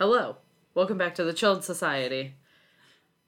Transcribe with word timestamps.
Hello. 0.00 0.36
Welcome 0.74 0.96
back 0.96 1.14
to 1.16 1.24
the 1.24 1.34
Chilled 1.34 1.62
Society. 1.62 2.32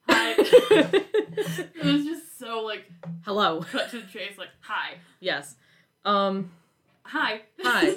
Hi. 0.08 0.30
it 0.38 1.84
was 1.84 2.04
just 2.06 2.38
so 2.38 2.62
like 2.62 2.90
Hello. 3.26 3.60
cut 3.60 3.90
to 3.90 4.00
the 4.00 4.06
chase. 4.06 4.38
Like, 4.38 4.48
hi, 4.60 4.94
Yes. 5.20 5.56
Um, 6.06 6.50
hi, 7.04 7.42
hi. 7.62 7.96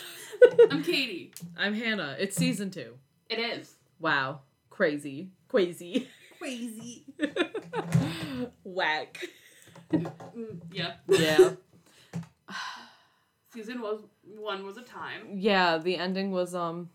I'm 0.70 0.82
Katie. 0.82 1.34
I'm 1.58 1.74
Hannah. 1.74 2.16
It's 2.18 2.34
season 2.36 2.70
two. 2.70 2.94
It 3.28 3.38
is 3.38 3.74
Wow. 4.00 4.40
Crazy. 4.70 5.28
Crazy. 5.48 6.08
crazy. 6.38 7.04
Whack. 8.64 9.18
Mm, 9.92 10.60
yeah, 10.72 10.94
Yeah. 11.06 11.50
season 13.52 13.82
was 13.82 14.00
one 14.24 14.64
was 14.64 14.78
a 14.78 14.82
time. 14.82 15.28
yeah, 15.34 15.76
the 15.76 15.96
ending 15.98 16.30
was, 16.30 16.54
um, 16.54 16.88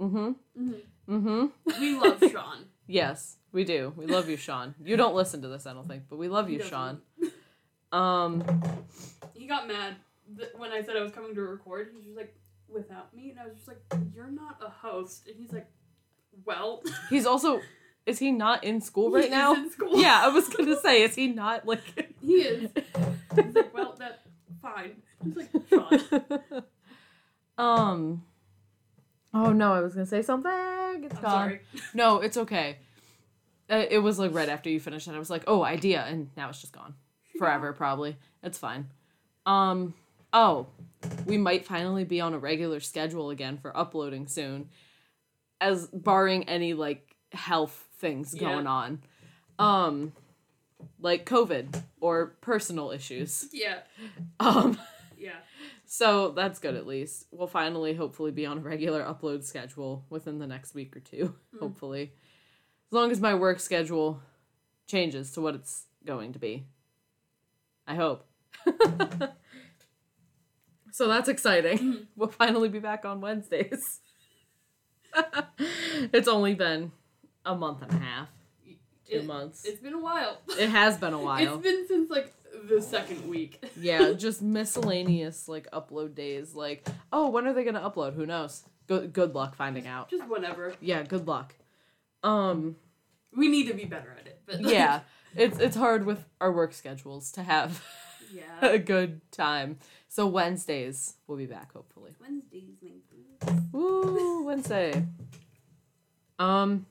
mm-hmm. 0.00 0.32
Mm-hmm. 0.60 0.72
Mm-hmm. 1.08 1.80
We 1.80 1.96
love 1.98 2.22
Sean. 2.30 2.64
Yes, 2.88 3.38
we 3.50 3.64
do. 3.64 3.92
We 3.96 4.06
love 4.06 4.28
you, 4.28 4.36
Sean. 4.36 4.76
You 4.80 4.96
don't 4.96 5.16
listen 5.16 5.42
to 5.42 5.48
this, 5.48 5.66
I 5.66 5.72
don't 5.72 5.88
think, 5.88 6.04
but 6.08 6.18
we 6.20 6.28
love 6.28 6.48
you. 6.50 6.62
Sean. 6.62 7.00
Um, 7.92 8.44
He 9.34 9.46
got 9.46 9.66
mad 9.66 9.96
when 10.56 10.70
I 10.72 10.82
said 10.82 10.96
I 10.96 11.02
was 11.02 11.12
coming 11.12 11.34
to 11.34 11.40
record. 11.40 11.88
He 11.90 11.96
was 11.96 12.04
just 12.04 12.16
like, 12.16 12.34
without 12.68 13.14
me, 13.14 13.30
and 13.30 13.40
I 13.40 13.44
was 13.46 13.54
just 13.54 13.68
like, 13.68 13.80
you're 14.14 14.30
not 14.30 14.58
a 14.60 14.68
host. 14.68 15.26
And 15.26 15.36
he's 15.38 15.52
like, 15.52 15.66
well, 16.44 16.82
he's 17.10 17.26
also, 17.26 17.60
is 18.04 18.18
he 18.18 18.32
not 18.32 18.64
in 18.64 18.80
school 18.80 19.10
right 19.10 19.30
now? 19.30 19.54
in 19.54 19.70
school. 19.70 20.00
Yeah, 20.00 20.20
I 20.22 20.28
was 20.28 20.48
gonna 20.48 20.78
say, 20.78 21.02
is 21.02 21.14
he 21.14 21.28
not 21.28 21.66
like? 21.66 22.12
he 22.20 22.34
is. 22.34 22.70
He's 23.34 23.54
like, 23.54 23.74
well, 23.74 23.96
that's 23.98 24.18
fine. 24.60 24.96
He's 25.24 25.36
like, 25.36 25.50
Sean. 25.70 26.62
um. 27.58 28.22
Oh 29.38 29.52
no, 29.52 29.74
I 29.74 29.80
was 29.80 29.92
gonna 29.94 30.06
say 30.06 30.22
something. 30.22 30.50
It's 31.04 31.14
I'm 31.16 31.22
gone. 31.22 31.30
sorry. 31.30 31.60
No, 31.92 32.20
it's 32.20 32.36
okay. 32.38 32.78
Uh, 33.68 33.84
it 33.90 33.98
was 33.98 34.18
like 34.18 34.32
right 34.32 34.48
after 34.48 34.70
you 34.70 34.80
finished, 34.80 35.06
and 35.08 35.16
I 35.16 35.18
was 35.18 35.28
like, 35.28 35.44
"Oh, 35.46 35.62
idea," 35.62 36.04
and 36.08 36.30
now 36.36 36.48
it's 36.48 36.60
just 36.60 36.72
gone 36.72 36.94
forever. 37.38 37.72
Probably 37.72 38.16
it's 38.42 38.58
fine. 38.58 38.88
Um. 39.44 39.92
Oh, 40.32 40.68
we 41.26 41.36
might 41.36 41.66
finally 41.66 42.04
be 42.04 42.20
on 42.20 42.32
a 42.34 42.38
regular 42.38 42.80
schedule 42.80 43.30
again 43.30 43.58
for 43.58 43.76
uploading 43.76 44.26
soon, 44.26 44.70
as 45.60 45.86
barring 45.88 46.48
any 46.48 46.72
like 46.74 47.14
health 47.32 47.84
things 47.98 48.34
Yeah. 48.34 48.40
going 48.40 48.66
on, 48.66 49.02
um, 49.58 50.12
like 51.00 51.26
COVID 51.26 51.82
or 52.00 52.36
personal 52.40 52.90
issues. 52.90 53.48
Yeah, 53.52 53.80
Um. 54.40 54.78
So 55.98 56.28
that's 56.32 56.58
good 56.58 56.74
at 56.74 56.86
least. 56.86 57.24
We'll 57.30 57.46
finally 57.46 57.94
hopefully 57.94 58.30
be 58.30 58.44
on 58.44 58.58
a 58.58 58.60
regular 58.60 59.02
upload 59.02 59.44
schedule 59.44 60.04
within 60.10 60.38
the 60.38 60.46
next 60.46 60.74
week 60.74 60.94
or 60.94 61.00
two, 61.00 61.34
Mm. 61.54 61.60
hopefully. 61.60 62.12
As 62.88 62.92
long 62.92 63.10
as 63.10 63.18
my 63.18 63.34
work 63.34 63.60
schedule 63.60 64.20
changes 64.86 65.32
to 65.32 65.40
what 65.40 65.54
it's 65.54 65.86
going 66.04 66.34
to 66.34 66.38
be. 66.38 66.66
I 67.86 67.94
hope. 67.94 68.26
so 70.92 71.08
that's 71.08 71.30
exciting. 71.30 71.78
Mhm. 71.78 72.06
We'll 72.14 72.28
finally 72.28 72.68
be 72.68 72.78
back 72.78 73.06
on 73.06 73.22
Wednesdays. 73.22 74.00
it's 76.12 76.28
only 76.28 76.52
been 76.54 76.92
a 77.46 77.54
month 77.56 77.80
and 77.80 77.90
a 77.92 77.96
half, 78.04 78.28
two 79.08 79.16
It- 79.20 79.24
months. 79.24 79.64
It's 79.64 79.80
been 79.80 79.94
a 79.94 79.98
while. 80.00 80.42
It 80.58 80.68
has 80.68 80.98
been 80.98 81.14
a 81.14 81.18
while. 81.22 81.54
It's 81.54 81.62
been 81.62 81.88
since 81.88 82.10
like 82.10 82.34
the 82.64 82.80
second 82.82 83.28
week. 83.28 83.62
yeah, 83.78 84.12
just 84.16 84.42
miscellaneous 84.42 85.48
like 85.48 85.70
upload 85.72 86.14
days. 86.14 86.54
Like, 86.54 86.86
oh, 87.12 87.30
when 87.30 87.46
are 87.46 87.52
they 87.52 87.64
gonna 87.64 87.80
upload? 87.88 88.14
Who 88.14 88.26
knows? 88.26 88.64
Good 88.86 89.12
good 89.12 89.34
luck 89.34 89.54
finding 89.56 89.86
out. 89.86 90.10
Just 90.10 90.28
whenever. 90.28 90.74
Yeah, 90.80 91.02
good 91.02 91.26
luck. 91.26 91.54
Um, 92.22 92.76
We 93.34 93.48
need 93.48 93.66
to 93.68 93.74
be 93.74 93.84
better 93.84 94.16
at 94.18 94.26
it. 94.26 94.40
But 94.46 94.62
like, 94.62 94.72
yeah, 94.72 95.00
it's 95.36 95.58
it's 95.58 95.76
hard 95.76 96.06
with 96.06 96.24
our 96.40 96.52
work 96.52 96.72
schedules 96.72 97.32
to 97.32 97.42
have 97.42 97.82
yeah. 98.32 98.66
a 98.66 98.78
good 98.78 99.20
time. 99.32 99.78
So 100.08 100.26
Wednesdays 100.26 101.14
we'll 101.26 101.38
be 101.38 101.46
back 101.46 101.72
hopefully. 101.72 102.12
Wednesdays, 102.20 102.76
maybe. 102.82 103.60
Woo, 103.72 104.44
Wednesday. 104.44 105.04
Um, 106.38 106.86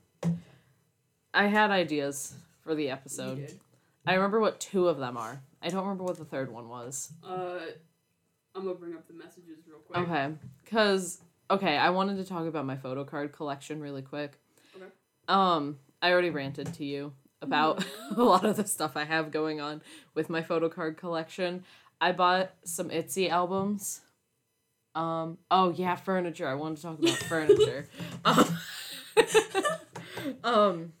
I 1.34 1.46
had 1.46 1.70
ideas 1.70 2.34
for 2.62 2.74
the 2.74 2.90
episode. 2.90 3.52
I 4.06 4.14
remember 4.14 4.40
what 4.40 4.60
two 4.60 4.88
of 4.88 4.98
them 4.98 5.16
are. 5.16 5.40
I 5.66 5.70
don't 5.70 5.82
remember 5.82 6.04
what 6.04 6.16
the 6.16 6.24
third 6.24 6.52
one 6.52 6.68
was. 6.68 7.12
Uh, 7.24 7.58
I'm 8.54 8.62
gonna 8.62 8.74
bring 8.76 8.94
up 8.94 9.08
the 9.08 9.14
messages 9.14 9.58
real 9.68 9.78
quick. 9.78 9.98
Okay. 9.98 10.32
Cause 10.70 11.20
okay, 11.50 11.76
I 11.76 11.90
wanted 11.90 12.18
to 12.18 12.24
talk 12.24 12.46
about 12.46 12.64
my 12.64 12.76
photo 12.76 13.02
card 13.02 13.32
collection 13.32 13.80
really 13.80 14.02
quick. 14.02 14.38
Okay. 14.76 14.86
Um, 15.26 15.78
I 16.00 16.12
already 16.12 16.30
ranted 16.30 16.72
to 16.74 16.84
you 16.84 17.14
about 17.42 17.84
a 18.16 18.22
lot 18.22 18.44
of 18.44 18.56
the 18.56 18.64
stuff 18.64 18.96
I 18.96 19.04
have 19.04 19.32
going 19.32 19.60
on 19.60 19.82
with 20.14 20.30
my 20.30 20.40
photo 20.40 20.68
card 20.68 20.96
collection. 20.98 21.64
I 22.00 22.12
bought 22.12 22.52
some 22.64 22.92
Itzy 22.92 23.28
albums. 23.28 24.02
Um, 24.94 25.38
oh 25.50 25.70
yeah, 25.70 25.96
furniture. 25.96 26.46
I 26.46 26.54
wanted 26.54 26.76
to 26.76 26.82
talk 26.82 26.98
about 27.00 27.10
furniture. 27.28 27.88
Um, 28.24 28.58
um 30.44 30.92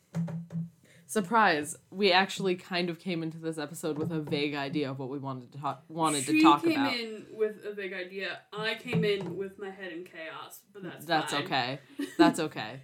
surprise, 1.16 1.76
we 1.90 2.12
actually 2.12 2.56
kind 2.56 2.90
of 2.90 2.98
came 2.98 3.22
into 3.22 3.38
this 3.38 3.56
episode 3.56 3.96
with 3.96 4.12
a 4.12 4.20
vague 4.20 4.54
idea 4.54 4.90
of 4.90 4.98
what 4.98 5.08
we 5.08 5.18
wanted 5.18 5.50
to 5.52 5.58
talk 5.58 5.82
wanted 5.88 6.24
she 6.24 6.40
to 6.40 6.42
talk 6.42 6.62
came 6.62 6.72
about. 6.72 6.94
in 6.94 7.24
with 7.32 7.56
a 7.70 7.74
big 7.74 7.94
idea. 7.94 8.40
I 8.52 8.74
came 8.74 9.02
in 9.02 9.36
with 9.36 9.58
my 9.58 9.70
head 9.70 9.92
in 9.92 10.04
chaos, 10.04 10.60
but 10.74 10.82
that's 10.82 11.06
That's 11.06 11.32
fine. 11.32 11.44
okay. 11.44 11.78
That's 12.18 12.38
okay. 12.38 12.80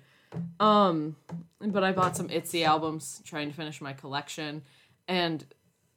Um, 0.59 1.17
but 1.61 1.85
I 1.85 1.93
bought 1.93 2.17
some 2.17 2.31
Itzy 2.31 2.65
albums 2.65 3.21
trying 3.27 3.51
to 3.51 3.55
finish 3.55 3.83
my 3.83 3.93
collection, 3.93 4.63
and 5.07 5.45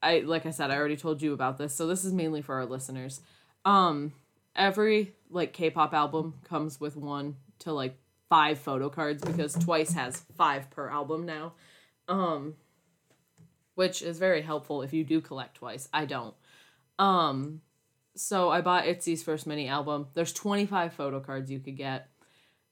I 0.04 0.20
like 0.20 0.46
I 0.46 0.52
said 0.52 0.72
I 0.72 0.76
already 0.76 0.98
told 0.98 1.22
you 1.22 1.32
about 1.32 1.58
this, 1.58 1.74
so 1.74 1.88
this 1.88 2.04
is 2.04 2.12
mainly 2.12 2.42
for 2.42 2.56
our 2.56 2.66
listeners. 2.66 3.22
Um, 3.64 4.12
every 4.56 5.14
like 5.30 5.54
K-pop 5.54 5.94
album 5.94 6.34
comes 6.44 6.82
with 6.82 6.98
one 6.98 7.38
to 7.60 7.72
like 7.72 7.98
five 8.28 8.60
photo 8.60 8.90
cards 8.90 9.24
because 9.24 9.54
Twice 9.54 9.94
has 9.94 10.22
five 10.38 10.70
per 10.70 10.90
album 10.90 11.26
now. 11.26 11.54
Um, 12.08 12.56
which 13.76 14.02
is 14.02 14.18
very 14.20 14.42
helpful 14.42 14.82
if 14.82 14.94
you 14.94 15.04
do 15.04 15.22
collect 15.22 15.56
Twice. 15.56 15.88
I 15.94 16.06
don't. 16.06 16.36
Um, 16.98 17.62
so 18.16 18.50
I 18.50 18.62
bought 18.62 18.86
Itzy's 18.86 19.24
first 19.24 19.46
mini 19.46 19.68
album. 19.68 20.08
There's 20.14 20.34
25 20.34 20.94
photo 20.94 21.20
cards 21.20 21.52
you 21.52 21.60
could 21.60 21.78
get 21.78 22.10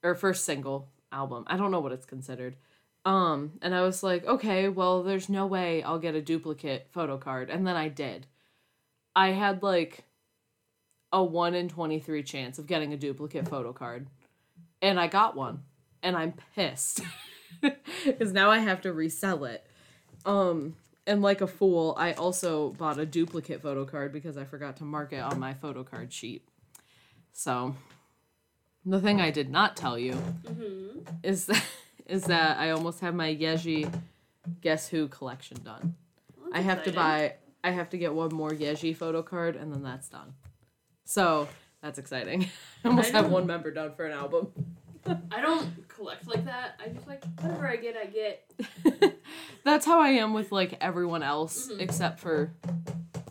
or 0.01 0.15
first 0.15 0.45
single 0.45 0.89
album. 1.11 1.43
I 1.47 1.57
don't 1.57 1.71
know 1.71 1.79
what 1.79 1.91
it's 1.91 2.05
considered. 2.05 2.55
Um, 3.05 3.53
and 3.61 3.75
I 3.75 3.81
was 3.81 4.01
like, 4.01 4.25
okay, 4.25 4.69
well, 4.69 5.03
there's 5.03 5.27
no 5.27 5.45
way 5.45 5.83
I'll 5.83 5.99
get 5.99 6.15
a 6.15 6.21
duplicate 6.21 6.87
photo 6.91 7.17
card. 7.17 7.49
And 7.49 7.67
then 7.67 7.75
I 7.75 7.89
did. 7.89 8.27
I 9.15 9.29
had 9.29 9.61
like 9.61 10.05
a 11.11 11.23
1 11.23 11.53
in 11.53 11.69
23 11.69 12.23
chance 12.23 12.59
of 12.59 12.65
getting 12.65 12.93
a 12.93 12.97
duplicate 12.97 13.47
photo 13.47 13.73
card. 13.73 14.07
And 14.81 14.99
I 14.99 15.07
got 15.07 15.35
one. 15.35 15.63
And 16.01 16.15
I'm 16.15 16.33
pissed. 16.55 17.01
Because 18.05 18.33
now 18.33 18.49
I 18.49 18.59
have 18.59 18.81
to 18.81 18.91
resell 18.91 19.45
it. 19.45 19.65
Um, 20.25 20.75
and 21.07 21.21
like 21.21 21.39
a 21.41 21.47
fool, 21.47 21.95
I 21.97 22.13
also 22.13 22.69
bought 22.71 22.99
a 22.99 23.05
duplicate 23.05 23.61
photo 23.61 23.85
card 23.85 24.11
because 24.11 24.37
I 24.37 24.43
forgot 24.43 24.77
to 24.77 24.83
mark 24.83 25.13
it 25.13 25.19
on 25.19 25.39
my 25.39 25.53
photo 25.53 25.83
card 25.83 26.11
sheet. 26.11 26.45
So, 27.31 27.75
the 28.85 28.99
thing 28.99 29.21
I 29.21 29.31
did 29.31 29.49
not 29.49 29.75
tell 29.77 29.97
you 29.97 30.13
Mm-hmm. 30.13 30.99
is 31.23 31.45
that 31.45 31.63
is 32.07 32.23
that 32.25 32.57
I 32.57 32.71
almost 32.71 32.99
have 32.99 33.15
my 33.15 33.33
Yeji 33.33 33.89
Guess 34.61 34.89
Who 34.89 35.07
collection 35.07 35.57
done. 35.63 35.95
I 36.51 36.59
have 36.61 36.83
to 36.83 36.91
buy 36.91 37.35
I 37.63 37.71
have 37.71 37.89
to 37.91 37.97
get 37.97 38.13
one 38.13 38.33
more 38.33 38.49
Yeji 38.51 38.95
photo 38.95 39.21
card 39.21 39.55
and 39.55 39.73
then 39.73 39.83
that's 39.83 40.09
done. 40.09 40.33
So 41.05 41.47
that's 41.81 41.97
exciting. 41.97 42.47
I 42.83 42.89
almost 42.89 43.13
I 43.13 43.17
have 43.17 43.31
one 43.31 43.47
member 43.47 43.71
done 43.71 43.93
for 43.95 44.05
an 44.05 44.11
album. 44.11 44.51
I 45.31 45.41
don't 45.41 45.87
collect 45.89 46.27
like 46.27 46.45
that. 46.45 46.79
I 46.83 46.89
just 46.89 47.07
like 47.07 47.23
whatever 47.41 47.67
I 47.67 47.75
get, 47.75 47.95
I 47.97 48.05
get. 48.05 49.15
that's 49.65 49.85
how 49.85 49.99
I 49.99 50.09
am 50.09 50.33
with 50.33 50.51
like 50.51 50.77
everyone 50.81 51.23
else 51.23 51.67
Mhm. 51.71 51.79
except 51.79 52.19
for 52.19 52.53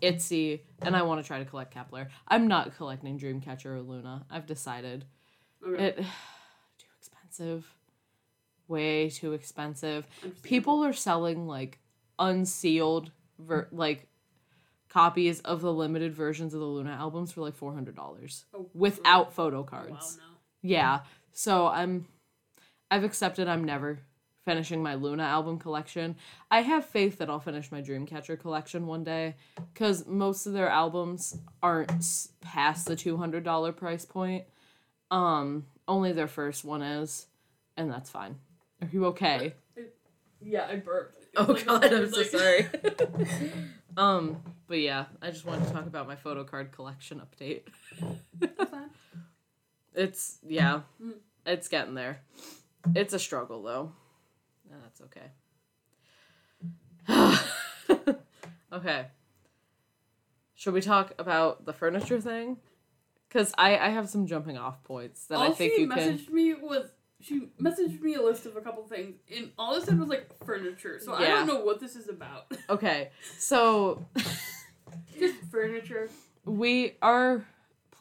Itzy 0.00 0.62
and 0.82 0.96
I 0.96 1.02
want 1.02 1.22
to 1.22 1.26
try 1.26 1.38
to 1.38 1.44
collect 1.44 1.74
Kep1er. 1.74 2.08
I'm 2.28 2.48
not 2.48 2.76
collecting 2.76 3.18
Dreamcatcher 3.18 3.66
or 3.66 3.80
LOONA. 3.80 4.26
I've 4.30 4.46
decided. 4.46 5.04
Okay. 5.66 5.84
It 5.84 5.96
too 6.78 6.86
expensive. 6.98 7.66
Way 8.68 9.10
too 9.10 9.32
expensive. 9.32 10.06
People 10.42 10.84
are 10.84 10.92
selling 10.92 11.46
like 11.46 11.78
unsealed 12.18 13.10
ver- 13.38 13.68
like 13.72 14.08
copies 14.88 15.40
of 15.40 15.62
the 15.62 15.72
limited 15.72 16.14
versions 16.14 16.52
of 16.52 16.60
the 16.60 16.66
LOONA 16.66 16.90
albums 16.90 17.32
for 17.32 17.40
like 17.40 17.54
four 17.56 17.72
hundred 17.74 17.96
dollars 17.96 18.44
Oh, 18.54 18.68
without 18.74 19.32
photo 19.32 19.60
oh, 19.60 19.64
cards. 19.64 19.90
Wow, 20.20 20.26
no. 20.26 20.38
Yeah, 20.64 21.00
so 21.32 21.66
I'm, 21.68 22.06
I've 22.90 23.04
accepted 23.04 23.48
I'm 23.48 23.64
never 23.64 24.00
finishing 24.44 24.82
my 24.82 24.94
LOONA 24.94 25.22
album 25.22 25.58
collection. 25.58 26.16
I 26.50 26.62
have 26.62 26.84
faith 26.84 27.18
that 27.18 27.30
I'll 27.30 27.40
finish 27.40 27.70
my 27.70 27.80
Dreamcatcher 27.80 28.40
collection 28.40 28.86
one 28.86 29.04
day, 29.04 29.36
because 29.72 30.06
most 30.06 30.46
of 30.46 30.52
their 30.52 30.68
albums 30.68 31.38
aren't 31.62 31.90
past 32.40 32.86
the 32.86 32.96
two 32.96 33.16
hundred 33.16 33.44
dollar 33.44 33.72
price 33.72 34.04
point. 34.04 34.44
Um, 35.10 35.66
only 35.86 36.12
their 36.12 36.28
first 36.28 36.64
one 36.64 36.82
is, 36.82 37.26
and 37.76 37.90
that's 37.90 38.10
fine. 38.10 38.36
Are 38.80 38.88
you 38.90 39.06
okay? 39.06 39.54
Yeah, 40.40 40.66
I 40.68 40.76
burped. 40.76 41.18
Oh 41.36 41.44
like 41.44 41.64
god, 41.66 41.84
I'm 41.84 41.90
weird, 41.90 42.14
so 42.14 42.22
sorry. 42.24 42.66
um, 43.96 44.42
but 44.66 44.80
yeah, 44.80 45.06
I 45.20 45.30
just 45.30 45.44
wanted 45.44 45.66
to 45.68 45.72
talk 45.72 45.86
about 45.86 46.08
my 46.08 46.16
photo 46.16 46.44
card 46.44 46.72
collection 46.72 47.20
update. 47.20 47.62
It's 49.94 50.38
yeah, 50.46 50.80
it's 51.46 51.68
getting 51.68 51.94
there. 51.94 52.20
It's 52.94 53.12
a 53.14 53.18
struggle 53.18 53.62
though. 53.62 53.92
No, 54.70 54.76
that's 54.82 55.00
okay. 55.02 55.30
okay. 58.72 59.06
Should 60.54 60.74
we 60.74 60.80
talk 60.80 61.12
about 61.18 61.64
the 61.66 61.72
furniture 61.72 62.20
thing? 62.20 62.58
Because 63.28 63.52
I 63.58 63.76
I 63.78 63.88
have 63.88 64.08
some 64.08 64.26
jumping 64.26 64.56
off 64.58 64.82
points 64.84 65.26
that 65.26 65.36
all 65.36 65.50
I 65.50 65.54
think 65.54 65.74
she 65.74 65.82
you 65.82 65.88
can. 65.88 65.98
messaged 66.18 66.30
me 66.30 66.54
was 66.54 66.90
she 67.20 67.48
messaged 67.60 68.00
me 68.00 68.14
a 68.14 68.22
list 68.22 68.46
of 68.46 68.56
a 68.56 68.60
couple 68.60 68.84
things, 68.84 69.16
and 69.34 69.50
all 69.58 69.74
it 69.74 69.84
said 69.84 69.98
was 69.98 70.08
like 70.08 70.28
furniture. 70.44 70.98
So 71.00 71.12
I 71.14 71.22
Yeah. 71.22 71.28
don't 71.38 71.46
know 71.46 71.60
what 71.64 71.80
this 71.80 71.96
is 71.96 72.08
about. 72.08 72.46
Okay, 72.70 73.10
so 73.38 74.04
Just 75.18 75.36
furniture. 75.50 76.08
we 76.44 76.96
our 77.02 77.44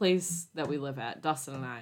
place 0.05 0.47
that 0.55 0.67
we 0.67 0.79
live 0.79 0.97
at, 0.97 1.21
Dustin 1.21 1.53
and 1.53 1.63
I, 1.63 1.81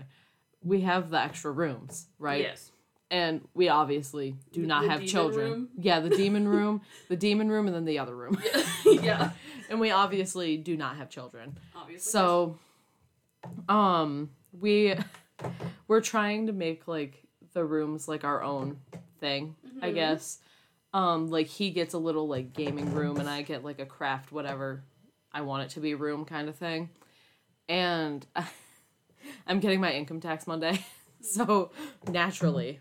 we 0.62 0.82
have 0.82 1.10
the 1.10 1.18
extra 1.22 1.52
rooms, 1.52 2.08
right? 2.20 2.42
Yes. 2.42 2.70
And 3.10 3.48
we 3.54 3.70
obviously 3.70 4.36
do 4.52 4.62
The- 4.64 4.68
not 4.68 4.84
the 4.84 4.90
have 4.90 5.00
demon 5.00 5.10
children. 5.10 5.52
room? 5.52 5.70
Yeah, 5.78 6.02
the 6.02 6.10
demon 6.10 6.46
room, 6.58 6.82
the 7.08 7.16
demon 7.16 7.50
room, 7.50 7.68
and 7.68 7.74
then 7.76 7.86
the 7.86 7.98
other 8.00 8.14
room. 8.14 8.38
yeah. 8.86 9.32
and 9.70 9.80
we 9.80 9.92
obviously 9.92 10.58
do 10.58 10.76
not 10.76 10.98
have 10.98 11.10
children. 11.10 11.58
Obviously. 11.74 12.12
So, 12.12 12.58
um, 13.70 14.32
we 14.52 14.96
we're 15.88 16.02
trying 16.02 16.48
to 16.48 16.52
make 16.54 16.90
like 16.90 17.24
the 17.54 17.64
rooms 17.64 18.10
like 18.10 18.26
our 18.26 18.44
own 18.44 18.80
thing, 19.22 19.56
I 19.82 19.92
Mhm. 19.92 19.94
guess. 19.96 20.40
Um, 20.94 21.30
like 21.30 21.48
he 21.48 21.70
gets 21.70 21.94
a 21.94 21.98
little 21.98 22.28
like 22.28 22.52
gaming 22.52 22.94
room, 22.94 23.18
and 23.18 23.30
I 23.30 23.44
get 23.44 23.64
like 23.64 23.80
a 23.80 23.86
craft 23.86 24.34
whatever 24.34 24.84
I 25.32 25.42
want 25.42 25.64
it 25.64 25.70
to 25.76 25.80
be 25.80 25.94
room 25.96 26.26
kind 26.26 26.50
of 26.50 26.56
thing. 26.58 26.90
And 27.70 28.26
I'm 29.48 29.60
getting 29.60 29.80
my 29.80 29.94
income 29.94 30.20
tax 30.20 30.48
Monday, 30.48 30.84
so 31.22 31.72
naturally, 32.10 32.80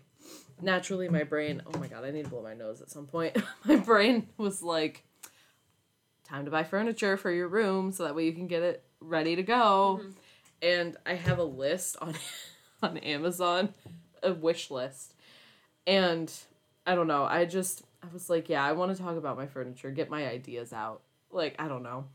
naturally 0.61 1.07
my 1.07 1.23
brain. 1.23 1.61
Oh 1.65 1.77
my 1.77 1.87
god, 1.87 2.03
I 2.03 2.11
need 2.11 2.23
to 2.25 2.29
blow 2.29 2.41
my 2.41 2.55
nose 2.55 2.81
at 2.81 2.89
some 2.89 3.05
point. 3.05 3.37
my 3.65 3.77
brain 3.77 4.27
was 4.37 4.61
like, 4.63 5.03
time 6.23 6.45
to 6.45 6.51
buy 6.51 6.63
furniture 6.63 7.17
for 7.17 7.31
your 7.31 7.47
room 7.47 7.91
so 7.91 8.03
that 8.03 8.15
way 8.15 8.25
you 8.25 8.33
can 8.33 8.47
get 8.47 8.63
it 8.63 8.83
ready 8.99 9.35
to 9.35 9.43
go. 9.43 10.01
Mhm. 10.01 10.13
And 10.61 10.97
I 11.05 11.13
have 11.13 11.37
a 11.37 11.43
list 11.43 11.95
on 12.01 12.15
on 12.83 12.97
Amazon, 12.97 13.73
a 14.23 14.33
wish 14.33 14.71
list. 14.71 15.13
And 15.85 16.31
I 16.85 16.95
don't 16.95 17.07
know, 17.07 17.23
I 17.25 17.45
just 17.45 17.83
I 18.01 18.07
was 18.11 18.29
like, 18.29 18.49
yeah, 18.49 18.63
I 18.63 18.71
want 18.71 18.95
to 18.95 19.01
talk 19.01 19.17
about 19.17 19.37
my 19.37 19.45
furniture, 19.45 19.91
get 19.91 20.09
my 20.09 20.27
ideas 20.27 20.73
out. 20.73 21.01
Like, 21.31 21.55
I 21.59 21.67
don't 21.67 21.83
know. 21.83 22.05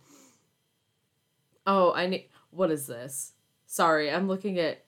Oh, 1.67 1.93
I 1.93 2.07
need 2.07 2.29
what 2.55 2.71
is 2.71 2.87
this? 2.87 3.33
Sorry, 3.67 4.11
I'm 4.11 4.29
looking 4.29 4.59
at 4.59 4.85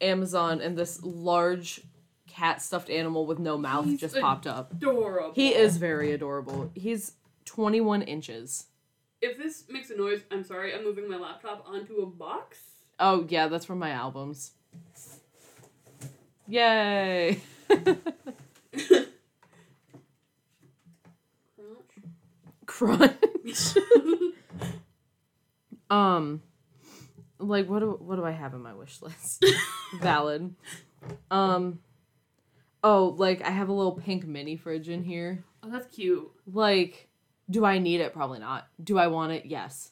Amazon 0.00 0.60
and 0.60 0.76
this 0.76 1.02
large 1.02 1.82
cat 2.26 2.62
stuffed 2.62 2.90
animal 2.90 3.26
with 3.26 3.38
no 3.38 3.58
mouth 3.58 3.84
He's 3.86 4.00
just 4.00 4.18
popped 4.18 4.46
up. 4.46 4.72
adorable. 4.72 5.32
He 5.34 5.54
is 5.54 5.76
very 5.76 6.12
adorable. 6.12 6.70
He's 6.74 7.12
21 7.46 8.02
inches. 8.02 8.66
If 9.20 9.36
this 9.36 9.64
makes 9.68 9.90
a 9.90 9.96
noise, 9.96 10.20
I'm 10.30 10.44
sorry. 10.44 10.74
I'm 10.74 10.84
moving 10.84 11.08
my 11.08 11.16
laptop 11.16 11.66
onto 11.68 11.96
a 11.96 12.06
box. 12.06 12.58
Oh, 12.98 13.26
yeah, 13.28 13.48
that's 13.48 13.64
from 13.64 13.78
my 13.78 13.90
albums. 13.90 14.52
Yay! 16.46 17.40
Crunch. 22.66 23.12
um 25.90 26.40
like 27.40 27.68
what 27.68 27.80
do 27.80 27.90
what 28.00 28.16
do 28.16 28.24
I 28.24 28.30
have 28.30 28.54
in 28.54 28.62
my 28.62 28.74
wish 28.74 29.00
list? 29.02 29.44
Valid. 30.00 30.54
Um 31.30 31.80
Oh, 32.82 33.14
like 33.18 33.42
I 33.42 33.50
have 33.50 33.68
a 33.68 33.72
little 33.72 33.92
pink 33.92 34.26
mini 34.26 34.56
fridge 34.56 34.88
in 34.88 35.02
here. 35.02 35.44
oh, 35.62 35.70
that's 35.70 35.94
cute. 35.94 36.30
Like 36.46 37.08
do 37.50 37.64
I 37.64 37.78
need 37.78 38.00
it? 38.00 38.12
Probably 38.14 38.38
not. 38.38 38.68
Do 38.82 38.96
I 38.96 39.08
want 39.08 39.32
it? 39.32 39.46
Yes. 39.46 39.90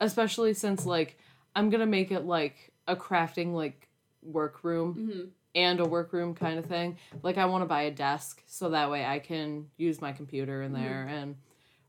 Especially 0.00 0.54
since 0.54 0.86
like 0.86 1.18
I'm 1.54 1.68
going 1.68 1.80
to 1.80 1.86
make 1.86 2.12
it 2.12 2.24
like 2.24 2.72
a 2.86 2.94
crafting 2.94 3.52
like 3.54 3.88
workroom 4.22 4.94
hmm 4.94 5.28
and 5.52 5.80
a 5.80 5.84
workroom 5.84 6.32
kind 6.32 6.60
of 6.60 6.66
thing. 6.66 6.96
Like 7.24 7.36
I 7.36 7.46
want 7.46 7.62
to 7.62 7.66
buy 7.66 7.82
a 7.82 7.90
desk 7.90 8.40
so 8.46 8.70
that 8.70 8.88
way 8.88 9.04
I 9.04 9.18
can 9.18 9.66
use 9.76 10.00
my 10.00 10.12
computer 10.12 10.62
in 10.62 10.72
there 10.72 11.08
and 11.10 11.34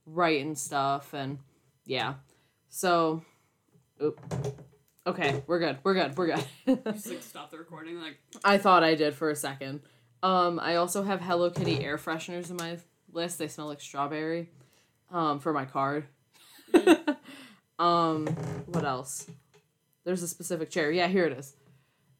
write 0.07 0.43
and 0.43 0.57
stuff 0.57 1.13
and 1.13 1.37
yeah. 1.85 2.15
So 2.69 3.23
oop. 4.01 4.19
Okay, 5.05 5.41
we're 5.47 5.59
good. 5.59 5.77
We're 5.83 5.93
good. 5.95 6.15
We're 6.17 6.27
good. 6.27 6.83
Just 6.93 7.07
like 7.07 7.21
stop 7.21 7.51
the 7.51 7.57
recording. 7.57 7.99
Like 7.99 8.17
I 8.43 8.57
thought 8.57 8.83
I 8.83 8.95
did 8.95 9.13
for 9.15 9.29
a 9.29 9.35
second. 9.35 9.81
Um 10.21 10.59
I 10.59 10.75
also 10.75 11.03
have 11.03 11.21
Hello 11.21 11.49
Kitty 11.49 11.83
air 11.83 11.97
fresheners 11.97 12.49
in 12.49 12.57
my 12.57 12.77
list. 13.11 13.39
They 13.39 13.47
smell 13.47 13.67
like 13.67 13.81
strawberry. 13.81 14.49
Um 15.11 15.39
for 15.39 15.53
my 15.53 15.65
card. 15.65 16.05
um 17.79 18.27
what 18.67 18.85
else? 18.85 19.27
There's 20.03 20.23
a 20.23 20.27
specific 20.27 20.69
chair. 20.69 20.91
Yeah, 20.91 21.07
here 21.07 21.25
it 21.25 21.33
is. 21.37 21.55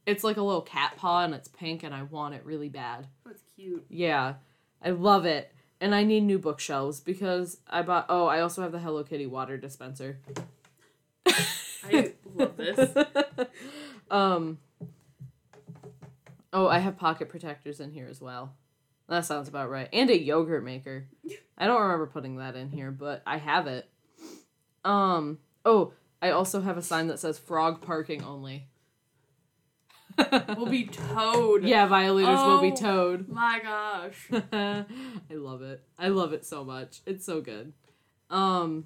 It's 0.05 0.23
like 0.23 0.37
a 0.37 0.41
little 0.41 0.61
cat 0.61 0.93
paw 0.97 1.23
and 1.23 1.33
it's 1.35 1.47
pink 1.47 1.83
and 1.83 1.93
I 1.93 2.03
want 2.03 2.33
it 2.33 2.45
really 2.45 2.69
bad. 2.69 3.07
that's 3.25 3.43
cute. 3.55 3.85
Yeah, 3.89 4.35
I 4.83 4.89
love 4.89 5.25
it. 5.25 5.53
And 5.79 5.95
I 5.95 6.03
need 6.03 6.21
new 6.21 6.37
bookshelves 6.37 6.99
because 6.99 7.59
I 7.67 7.81
bought. 7.81 8.05
Oh, 8.09 8.27
I 8.27 8.41
also 8.41 8.61
have 8.61 8.71
the 8.71 8.79
Hello 8.79 9.03
Kitty 9.03 9.25
water 9.25 9.57
dispenser. 9.57 10.19
I 11.93 12.13
love 12.35 12.57
this. 12.57 12.95
um. 14.11 14.57
Oh, 16.53 16.67
I 16.67 16.79
have 16.79 16.97
pocket 16.97 17.29
protectors 17.29 17.79
in 17.79 17.91
here 17.91 18.07
as 18.09 18.19
well. 18.19 18.53
That 19.07 19.25
sounds 19.25 19.47
about 19.47 19.69
right. 19.69 19.87
And 19.93 20.09
a 20.09 20.17
yogurt 20.19 20.63
maker. 20.63 21.07
I 21.57 21.65
don't 21.67 21.81
remember 21.81 22.07
putting 22.07 22.37
that 22.37 22.55
in 22.55 22.69
here, 22.69 22.91
but 22.91 23.21
I 23.25 23.37
have 23.37 23.67
it. 23.67 23.89
Um. 24.83 25.39
Oh, 25.65 25.93
I 26.21 26.31
also 26.31 26.61
have 26.61 26.77
a 26.77 26.81
sign 26.81 27.07
that 27.07 27.19
says 27.19 27.39
frog 27.39 27.81
parking 27.81 28.23
only. 28.23 28.67
We'll 30.57 30.65
be 30.67 30.83
towed. 31.13 31.63
yeah, 31.63 31.87
violators 31.87 32.39
will 32.41 32.61
be 32.61 32.71
Oh. 32.71 32.75
towed. 32.75 33.27
My 33.29 33.59
gosh. 33.63 34.27
I 34.53 34.85
love 35.31 35.61
it. 35.61 35.83
I 35.97 36.09
love 36.09 36.33
it 36.33 36.45
so 36.45 36.63
much. 36.63 36.99
It's 37.05 37.25
so 37.25 37.41
good. 37.41 37.73
Um 38.29 38.85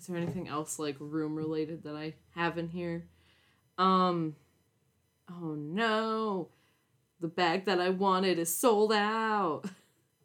Is 0.00 0.06
there 0.06 0.16
anything 0.16 0.48
else 0.48 0.78
like 0.78 0.96
room 0.98 1.36
related 1.36 1.82
that 1.84 1.94
I 1.94 2.14
have 2.34 2.56
in 2.56 2.68
here? 2.68 3.04
Um 3.76 4.34
Oh 5.30 5.54
no. 5.54 6.48
The 7.20 7.28
bag 7.28 7.66
that 7.66 7.80
I 7.80 7.90
wanted 7.90 8.38
is 8.38 8.54
sold 8.54 8.92
out. 8.92 9.62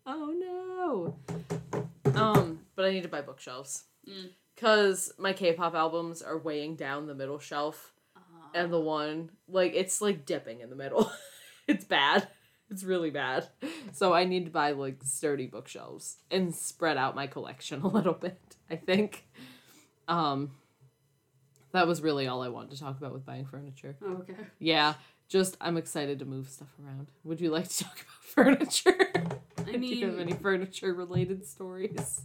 Oh 0.07 1.15
no. 1.25 1.81
Um 2.13 2.59
but 2.75 2.85
I 2.85 2.91
need 2.91 3.01
to 3.03 3.09
buy 3.09 3.21
bookshelves. 3.21 3.85
Mm. 4.07 4.29
Cuz 4.55 5.11
my 5.17 5.33
K-pop 5.33 5.73
albums 5.73 6.21
are 6.21 6.37
weighing 6.37 6.75
down 6.75 7.07
the 7.07 7.15
middle 7.15 7.39
shelf 7.39 7.91
Uh, 8.15 8.19
and 8.53 8.71
the 8.71 8.79
one 8.79 9.31
like 9.47 9.73
it's 9.73 9.99
like 10.01 10.25
dipping 10.25 10.61
in 10.61 10.69
the 10.69 10.75
middle. 10.75 11.11
it's 11.67 11.83
bad. 11.85 12.27
It's 12.69 12.83
really 12.83 13.09
bad. 13.09 13.49
So 13.93 14.13
I 14.13 14.25
need 14.25 14.45
to 14.45 14.51
buy 14.51 14.71
like 14.71 15.03
sturdy 15.03 15.47
bookshelves 15.47 16.17
and 16.29 16.53
spread 16.53 16.97
out 16.97 17.15
my 17.15 17.25
collection 17.27 17.81
a 17.83 17.87
little 17.87 18.13
bit, 18.13 18.39
I 18.69 18.75
think. 18.75 19.25
Um 20.07 20.51
that 21.71 21.87
was 21.87 22.01
really 22.01 22.27
all 22.27 22.41
I 22.41 22.47
wanted 22.49 22.71
to 22.71 22.79
talk 22.79 22.97
about 22.97 23.11
with 23.13 23.25
buying 23.25 23.45
furniture. 23.45 23.97
oh, 24.01 24.13
okay. 24.21 24.33
Yeah, 24.59 24.93
just 25.27 25.57
I'm 25.59 25.75
excited 25.77 26.19
to 26.19 26.25
move 26.25 26.47
stuff 26.49 26.69
around. 26.83 27.07
Would 27.25 27.41
you 27.41 27.49
like 27.51 27.67
to 27.67 27.83
talk 27.83 27.93
about 27.95 28.23
furniture? 28.59 29.11
I 29.67 29.71
Do 29.73 29.79
you 29.85 30.05
have 30.05 30.13
mean, 30.15 30.21
any 30.21 30.33
furniture 30.33 30.93
related 30.93 31.45
stories? 31.45 32.21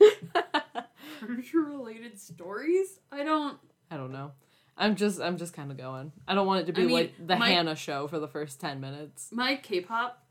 furniture 1.20 1.60
related 1.62 2.18
stories? 2.20 2.98
I 3.10 3.22
don't. 3.24 3.58
I 3.90 3.96
don't 3.96 4.12
know. 4.12 4.32
I'm 4.76 4.96
just 4.96 5.20
I'm 5.20 5.36
just 5.36 5.52
kind 5.54 5.70
of 5.70 5.76
going. 5.76 6.12
I 6.26 6.34
don't 6.34 6.46
want 6.46 6.62
it 6.62 6.66
to 6.66 6.72
be 6.72 6.82
I 6.82 6.86
mean, 6.86 6.94
like 6.96 7.14
the 7.26 7.36
my- 7.36 7.48
Hannah 7.50 7.76
show 7.76 8.08
for 8.08 8.18
the 8.18 8.28
first 8.28 8.60
10 8.60 8.80
minutes. 8.80 9.28
My 9.32 9.56
K 9.56 9.80
pop 9.80 10.22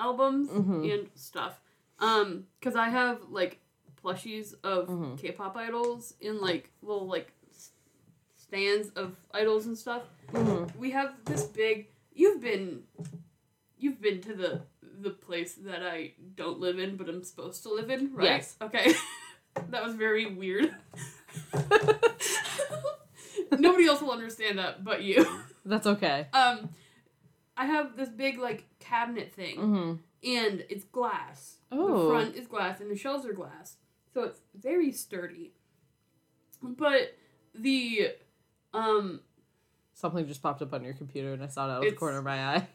albums 0.00 0.48
Mhm. 0.50 0.92
and 0.92 1.08
stuff. 1.14 1.60
Um, 1.98 2.46
because 2.58 2.74
I 2.74 2.88
have 2.88 3.18
like 3.30 3.60
plushies 4.04 4.54
of 4.64 4.88
Mhm. 4.88 5.18
K 5.20 5.32
pop 5.32 5.56
idols 5.56 6.14
in 6.20 6.40
like 6.40 6.70
little 6.82 7.06
like 7.06 7.32
stands 8.36 8.88
of 8.90 9.16
idols 9.32 9.66
and 9.66 9.76
stuff. 9.78 10.02
Mhm. 10.32 10.74
We 10.76 10.90
have 10.90 11.14
this 11.24 11.44
big. 11.44 11.88
You've 12.14 12.40
been, 12.42 12.82
you've 13.78 14.00
been 14.00 14.20
to 14.22 14.34
the 14.34 14.62
the 15.00 15.10
place 15.10 15.54
that 15.54 15.82
I 15.82 16.12
don't 16.36 16.60
live 16.60 16.78
in, 16.78 16.96
but 16.96 17.08
I'm 17.08 17.24
supposed 17.24 17.62
to 17.64 17.70
live 17.72 17.90
in, 17.90 18.12
right? 18.14 18.24
Yes. 18.24 18.56
Okay. 18.60 18.92
that 19.70 19.82
was 19.82 19.94
very 19.94 20.26
weird. 20.26 20.74
Nobody 23.58 23.86
else 23.86 24.00
will 24.00 24.12
understand 24.12 24.58
that 24.58 24.82
but 24.84 25.02
you. 25.02 25.26
That's 25.64 25.86
okay. 25.86 26.26
Um, 26.32 26.70
I 27.56 27.66
have 27.66 27.96
this 27.96 28.08
big 28.08 28.38
like 28.38 28.64
cabinet 28.80 29.32
thing, 29.32 29.56
Mm-hmm. 29.58 29.92
and 30.30 30.64
it's 30.68 30.84
glass. 30.84 31.56
Oh. 31.70 32.02
The 32.04 32.08
front 32.10 32.36
is 32.36 32.46
glass, 32.46 32.80
and 32.80 32.90
the 32.90 32.96
shelves 32.96 33.24
are 33.26 33.32
glass, 33.32 33.76
so 34.12 34.24
it's 34.24 34.40
very 34.54 34.92
sturdy. 34.92 35.52
But 36.62 37.16
the 37.54 38.10
um 38.72 39.20
Something 39.94 40.26
just 40.26 40.42
popped 40.42 40.62
up 40.62 40.72
on 40.72 40.82
your 40.82 40.94
computer 40.94 41.32
and 41.32 41.42
I 41.42 41.46
saw 41.48 41.66
it 41.66 41.70
out 41.70 41.84
of 41.84 41.90
the 41.90 41.96
corner 41.96 42.18
of 42.18 42.24
my 42.24 42.56
eye. 42.56 42.68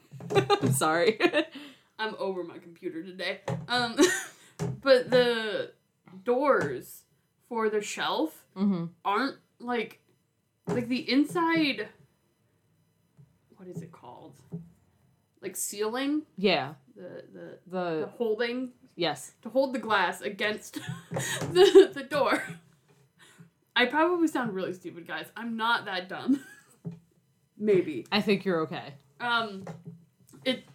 I'm 0.61 0.71
sorry. 0.71 1.19
I'm 1.99 2.15
over 2.19 2.43
my 2.43 2.59
computer 2.59 3.03
today. 3.03 3.39
Um, 3.67 3.95
but 4.81 5.09
the 5.09 5.71
doors 6.23 7.03
for 7.49 7.69
the 7.69 7.81
shelf 7.81 8.45
mm-hmm. 8.55 8.85
aren't 9.03 9.37
like 9.59 9.99
like 10.67 10.87
the 10.87 11.09
inside. 11.11 11.87
What 13.57 13.67
is 13.67 13.81
it 13.81 13.91
called? 13.91 14.35
Like 15.41 15.55
sealing 15.55 16.21
Yeah. 16.37 16.75
the 16.95 17.23
the 17.33 17.57
the 17.67 17.99
The 18.01 18.11
holding 18.17 18.69
yes. 18.97 19.31
to 19.43 19.49
hold 19.49 19.73
the 19.73 19.79
glass 19.79 20.19
against 20.21 20.73
the 21.11 21.91
the 21.93 22.03
door. 22.03 22.43
I 23.75 23.85
probably 23.85 24.27
sound 24.27 24.53
really 24.53 24.73
stupid, 24.73 25.07
guys. 25.07 25.27
I'm 25.37 25.55
not 25.55 25.85
that 25.85 26.09
dumb. 26.09 26.43
Maybe. 27.57 28.05
I 28.11 28.21
think 28.21 28.43
you're 28.43 28.61
okay. 28.61 28.95
Um, 29.19 29.63
it 30.43 30.65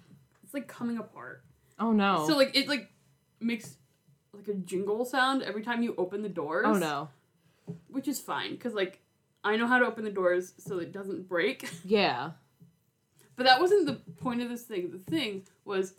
it's 0.43 0.55
like 0.55 0.69
coming 0.69 0.99
apart. 0.99 1.45
Oh 1.79 1.93
no. 1.93 2.25
So 2.27 2.37
like 2.37 2.57
it 2.57 2.69
like 2.69 2.91
makes 3.41 3.77
like 4.33 4.49
a 4.49 4.55
jingle 4.55 5.05
sound 5.05 5.43
every 5.43 5.63
time 5.63 5.83
you 5.83 5.95
open 5.99 6.23
the 6.23 6.29
doors. 6.29 6.65
oh 6.67 6.75
no. 6.75 7.09
Which 7.89 8.09
is 8.09 8.21
fine 8.21 8.53
because 8.53 8.73
like 8.73 9.01
I 9.45 9.57
know 9.57 9.67
how 9.67 9.79
to 9.79 9.87
open 9.87 10.05
the 10.05 10.11
doors 10.11 10.55
so 10.59 10.79
it 10.79 10.93
doesn't 10.93 11.29
break. 11.29 11.69
Yeah. 11.85 12.33
But 13.35 13.47
that 13.47 13.61
wasn't 13.61 13.87
the 13.87 13.95
point 13.95 14.43
of 14.43 14.49
this 14.49 14.63
thing. 14.63 14.91
The 14.91 15.11
thing 15.11 15.45
was 15.65 15.95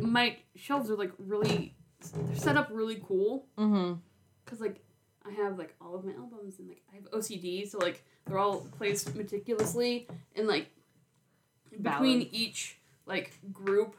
my 0.00 0.36
shelves 0.56 0.90
are 0.90 0.96
like 0.96 1.12
really 1.18 1.74
they're 2.14 2.36
set 2.36 2.56
up 2.56 2.68
really 2.72 3.02
cool 3.06 3.46
Mm-hmm. 3.58 3.94
because 4.44 4.60
like 4.60 4.80
I 5.26 5.32
have 5.42 5.58
like 5.58 5.74
all 5.80 5.94
of 5.94 6.04
my 6.04 6.12
albums 6.12 6.58
and 6.58 6.68
like 6.68 6.82
I 6.92 6.96
have 6.96 7.10
OCD, 7.10 7.68
so 7.68 7.78
like 7.78 8.02
they're 8.26 8.38
all 8.38 8.60
placed 8.78 9.14
meticulously 9.14 10.08
and 10.36 10.46
like 10.46 10.68
between 11.70 11.82
Valid. 12.20 12.28
each 12.32 12.78
like 13.06 13.32
group. 13.52 13.96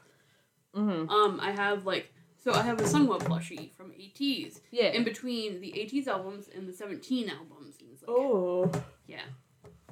Mm-hmm. 0.74 1.08
Um, 1.10 1.40
I 1.40 1.50
have 1.52 1.86
like 1.86 2.12
so 2.42 2.52
I 2.54 2.62
have 2.62 2.80
a 2.80 2.84
Sunweb 2.84 3.20
plushie 3.22 3.70
from 3.74 3.90
ATEEZ 3.92 4.60
Yeah. 4.70 4.86
in 4.88 5.04
between 5.04 5.60
the 5.60 5.72
ATEEZ 5.72 6.08
albums 6.08 6.48
and 6.54 6.66
the 6.68 6.72
Seventeen 6.72 7.28
albums. 7.28 7.76
And 7.80 7.90
like, 7.90 8.08
oh. 8.08 8.70
yeah, 9.06 9.20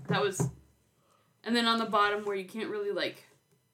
that 0.08 0.22
was, 0.22 0.48
and 1.44 1.54
then 1.54 1.66
on 1.66 1.78
the 1.78 1.84
bottom 1.84 2.24
where 2.24 2.34
you 2.36 2.46
can't 2.46 2.70
really 2.70 2.90
like, 2.90 3.26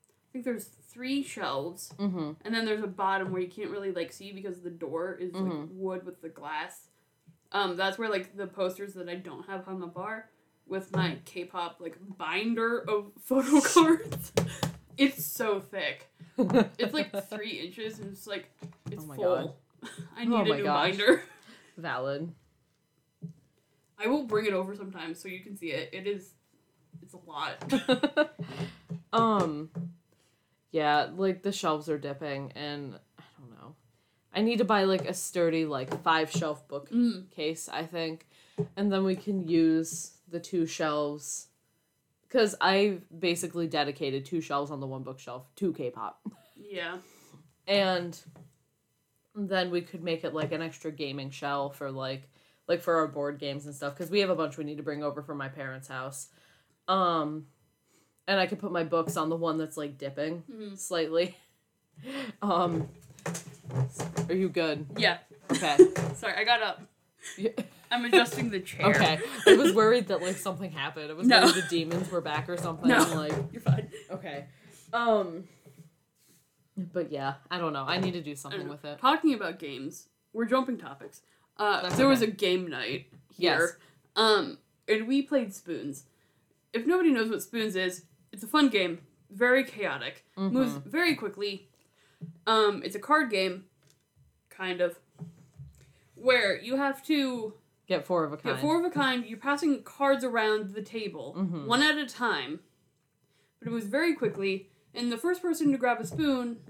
I 0.02 0.32
think 0.32 0.44
there's 0.44 0.70
three 0.94 1.22
shelves, 1.22 1.92
Mm-hmm. 1.98 2.30
and 2.44 2.54
then 2.54 2.64
there's 2.64 2.82
a 2.82 2.86
bottom 2.86 3.32
where 3.32 3.42
you 3.42 3.48
can't 3.48 3.70
really 3.70 3.92
like 3.92 4.12
see 4.12 4.32
because 4.32 4.60
the 4.62 4.70
door 4.70 5.18
is 5.20 5.34
like 5.34 5.52
Mhm. 5.52 5.68
wood 5.72 6.06
with 6.06 6.22
the 6.22 6.28
glass. 6.30 6.86
Um, 7.52 7.76
that's 7.76 7.98
where 7.98 8.08
like 8.08 8.36
the 8.36 8.46
posters 8.46 8.94
that 8.94 9.08
I 9.08 9.16
don't 9.16 9.44
have 9.46 9.64
hung 9.64 9.82
up 9.82 9.96
are 9.98 10.30
with 10.66 10.90
my 10.96 11.18
K-pop 11.26 11.76
like 11.80 11.98
binder 12.16 12.78
of 12.88 13.10
photo 13.24 13.60
cards. 13.60 14.32
it's 14.96 15.24
so 15.26 15.60
thick. 15.60 16.08
It's 16.78 16.94
like 16.94 17.12
three 17.28 17.60
inches 17.60 17.98
and 17.98 18.12
it's 18.12 18.26
like 18.26 18.50
it's 18.90 19.02
Oh 19.04 19.06
my 19.06 19.16
full. 19.16 19.58
God. 19.82 19.90
I 20.16 20.24
need 20.24 20.32
Oh 20.34 20.52
a 20.52 20.56
new 20.56 20.64
gosh. 20.64 20.90
binder. 20.96 21.22
Valid. 21.76 22.32
I 23.98 24.06
will 24.08 24.24
bring 24.24 24.46
it 24.46 24.52
over 24.52 24.74
sometime 24.74 25.14
so 25.14 25.28
you 25.28 25.40
can 25.40 25.56
see 25.56 25.70
it. 25.70 25.90
It 25.92 26.06
is, 26.06 26.32
it's 27.02 27.14
a 27.14 27.18
lot. 27.28 27.62
um 29.12 29.70
yeah, 30.74 31.06
like 31.16 31.44
the 31.44 31.52
shelves 31.52 31.88
are 31.88 31.98
dipping 31.98 32.50
and 32.56 32.96
I 33.16 33.22
don't 33.38 33.50
know. 33.52 33.76
I 34.34 34.40
need 34.42 34.58
to 34.58 34.64
buy 34.64 34.82
like 34.84 35.08
a 35.08 35.14
sturdy 35.14 35.66
like 35.66 36.02
five 36.02 36.32
shelf 36.32 36.66
book 36.66 36.90
Mm. 36.90 37.30
case, 37.30 37.68
I 37.68 37.84
think. 37.84 38.26
And 38.76 38.90
then 38.90 39.04
we 39.04 39.14
can 39.14 39.46
use 39.46 40.14
the 40.28 40.40
two 40.40 40.66
shelves 40.66 41.46
cuz 42.28 42.56
I 42.60 42.98
basically 43.16 43.68
dedicated 43.68 44.24
two 44.24 44.40
shelves 44.40 44.72
on 44.72 44.80
the 44.80 44.86
one 44.88 45.04
bookshelf 45.04 45.46
to 45.56 45.72
K-pop. 45.72 46.20
Yeah. 46.56 46.98
And 47.68 48.20
then 49.36 49.70
we 49.70 49.80
could 49.80 50.02
make 50.02 50.24
it 50.24 50.34
like 50.34 50.50
an 50.50 50.60
extra 50.60 50.90
gaming 50.90 51.30
shelf 51.30 51.80
or 51.80 51.92
like 51.92 52.28
like 52.66 52.82
for 52.82 52.96
our 52.96 53.06
board 53.06 53.38
games 53.38 53.66
and 53.66 53.74
stuff 53.76 53.94
cuz 53.94 54.10
we 54.10 54.18
have 54.18 54.30
a 54.30 54.34
bunch 54.34 54.58
we 54.58 54.64
need 54.64 54.78
to 54.78 54.82
bring 54.82 55.04
over 55.04 55.22
from 55.22 55.38
my 55.38 55.48
parents' 55.48 55.86
house. 55.86 56.30
Um 56.88 57.46
and 58.26 58.40
I 58.40 58.46
could 58.46 58.58
put 58.58 58.72
my 58.72 58.84
books 58.84 59.16
on 59.16 59.28
the 59.28 59.36
one 59.36 59.58
that's 59.58 59.76
like 59.76 59.98
dipping 59.98 60.42
Mhm. 60.50 60.78
slightly. 60.78 61.36
Um 62.42 62.88
Are 64.28 64.34
you 64.34 64.48
good? 64.48 64.86
Yeah. 64.96 65.18
Okay. 65.50 65.76
Sorry, 66.16 66.34
I 66.36 66.44
got 66.44 66.62
up. 66.62 66.82
Yeah. 67.38 67.50
I'm 67.90 68.04
adjusting 68.04 68.50
the 68.50 68.58
chair. 68.60 68.86
Okay. 68.86 69.20
I 69.46 69.54
was 69.54 69.72
worried 69.72 70.08
that 70.08 70.20
like 70.20 70.36
something 70.36 70.72
happened. 70.72 71.10
I 71.10 71.14
was 71.14 71.26
No. 71.28 71.42
worried 71.42 71.54
the 71.54 71.66
demons 71.70 72.10
were 72.10 72.20
back 72.20 72.48
or 72.48 72.56
something. 72.56 72.88
No. 72.88 72.98
I'm 72.98 73.16
like, 73.16 73.32
You're 73.52 73.62
fine. 73.62 73.90
okay. 74.10 74.46
Um 74.92 75.44
but 76.76 77.12
yeah, 77.12 77.34
I 77.50 77.58
don't 77.58 77.72
know. 77.72 77.84
I 77.86 77.98
need 78.00 78.14
to 78.14 78.20
do 78.22 78.34
something 78.34 78.68
with 78.68 78.84
it. 78.84 78.98
Talking 78.98 79.32
about 79.34 79.60
games, 79.60 80.08
we're 80.32 80.46
jumping 80.46 80.76
topics. 80.76 81.20
Uh, 81.56 81.82
That's 81.82 81.96
there 81.96 82.08
was 82.08 82.20
a 82.20 82.26
game 82.26 82.66
night 82.68 83.06
Yes. 83.36 83.58
here. 83.60 83.78
Um, 84.16 84.58
and 84.88 85.06
we 85.06 85.22
played 85.22 85.54
Spoons. 85.54 86.04
If 86.72 86.84
nobody 86.84 87.10
knows 87.12 87.30
what 87.30 87.42
Spoons 87.42 87.76
is, 87.76 88.02
it's 88.34 88.42
a 88.42 88.48
fun 88.48 88.68
game, 88.68 88.98
very 89.30 89.64
chaotic, 89.64 90.24
moves 90.36 90.72
Mhm. 90.74 90.84
very 90.84 91.14
quickly. 91.14 91.68
Um, 92.46 92.82
it's 92.84 92.96
a 92.96 92.98
card 92.98 93.30
game, 93.30 93.66
kind 94.50 94.80
of, 94.80 94.98
where 96.16 96.60
you 96.60 96.76
have 96.76 97.02
to 97.06 97.54
Get 97.86 98.04
four 98.04 98.24
of 98.24 98.32
a 98.32 98.36
kind. 98.36 98.56
get 98.56 98.60
four 98.60 98.78
of 98.78 98.84
a 98.84 98.90
kind. 98.90 99.24
You're 99.24 99.38
passing 99.38 99.82
cards 99.84 100.24
around 100.24 100.74
the 100.74 100.82
table, 100.82 101.34
Mhm. 101.38 101.66
one 101.66 101.80
at 101.82 101.96
a 101.96 102.06
time. 102.06 102.60
But 103.60 103.68
it 103.68 103.70
moves 103.70 103.86
very 103.86 104.14
quickly, 104.14 104.68
and 104.94 105.12
the 105.12 105.16
first 105.16 105.40
person 105.40 105.70
to 105.72 105.78
grab 105.78 106.00
a 106.00 106.06
spoon. 106.06 106.60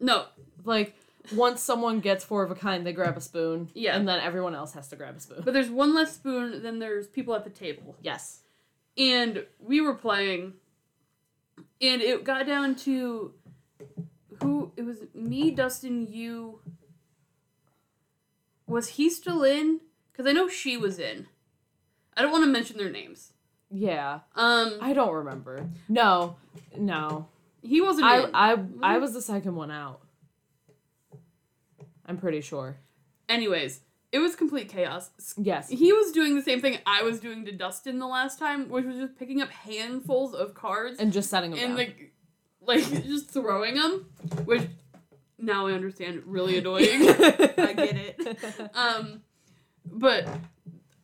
No, 0.00 0.26
like 0.64 0.94
once 1.32 1.60
someone 1.60 2.00
gets 2.00 2.24
four 2.24 2.42
of 2.44 2.50
a 2.50 2.54
kind, 2.54 2.86
they 2.86 2.92
grab 2.92 3.16
a 3.16 3.20
spoon. 3.20 3.68
Yeah. 3.74 3.96
And 3.96 4.06
then 4.08 4.20
everyone 4.20 4.54
else 4.54 4.72
has 4.74 4.88
to 4.88 4.96
grab 4.96 5.16
a 5.16 5.20
spoon. 5.20 5.42
but 5.44 5.52
there's 5.52 5.70
one 5.70 5.94
less 5.94 6.14
spoon 6.14 6.62
than 6.62 6.78
there's 6.78 7.06
people 7.08 7.34
at 7.34 7.44
the 7.44 7.50
table. 7.50 7.96
Yes. 8.00 8.42
And 8.98 9.44
we 9.60 9.80
were 9.80 9.94
playing, 9.94 10.54
and 11.80 12.00
it 12.00 12.24
got 12.24 12.46
down 12.46 12.74
to 12.76 13.32
who 14.42 14.72
it 14.76 14.82
was 14.82 14.98
me, 15.14 15.50
Dustin, 15.50 16.06
you. 16.06 16.60
Was 18.66 18.88
he 18.90 19.10
still 19.10 19.44
in? 19.44 19.80
Because 20.10 20.26
I 20.26 20.32
know 20.32 20.48
she 20.48 20.76
was 20.76 20.98
in. 20.98 21.26
I 22.16 22.22
don't 22.22 22.32
want 22.32 22.44
to 22.44 22.50
mention 22.50 22.78
their 22.78 22.90
names. 22.90 23.32
Yeah. 23.70 24.20
Um, 24.34 24.78
I 24.80 24.92
don't 24.92 25.12
remember. 25.12 25.68
No. 25.88 26.36
No. 26.76 27.26
he 27.62 27.80
wasn't 27.80 28.06
I 28.06 28.24
in. 28.24 28.30
I 28.34 28.94
I 28.94 28.98
was 28.98 29.12
the 29.12 29.20
second 29.20 29.54
one 29.56 29.70
out. 29.70 30.00
I'm 32.06 32.16
pretty 32.16 32.40
sure. 32.40 32.76
Anyways, 33.28 33.80
it 34.12 34.18
was 34.18 34.36
complete 34.36 34.68
chaos. 34.68 35.10
Yes. 35.36 35.68
He 35.68 35.92
was 35.92 36.12
doing 36.12 36.34
the 36.36 36.42
same 36.42 36.60
thing 36.60 36.78
I 36.86 37.02
was 37.02 37.20
doing 37.20 37.44
to 37.46 37.52
Dustin 37.52 37.98
the 37.98 38.06
last 38.06 38.38
time, 38.38 38.68
which 38.68 38.84
was 38.84 38.96
just 38.96 39.16
picking 39.18 39.42
up 39.42 39.50
handfuls 39.50 40.34
of 40.34 40.54
cards 40.54 40.98
And 40.98 41.12
just 41.12 41.28
setting 41.30 41.50
them 41.50 41.58
and 41.60 41.68
down. 41.70 41.76
like, 41.76 42.12
like 42.60 43.04
just 43.06 43.30
throwing 43.30 43.74
them, 43.74 44.06
which 44.44 44.62
now 45.38 45.66
I 45.66 45.72
understand 45.72 46.22
really 46.26 46.56
annoying. 46.58 46.86
I 47.08 47.72
get 47.76 47.96
it. 47.96 48.70
Um, 48.74 49.22
but 49.84 50.26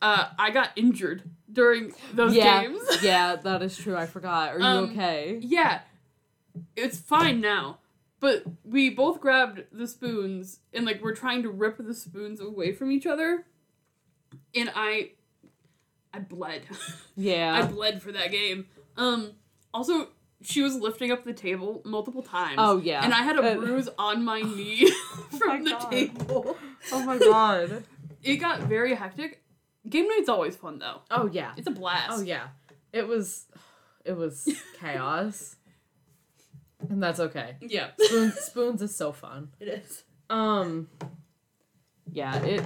uh, 0.01 0.29
I 0.37 0.49
got 0.51 0.71
injured 0.75 1.23
during 1.51 1.93
those 2.13 2.33
yeah. 2.35 2.63
games. 2.63 2.81
yeah, 3.01 3.35
that 3.37 3.61
is 3.61 3.77
true. 3.77 3.95
I 3.95 4.05
forgot. 4.07 4.55
Are 4.55 4.59
you 4.59 4.65
Um, 4.65 4.89
okay? 4.91 5.37
Yeah, 5.41 5.81
it's 6.75 6.97
fine 6.99 7.39
now. 7.41 7.79
But 8.23 8.45
we 8.63 8.89
both 8.89 9.19
grabbed 9.19 9.63
the 9.73 9.85
spoons 9.85 10.59
and 10.71 10.85
like 10.85 11.01
we're 11.03 11.13
trying 11.13 11.43
to 11.43 11.49
rip 11.49 11.75
the 11.77 11.93
spoons 11.93 12.39
away 12.39 12.71
from 12.71 12.89
each 12.89 13.05
other, 13.05 13.45
and 14.55 14.71
I, 14.73 15.11
I 16.13 16.19
bled. 16.19 16.61
Yeah. 17.17 17.53
I 17.53 17.67
bled 17.67 18.01
for 18.01 18.13
that 18.13 18.31
game. 18.31 18.67
Um. 18.95 19.33
Also, 19.73 20.07
she 20.41 20.61
was 20.61 20.75
lifting 20.77 21.11
up 21.11 21.25
the 21.25 21.33
table 21.33 21.81
multiple 21.83 22.23
times. 22.23 22.55
Oh 22.59 22.77
yeah. 22.77 23.03
And 23.03 23.13
I 23.13 23.23
had 23.23 23.37
a 23.37 23.41
Uh, 23.41 23.55
bruise 23.55 23.89
on 23.97 24.23
my 24.23 24.39
knee 24.41 24.89
my 25.33 25.37
from 25.37 25.63
the 25.65 25.71
God. 25.71 25.91
table. 25.91 26.57
Oh 26.93 27.05
my 27.05 27.17
god. 27.17 27.83
It 28.23 28.37
got 28.37 28.61
very 28.61 28.95
hectic. 28.95 29.43
Game 29.89 30.07
night's 30.07 30.29
always 30.29 30.55
fun 30.55 30.79
though. 30.79 31.01
Oh 31.11 31.27
yeah. 31.29 31.51
It's 31.57 31.67
a 31.67 31.71
blast. 31.71 32.07
Oh 32.09 32.21
yeah. 32.21 32.47
It 32.93 33.05
was 33.05 33.47
it 34.05 34.13
was 34.15 34.47
chaos. 34.79 35.57
And 36.89 37.01
that's 37.01 37.19
okay. 37.19 37.55
Yeah. 37.61 37.89
Spoons 37.99 38.35
spoons 38.39 38.81
is 38.81 38.95
so 38.95 39.11
fun. 39.11 39.49
It 39.59 39.67
is. 39.67 40.03
Um 40.29 40.87
yeah, 42.11 42.37
it 42.43 42.65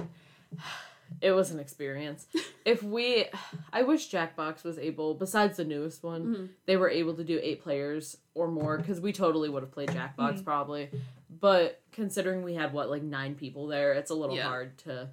it 1.20 1.32
was 1.32 1.50
an 1.50 1.58
experience. 1.58 2.26
if 2.64 2.82
we, 2.82 3.24
I 3.72 3.82
wish 3.82 4.10
Jackbox 4.10 4.62
was 4.62 4.78
able, 4.78 5.14
besides 5.14 5.56
the 5.56 5.64
newest 5.64 6.02
one, 6.04 6.26
Mhm. 6.26 6.48
they 6.66 6.76
were 6.76 6.90
able 6.90 7.14
to 7.14 7.24
do 7.24 7.40
eight 7.42 7.62
players 7.62 8.18
or 8.34 8.48
more 8.48 8.76
because 8.76 9.00
we 9.00 9.12
totally 9.12 9.48
would 9.48 9.62
have 9.62 9.72
played 9.72 9.88
Jackbox 9.88 10.40
Mhm. 10.40 10.44
probably. 10.44 10.90
But 11.30 11.80
considering 11.92 12.42
we 12.42 12.54
had 12.54 12.72
what 12.72 12.90
like 12.90 13.02
nine 13.02 13.34
people 13.36 13.66
there, 13.68 13.92
it's 13.94 14.10
a 14.10 14.14
little 14.14 14.36
Yeah. 14.36 14.44
hard 14.48 14.76
to. 14.78 15.08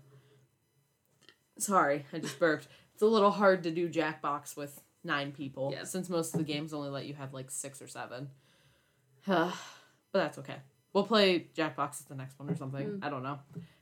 Sorry, 1.57 2.05
I 2.11 2.19
just 2.19 2.39
burped. 2.39 2.67
It's 2.93 3.01
a 3.01 3.07
little 3.07 3.31
hard 3.31 3.63
to 3.63 3.71
do 3.71 3.89
Jackbox 3.89 4.57
with 4.57 4.81
nine 5.03 5.31
people 5.31 5.71
Yeah. 5.71 5.83
since 5.85 6.09
most 6.09 6.33
of 6.33 6.39
the 6.39 6.43
games 6.45 6.73
only 6.73 6.89
let 6.89 7.05
you 7.05 7.13
have 7.13 7.33
like 7.33 7.49
six 7.51 7.81
or 7.81 7.87
seven. 7.87 8.29
but 9.27 9.53
that's 10.13 10.37
okay. 10.39 10.57
We'll 10.93 11.05
play 11.05 11.47
Jackbox 11.57 12.01
at 12.01 12.07
the 12.09 12.15
next 12.15 12.39
one 12.39 12.49
or 12.49 12.55
something. 12.55 12.85
Mm. 12.87 13.03
I 13.05 13.09
don't 13.09 13.23
know. 13.23 13.39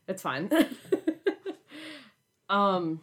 It's 0.08 0.22
fine. 0.22 0.50
um 2.50 3.00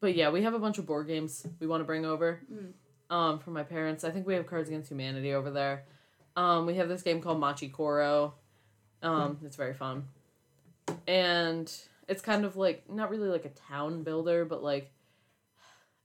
but 0.00 0.14
yeah, 0.14 0.30
we 0.30 0.42
have 0.42 0.54
a 0.54 0.58
bunch 0.58 0.78
of 0.78 0.86
board 0.86 1.06
games 1.06 1.46
we 1.60 1.66
want 1.66 1.80
to 1.80 1.84
bring 1.84 2.04
over 2.04 2.40
Mm. 2.52 2.72
um 3.14 3.38
for 3.38 3.50
my 3.50 3.62
parents. 3.62 4.04
I 4.04 4.10
think 4.10 4.26
we 4.26 4.34
have 4.34 4.46
Cards 4.46 4.68
Against 4.68 4.90
Humanity 4.90 5.32
over 5.34 5.50
there. 5.50 5.84
Um 6.36 6.66
we 6.66 6.76
have 6.76 6.88
this 6.88 7.02
game 7.02 7.20
called 7.20 7.38
Machi 7.40 7.68
Koro. 7.68 8.34
Um 9.02 9.38
it's 9.44 9.56
very 9.56 9.74
fun. 9.74 10.04
And 11.06 11.72
it's 12.08 12.22
kind 12.22 12.44
of 12.44 12.56
like 12.56 12.90
not 12.90 13.10
really 13.10 13.28
like 13.28 13.44
a 13.44 13.50
town 13.50 14.02
builder, 14.02 14.44
but 14.44 14.62
like 14.62 14.90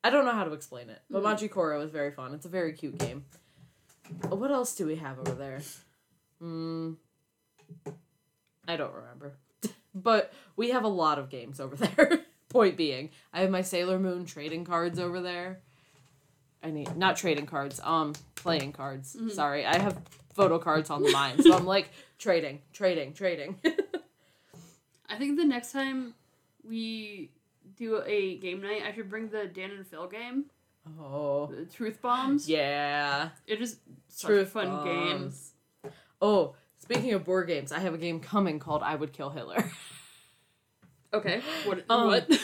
I 0.03 0.11
don't 0.11 0.25
know 0.25 0.31
how 0.33 0.43
to 0.43 0.53
explain 0.53 0.89
it. 0.89 1.01
But 1.09 1.19
Mhm. 1.21 1.23
Machi 1.23 1.47
Koro 1.47 1.81
is 1.81 1.89
very 1.91 2.11
fun. 2.11 2.33
It's 2.35 2.45
a 2.45 2.49
very 2.49 2.73
cute 2.73 2.97
game. 2.99 3.25
What 4.29 4.51
else 4.51 4.75
do 4.75 4.85
we 4.85 4.95
have 4.97 5.19
over 5.19 5.31
there? 5.33 5.61
Mm, 6.41 6.95
I 8.67 8.77
don't 8.77 8.93
remember. 8.93 9.33
but 9.95 10.33
we 10.55 10.69
have 10.71 10.83
a 10.83 10.87
lot 10.89 11.19
of 11.19 11.29
games 11.29 11.59
over 11.59 11.75
there. 11.87 12.21
Point 12.49 12.77
being, 12.77 13.09
I 13.33 13.41
have 13.41 13.49
my 13.49 13.61
Sailor 13.61 13.99
Moon 13.99 14.25
trading 14.25 14.63
cards 14.65 14.99
over 14.99 15.21
there. 15.21 15.59
I 16.63 16.71
need 16.71 16.95
not 16.95 17.17
trading 17.17 17.45
cards, 17.45 17.79
um, 17.83 18.13
playing 18.35 18.71
cards. 18.71 19.15
Mhm. 19.19 19.31
Sorry, 19.31 19.65
I 19.65 19.77
have 19.77 20.01
photo 20.33 20.57
cards 20.57 20.89
on 20.89 21.03
the 21.03 21.11
mind, 21.11 21.43
so 21.43 21.53
I'm 21.53 21.65
like 21.65 21.89
trading, 22.17 22.61
trading, 22.73 23.13
trading. 23.13 23.59
I 25.07 25.17
think 25.17 25.37
the 25.37 25.45
next 25.45 25.71
time 25.71 26.15
we 26.67 27.29
do 27.75 28.01
a 28.05 28.37
game 28.37 28.61
night, 28.61 28.81
I 28.87 28.93
should 28.93 29.09
bring 29.09 29.29
the 29.29 29.45
Dan 29.45 29.71
and 29.71 29.85
Phil 29.85 30.07
game, 30.07 30.45
oh, 30.99 31.34
the 31.67 31.73
Truth 31.73 32.01
Bombs. 32.01 32.47
yeah. 32.49 33.29
It 33.47 33.61
is 33.61 33.77
such 34.07 34.27
Truth 34.29 34.49
fun 34.49 34.69
bombs. 34.69 35.51
Oh, 36.21 36.55
speaking 36.77 37.13
of 37.13 37.23
board 37.25 37.47
games, 37.47 37.71
I 37.71 37.79
have 37.79 37.93
a 37.93 37.97
game 37.97 38.19
coming 38.19 38.59
called 38.59 38.81
I 38.83 38.95
Would 38.95 39.13
Kill 39.13 39.29
Hitler. 39.29 39.69
Okay. 41.13 41.41
What? 41.65 41.85
Um, 41.89 42.07
what? 42.07 42.29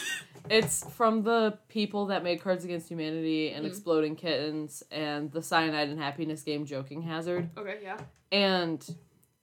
It's 0.50 0.82
from 0.94 1.22
the 1.22 1.58
people 1.68 2.06
that 2.06 2.24
made 2.24 2.40
Cards 2.42 2.64
Against 2.64 2.88
Humanity 2.88 3.50
and 3.52 3.64
Mm. 3.64 3.68
Exploding 3.68 4.16
Kittens 4.16 4.82
and 4.90 5.30
the 5.30 5.40
Cyanide 5.40 5.88
and 5.90 6.00
Happiness 6.00 6.42
game 6.42 6.64
Joking 6.66 7.02
Hazard. 7.02 7.50
okay. 7.56 7.78
Yeah. 7.82 7.98
And 8.32 8.84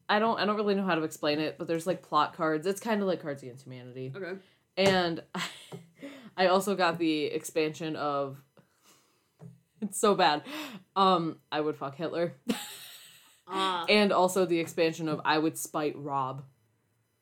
I 0.10 0.20
don't 0.20 0.40
I 0.40 0.46
don't 0.46 0.58
really 0.58 0.76
know 0.76 0.84
how 0.84 0.96
to 0.96 1.04
explain 1.04 1.40
it, 1.40 1.58
but 1.58 1.68
there's 1.68 1.88
like 1.88 2.02
plot 2.02 2.36
cards. 2.36 2.68
It's 2.68 2.82
kind 2.82 3.02
of 3.02 3.08
like 3.08 3.22
Cards 3.22 3.42
Against 3.44 3.66
Humanity. 3.66 4.12
Okay. 4.14 4.34
And 4.76 5.24
I 6.38 6.48
also 6.48 6.76
got 6.76 6.98
the 6.98 7.26
expansion 7.26 7.96
of 7.96 8.42
it's 9.82 10.00
so 10.00 10.16
bad. 10.16 10.44
Um 10.96 11.38
I 11.52 11.62
would 11.62 11.76
fuck 11.78 11.96
Hitler. 11.96 12.34
Ah. 13.52 13.84
and 13.90 14.12
also 14.12 14.46
the 14.46 14.60
expansion 14.60 15.10
of 15.10 15.22
I 15.26 15.40
would 15.40 15.58
spite 15.58 15.98
Rob. 15.98 16.44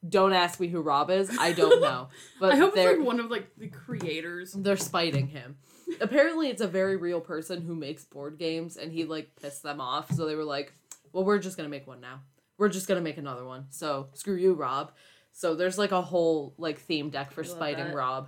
Don't 0.07 0.33
ask 0.33 0.59
me 0.59 0.67
who 0.67 0.81
Rob 0.81 1.09
is. 1.09 1.29
I 1.39 1.53
don't 1.53 1.81
know. 1.89 2.09
But 2.39 2.51
I 2.51 2.57
hope 2.57 2.75
they're 2.75 2.91
it's 2.91 2.97
like 2.99 3.07
one 3.07 3.21
of 3.21 3.31
like 3.31 3.47
the 3.57 3.69
creators. 3.69 4.51
they're 4.51 4.75
spiting 4.75 5.27
him. 5.27 5.55
Apparently 6.01 6.49
it's 6.49 6.61
a 6.61 6.67
very 6.67 6.97
real 6.97 7.21
person 7.21 7.61
who 7.61 7.75
makes 7.75 8.03
board 8.03 8.37
games 8.37 8.75
and 8.75 8.91
he 8.91 9.05
like 9.05 9.37
pissed 9.41 9.63
them 9.63 9.79
off. 9.79 10.11
So 10.11 10.25
they 10.25 10.35
were 10.35 10.43
like, 10.43 10.73
"Well, 11.13 11.23
we're 11.23 11.39
just 11.39 11.55
going 11.55 11.65
to 11.65 11.71
make 11.71 11.87
one 11.87 12.01
now. 12.01 12.19
We're 12.57 12.67
just 12.69 12.89
going 12.89 12.99
to 12.99 13.03
make 13.03 13.17
another 13.17 13.45
one." 13.45 13.67
So, 13.69 14.09
screw 14.13 14.35
you, 14.35 14.53
Rob. 14.53 14.91
So 15.31 15.55
there's 15.55 15.77
like 15.77 15.91
a 15.93 16.01
whole 16.01 16.55
like 16.57 16.79
theme 16.79 17.09
deck 17.09 17.31
for 17.31 17.45
spiting 17.45 17.85
that. 17.85 17.95
Rob. 17.95 18.27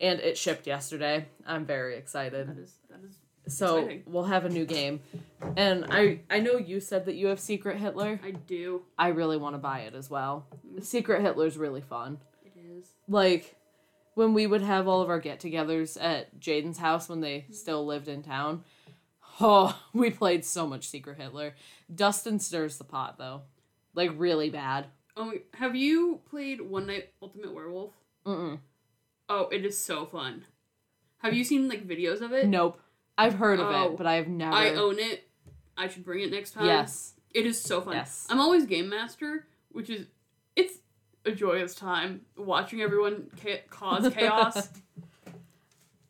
And 0.00 0.18
it 0.20 0.38
shipped 0.38 0.66
yesterday. 0.66 1.26
I'm 1.46 1.66
very 1.66 1.96
excited. 1.96 2.48
That 2.48 2.58
is. 2.58 2.74
So 3.46 3.78
exciting. 3.78 4.02
we'll 4.06 4.24
have 4.24 4.44
a 4.44 4.48
new 4.48 4.64
game. 4.64 5.00
And 5.56 5.86
I 5.90 6.20
I 6.30 6.40
know 6.40 6.56
you 6.56 6.80
said 6.80 7.06
that 7.06 7.14
you 7.14 7.26
have 7.28 7.38
Secret 7.38 7.76
Hitler. 7.76 8.20
I 8.24 8.30
do. 8.32 8.82
I 8.98 9.08
really 9.08 9.36
want 9.36 9.54
to 9.54 9.58
buy 9.58 9.80
it 9.80 9.94
as 9.94 10.08
well. 10.08 10.46
Mm-hmm. 10.66 10.80
Secret 10.80 11.22
Hitler's 11.22 11.56
really 11.56 11.82
fun. 11.82 12.18
It 12.44 12.52
is. 12.56 12.88
Like 13.08 13.56
when 14.14 14.32
we 14.32 14.46
would 14.46 14.62
have 14.62 14.88
all 14.88 15.02
of 15.02 15.10
our 15.10 15.18
get-togethers 15.18 15.98
at 16.00 16.38
Jaden's 16.38 16.78
house 16.78 17.08
when 17.08 17.20
they 17.20 17.40
mm-hmm. 17.40 17.52
still 17.52 17.84
lived 17.84 18.08
in 18.08 18.22
town. 18.22 18.64
Oh, 19.40 19.78
we 19.92 20.10
played 20.10 20.44
so 20.44 20.66
much 20.66 20.88
Secret 20.88 21.18
Hitler. 21.18 21.54
Dustin 21.94 22.38
stirs 22.38 22.78
the 22.78 22.84
pot 22.84 23.18
though. 23.18 23.42
Like 23.94 24.12
really 24.16 24.50
bad. 24.50 24.86
Oh, 25.16 25.32
have 25.54 25.76
you 25.76 26.20
played 26.28 26.60
One 26.60 26.86
Night 26.86 27.10
Ultimate 27.22 27.54
Werewolf? 27.54 27.92
Mm-mm. 28.26 28.58
Oh, 29.28 29.48
it 29.48 29.64
is 29.64 29.78
so 29.78 30.06
fun. 30.06 30.44
Have 31.18 31.34
you 31.34 31.44
seen 31.44 31.68
like 31.68 31.86
videos 31.86 32.20
of 32.20 32.32
it? 32.32 32.48
Nope. 32.48 32.80
I've 33.16 33.34
heard 33.34 33.60
of 33.60 33.66
Oh, 33.68 33.92
it, 33.92 33.96
but 33.96 34.06
I've 34.06 34.28
never 34.28 34.54
I 34.54 34.70
own 34.74 34.98
it. 34.98 35.28
I 35.76 35.88
should 35.88 36.04
bring 36.04 36.20
it 36.22 36.30
next 36.30 36.52
time. 36.52 36.66
Yes. 36.66 37.14
It 37.32 37.46
is 37.46 37.60
so 37.60 37.80
fun. 37.80 37.94
Yes. 37.94 38.26
I'm 38.30 38.40
always 38.40 38.64
game 38.66 38.88
master, 38.88 39.46
which 39.70 39.90
is 39.90 40.06
it's 40.56 40.78
a 41.26 41.32
joyous 41.32 41.74
time 41.74 42.22
watching 42.36 42.80
everyone 42.80 43.30
cha- 43.42 43.62
cause 43.70 44.12
chaos. 44.14 44.68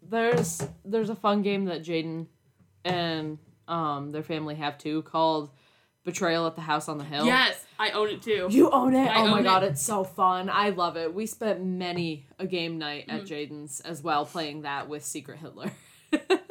There's 0.07 0.63
there's 0.85 1.09
a 1.09 1.15
fun 1.15 1.43
game 1.43 1.65
that 1.65 1.83
Jaden 1.83 2.27
and 2.85 3.39
um 3.67 4.13
their 4.13 4.23
family 4.23 4.55
have 4.57 4.77
too 4.77 5.03
called 5.03 5.51
Betrayal 6.05 6.47
at 6.47 6.55
the 6.57 6.61
House 6.61 6.89
on 6.91 6.99
the 6.99 7.05
Hill. 7.05 7.25
yes, 7.25 7.65
I 7.79 7.91
own 7.93 8.09
it 8.11 8.21
too. 8.23 8.49
You 8.51 8.71
own 8.71 8.95
it? 8.95 9.09
I 9.09 9.23
oh 9.23 9.29
my 9.29 9.43
god, 9.43 9.63
it. 9.63 9.73
it's 9.73 9.83
so 9.83 10.05
fun. 10.05 10.51
I 10.51 10.71
love 10.71 10.99
it. 10.99 11.15
We 11.15 11.25
spent 11.25 11.65
many 11.65 12.27
a 12.39 12.47
game 12.47 12.77
night 12.79 13.07
at 13.09 13.23
Mm-hmm. 13.25 13.55
Jaden's 13.55 13.81
as 13.81 14.03
well 14.03 14.27
playing 14.27 14.63
that 14.63 14.89
with 14.91 15.03
Secret 15.05 15.39
Hitler. 15.39 15.73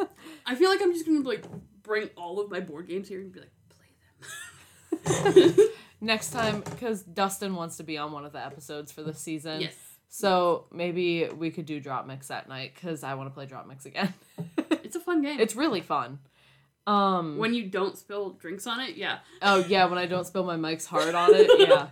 I 0.45 0.55
feel 0.55 0.69
like 0.69 0.81
I'm 0.81 0.93
just 0.93 1.05
gonna 1.05 1.21
like 1.21 1.45
bring 1.83 2.09
all 2.15 2.39
of 2.39 2.49
my 2.51 2.59
board 2.59 2.87
games 2.87 3.07
here 3.07 3.19
and 3.21 3.31
be 3.31 3.41
like, 3.41 3.51
play 5.01 5.53
them. 5.53 5.55
Next 6.01 6.31
time, 6.31 6.61
because 6.61 7.01
Dustin 7.03 7.55
wants 7.55 7.77
to 7.77 7.83
be 7.83 7.97
on 7.97 8.11
one 8.11 8.25
of 8.25 8.33
the 8.33 8.45
episodes 8.45 8.91
for 8.91 9.03
this 9.03 9.19
season. 9.19 9.61
yes. 9.61 9.75
So 10.09 10.65
maybe 10.71 11.27
we 11.27 11.49
could 11.49 11.65
do 11.65 11.81
DropMix 11.81 12.27
that 12.27 12.47
night 12.47 12.73
because 12.75 13.03
I 13.03 13.15
want 13.15 13.29
to 13.29 13.33
play 13.33 13.47
DropMix 13.47 13.85
again. 13.85 14.13
It's 14.83 14.95
a 14.97 14.99
fun 14.99 15.23
game. 15.23 15.39
it's 15.39 15.55
really 15.55 15.81
fun. 15.81 16.19
Um. 16.85 17.37
when 17.39 17.55
you 17.55 17.63
don't 17.67 17.97
spill 17.97 18.31
drinks 18.31 18.67
on 18.67 18.79
it, 18.79 18.95
yeah. 18.95 19.19
oh 19.41 19.65
yeah, 19.67 19.85
when 19.85 19.97
I 19.97 20.05
don't 20.05 20.27
spill 20.27 20.43
my 20.43 20.55
Mike's 20.55 20.85
Hard 20.85 21.15
on 21.15 21.29
it. 21.33 21.49
Yeah. 21.57 21.87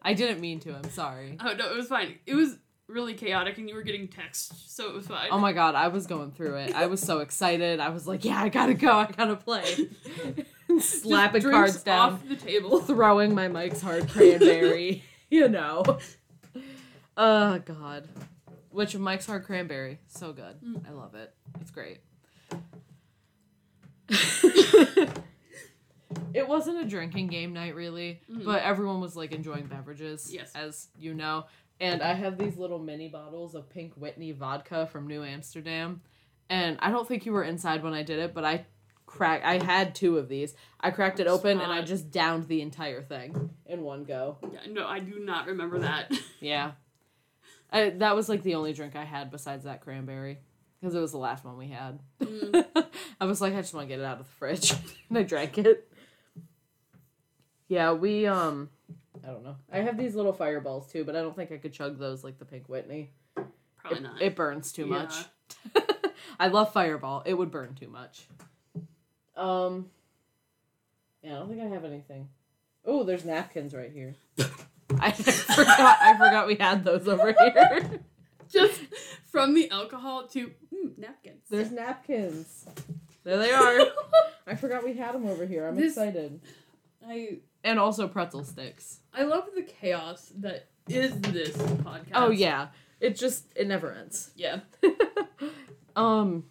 I 0.00 0.14
didn't 0.14 0.40
mean 0.40 0.60
to. 0.60 0.74
I'm 0.74 0.88
sorry. 0.90 1.36
Oh 1.40 1.52
no, 1.52 1.70
it 1.70 1.76
was 1.76 1.88
fine. 1.88 2.18
It 2.24 2.34
was 2.36 2.56
really 2.88 3.14
chaotic 3.14 3.58
and 3.58 3.68
you 3.68 3.74
were 3.74 3.82
getting 3.82 4.08
text, 4.08 4.74
so 4.74 4.88
it 4.88 4.94
was 4.94 5.06
fine. 5.06 5.28
Oh 5.30 5.38
my 5.38 5.52
god, 5.52 5.74
I 5.74 5.88
was 5.88 6.06
going 6.06 6.32
through 6.32 6.56
it. 6.56 6.74
I 6.74 6.86
was 6.86 7.00
so 7.00 7.18
excited. 7.20 7.80
I 7.80 7.90
was 7.90 8.06
like, 8.06 8.24
yeah, 8.24 8.42
I 8.42 8.48
gotta 8.48 8.74
go. 8.74 8.90
I 8.92 9.06
gotta 9.10 9.36
play. 9.36 9.88
Slapping 10.80 11.42
cards 11.42 11.82
down. 11.82 12.14
off 12.14 12.28
the 12.28 12.36
table. 12.36 12.80
throwing 12.80 13.34
my 13.34 13.48
Mike's 13.48 13.80
Hard 13.80 14.08
Cranberry, 14.08 15.02
you 15.30 15.48
know. 15.48 15.82
Oh 17.16 17.58
god. 17.60 18.08
Which 18.70 18.96
Mike's 18.96 19.26
Hard 19.26 19.44
Cranberry, 19.44 19.98
so 20.08 20.32
good. 20.32 20.60
Mm. 20.62 20.88
I 20.88 20.92
love 20.92 21.14
it. 21.14 21.32
It's 21.60 21.70
great. 21.70 21.98
it 26.34 26.46
wasn't 26.48 26.78
a 26.78 26.84
drinking 26.84 27.26
game 27.28 27.52
night 27.52 27.74
really, 27.74 28.20
Mhm. 28.30 28.44
but 28.44 28.62
everyone 28.62 29.00
was 29.00 29.16
like 29.16 29.32
enjoying 29.32 29.66
beverages, 29.66 30.32
Yes. 30.32 30.52
as 30.54 30.88
you 30.98 31.14
know. 31.14 31.46
And 31.80 32.02
I 32.02 32.14
have 32.14 32.38
these 32.38 32.56
little 32.56 32.78
mini 32.78 33.08
bottles 33.08 33.54
of 33.54 33.70
Pink 33.70 33.94
Whitney 33.94 34.32
vodka 34.32 34.86
from 34.86 35.06
New 35.06 35.22
Amsterdam. 35.22 36.00
And 36.50 36.76
I 36.80 36.90
don't 36.90 37.06
think 37.06 37.24
you 37.24 37.32
were 37.32 37.44
inside 37.44 37.82
when 37.82 37.94
I 37.94 38.02
did 38.02 38.18
it, 38.18 38.34
but 38.34 38.44
I 38.44 38.66
crack 39.06 39.42
I 39.44 39.62
had 39.62 39.94
two 39.94 40.18
of 40.18 40.28
these. 40.28 40.54
I 40.80 40.90
cracked 40.90 41.20
it 41.20 41.26
open 41.26 41.60
and 41.60 41.72
I 41.72 41.82
just 41.82 42.10
downed 42.10 42.48
the 42.48 42.60
entire 42.60 43.02
thing 43.02 43.50
in 43.66 43.82
one 43.82 44.04
go. 44.04 44.38
Yeah, 44.52 44.60
no, 44.70 44.86
I 44.86 44.98
do 44.98 45.18
not 45.18 45.46
remember 45.46 45.80
that. 45.80 46.12
Yeah. 46.40 46.72
I, 47.72 47.90
that 47.90 48.14
was 48.14 48.28
like 48.28 48.44
the 48.44 48.54
only 48.54 48.72
drink 48.72 48.94
I 48.94 49.04
had 49.04 49.30
besides 49.30 49.64
that 49.64 49.80
cranberry 49.80 50.38
because 50.80 50.94
it 50.94 51.00
was 51.00 51.12
the 51.12 51.18
last 51.18 51.44
one 51.44 51.56
we 51.56 51.68
had. 51.68 51.98
Mm. 52.20 52.64
I 53.20 53.24
was 53.24 53.40
like, 53.40 53.54
I 53.54 53.60
just 53.60 53.74
want 53.74 53.88
to 53.88 53.88
get 53.88 54.00
it 54.00 54.04
out 54.04 54.20
of 54.20 54.26
the 54.26 54.32
fridge, 54.32 54.72
and 55.08 55.18
I 55.18 55.22
drank 55.22 55.58
it. 55.58 55.90
Yeah, 57.68 57.92
we 57.92 58.26
um, 58.26 58.70
I 59.24 59.28
don't 59.28 59.44
know. 59.44 59.56
I 59.72 59.78
have 59.80 59.96
these 59.98 60.14
little 60.14 60.32
fireballs 60.32 60.90
too, 60.90 61.04
but 61.04 61.16
I 61.16 61.20
don't 61.20 61.34
think 61.36 61.52
I 61.52 61.56
could 61.58 61.72
chug 61.72 61.98
those 61.98 62.22
like 62.24 62.38
the 62.38 62.44
Pink 62.44 62.68
Whitney. 62.68 63.10
Probably 63.76 63.98
It, 63.98 64.02
not. 64.02 64.22
it 64.22 64.36
burns 64.36 64.72
too 64.72 64.86
Yeah. 64.86 64.98
much. 65.02 65.14
I 66.40 66.48
love 66.48 66.72
Fireball. 66.72 67.22
It 67.26 67.34
would 67.34 67.50
burn 67.50 67.74
too 67.74 67.88
much. 67.88 68.26
Um. 69.36 69.90
Yeah, 71.22 71.36
I 71.36 71.38
don't 71.40 71.48
think 71.48 71.60
I 71.62 71.66
have 71.66 71.84
anything. 71.84 72.28
Oh, 72.84 73.02
there's 73.04 73.24
napkins 73.24 73.74
right 73.74 73.90
here. 73.92 74.14
I 74.38 74.44
I 75.00 75.12
forgot. 75.12 75.98
I 76.00 76.12
forgot 76.16 76.46
we 76.46 76.54
had 76.54 76.84
those 76.84 77.08
over 77.08 77.32
here. 77.32 78.00
Just 78.50 78.80
from 79.26 79.52
the 79.54 79.70
alcohol 79.70 80.26
to 80.28 80.46
mm, 80.74 80.96
napkins. 80.96 81.42
There's 81.50 81.70
napkins. 81.70 82.64
There 83.24 83.36
they 83.36 83.52
are. 83.52 83.78
I 84.46 84.54
forgot 84.54 84.84
we 84.84 84.94
had 84.94 85.14
them 85.14 85.26
over 85.26 85.44
here. 85.44 85.66
I'm 85.66 85.76
This- 85.76 85.92
excited. 85.98 86.40
I 87.06 87.38
And 87.64 87.78
also 87.78 88.08
pretzel 88.08 88.44
sticks. 88.44 89.00
I 89.12 89.24
love 89.24 89.44
the 89.54 89.62
chaos 89.62 90.32
that 90.38 90.68
is 90.88 91.20
this 91.20 91.56
podcast. 91.56 92.10
Oh 92.14 92.30
yeah, 92.30 92.68
it 93.00 93.16
just 93.16 93.46
it 93.56 93.66
never 93.66 93.92
ends. 93.92 94.30
Yeah. 94.36 94.60
um, 95.96 96.44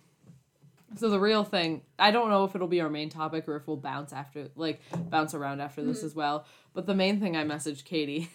so 0.96 1.10
the 1.10 1.20
real 1.20 1.44
thing, 1.44 1.82
I 2.00 2.12
don't 2.12 2.30
know 2.30 2.44
if 2.46 2.56
it'll 2.56 2.68
be 2.68 2.82
our 2.82 2.90
main 2.90 3.10
topic 3.10 3.48
or 3.48 3.56
if 3.56 3.68
we'll 3.68 3.78
bounce 3.78 4.14
after, 4.14 4.50
like 4.56 4.82
bounce 5.10 5.34
around 5.34 5.62
after 5.62 5.84
this 5.84 6.04
as 6.04 6.16
well. 6.16 6.46
But 6.74 6.86
the 6.86 6.96
main 6.96 7.20
thing 7.20 7.36
I 7.36 7.44
messaged 7.44 7.84
Katie, 7.86 8.30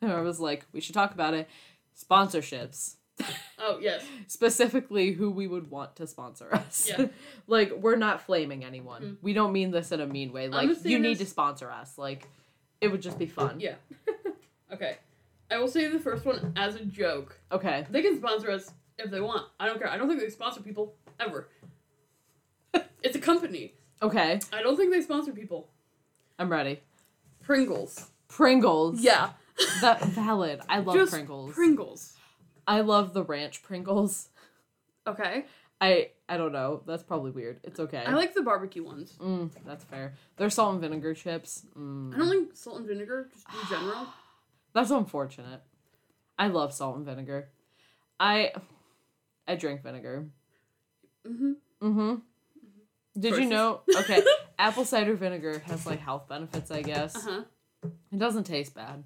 and 0.00 0.12
I 0.12 0.20
was 0.20 0.38
like, 0.38 0.66
we 0.72 0.80
should 0.80 0.94
talk 0.94 1.12
about 1.12 1.34
it. 1.34 1.48
Sponsorships, 1.98 2.96
Oh 3.58 3.78
yes. 3.80 4.04
specifically 4.26 5.12
who 5.12 5.30
we 5.30 5.46
would 5.46 5.70
want 5.70 5.96
to 5.96 6.06
sponsor 6.06 6.54
us. 6.54 6.88
Yeah. 6.88 7.06
like 7.46 7.72
we're 7.72 7.96
not 7.96 8.22
flaming 8.22 8.64
anyone. 8.64 9.02
Mm. 9.02 9.16
We 9.22 9.32
don't 9.32 9.52
mean 9.52 9.70
this 9.70 9.92
in 9.92 10.00
a 10.00 10.06
mean 10.06 10.32
way. 10.32 10.48
Like 10.48 10.84
you 10.84 10.98
need 10.98 11.18
to 11.18 11.26
sponsor 11.26 11.70
us. 11.70 11.96
Like 11.96 12.28
it 12.80 12.88
would 12.88 13.02
just 13.02 13.18
be 13.18 13.26
fun. 13.26 13.60
Yeah. 13.60 13.74
Okay. 14.72 14.96
I 15.50 15.58
will 15.58 15.68
say 15.68 15.86
the 15.86 16.00
first 16.00 16.24
one 16.24 16.52
as 16.56 16.74
a 16.74 16.84
joke. 16.84 17.38
Okay. 17.52 17.86
They 17.90 18.02
can 18.02 18.16
sponsor 18.16 18.50
us 18.50 18.72
if 18.98 19.10
they 19.10 19.20
want. 19.20 19.46
I 19.60 19.66
don't 19.66 19.78
care. 19.78 19.88
I 19.88 19.96
don't 19.96 20.08
think 20.08 20.20
they 20.20 20.28
sponsor 20.28 20.60
people 20.60 20.94
ever. 21.20 21.48
it's 23.02 23.14
a 23.14 23.20
company. 23.20 23.74
Okay. 24.02 24.40
I 24.52 24.62
don't 24.62 24.76
think 24.76 24.92
they 24.92 25.00
sponsor 25.02 25.32
people. 25.32 25.68
I'm 26.38 26.50
ready. 26.50 26.80
Pringles. 27.42 28.10
Pringles. 28.28 29.00
Yeah. 29.00 29.30
That 29.80 30.04
valid. 30.04 30.60
I 30.68 30.80
love 30.80 30.96
Just 30.96 31.12
Pringles. 31.12 31.54
Pringles. 31.54 32.15
I 32.66 32.80
love 32.80 33.12
the 33.14 33.22
ranch 33.22 33.62
Pringles. 33.62 34.28
Okay. 35.06 35.44
I 35.80 36.10
I 36.28 36.36
don't 36.36 36.52
know. 36.52 36.82
That's 36.86 37.02
probably 37.02 37.30
weird. 37.30 37.60
It's 37.62 37.78
okay. 37.78 38.02
I 38.06 38.12
like 38.14 38.34
the 38.34 38.42
barbecue 38.42 38.82
ones. 38.84 39.12
Mm, 39.20 39.50
that's 39.64 39.84
fair. 39.84 40.14
They're 40.36 40.50
salt 40.50 40.72
and 40.72 40.80
vinegar 40.80 41.14
chips. 41.14 41.66
Mm. 41.78 42.14
I 42.14 42.18
don't 42.18 42.28
like 42.28 42.48
salt 42.54 42.78
and 42.78 42.86
vinegar 42.88 43.28
just 43.32 43.46
in 43.48 43.68
general. 43.76 44.06
That's 44.72 44.90
unfortunate. 44.90 45.62
I 46.38 46.48
love 46.48 46.74
salt 46.74 46.96
and 46.96 47.06
vinegar. 47.06 47.48
I 48.20 48.52
I 49.48 49.54
drink 49.54 49.82
vinegar. 49.82 50.26
Mm-hmm. 51.26 51.52
Mm-hmm. 51.82 52.14
Did 53.18 53.36
you 53.36 53.46
know? 53.46 53.80
Okay, 53.96 54.22
apple 54.58 54.84
cider 54.84 55.14
vinegar 55.14 55.60
has 55.66 55.86
like 55.86 56.00
health 56.00 56.28
benefits. 56.28 56.70
I 56.70 56.82
guess 56.82 57.16
Uh-huh. 57.16 57.42
it 58.12 58.18
doesn't 58.18 58.44
taste 58.44 58.74
bad. 58.74 59.04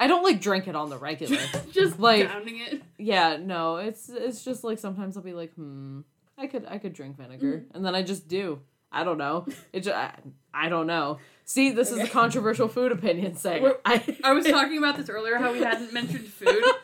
I 0.00 0.06
don't 0.06 0.22
like 0.22 0.40
drink 0.40 0.68
it 0.68 0.76
on 0.76 0.90
the 0.90 0.98
regular. 0.98 1.38
just 1.72 1.98
Like- 1.98 2.28
downing 2.28 2.60
it. 2.60 2.82
yeah, 2.98 3.36
no, 3.36 3.76
it's 3.76 4.08
it's 4.08 4.44
just 4.44 4.62
like 4.64 4.78
sometimes 4.78 5.16
I'll 5.16 5.22
be 5.22 5.32
like, 5.32 5.52
hmm, 5.54 6.00
I 6.36 6.46
could 6.46 6.64
I 6.68 6.78
could 6.78 6.92
drink 6.92 7.16
vinegar, 7.16 7.64
and 7.74 7.84
then 7.84 7.94
I 7.94 8.02
just 8.02 8.28
do. 8.28 8.60
I 8.90 9.04
don't 9.04 9.18
know. 9.18 9.46
It 9.72 9.80
just, 9.80 9.94
I, 9.94 10.14
I 10.54 10.70
don't 10.70 10.86
know. 10.86 11.18
See, 11.44 11.72
this 11.72 11.90
is 11.92 11.98
a 11.98 12.06
controversial 12.08 12.68
food 12.68 12.90
opinion 12.90 13.36
segment. 13.36 13.76
I 13.84 14.02
I 14.24 14.32
was 14.32 14.46
talking 14.50 14.78
about 14.78 14.96
this 14.96 15.08
earlier, 15.10 15.36
how 15.36 15.52
we 15.52 15.58
hadn't 15.60 15.92
mentioned 15.92 16.26
food. 16.26 16.62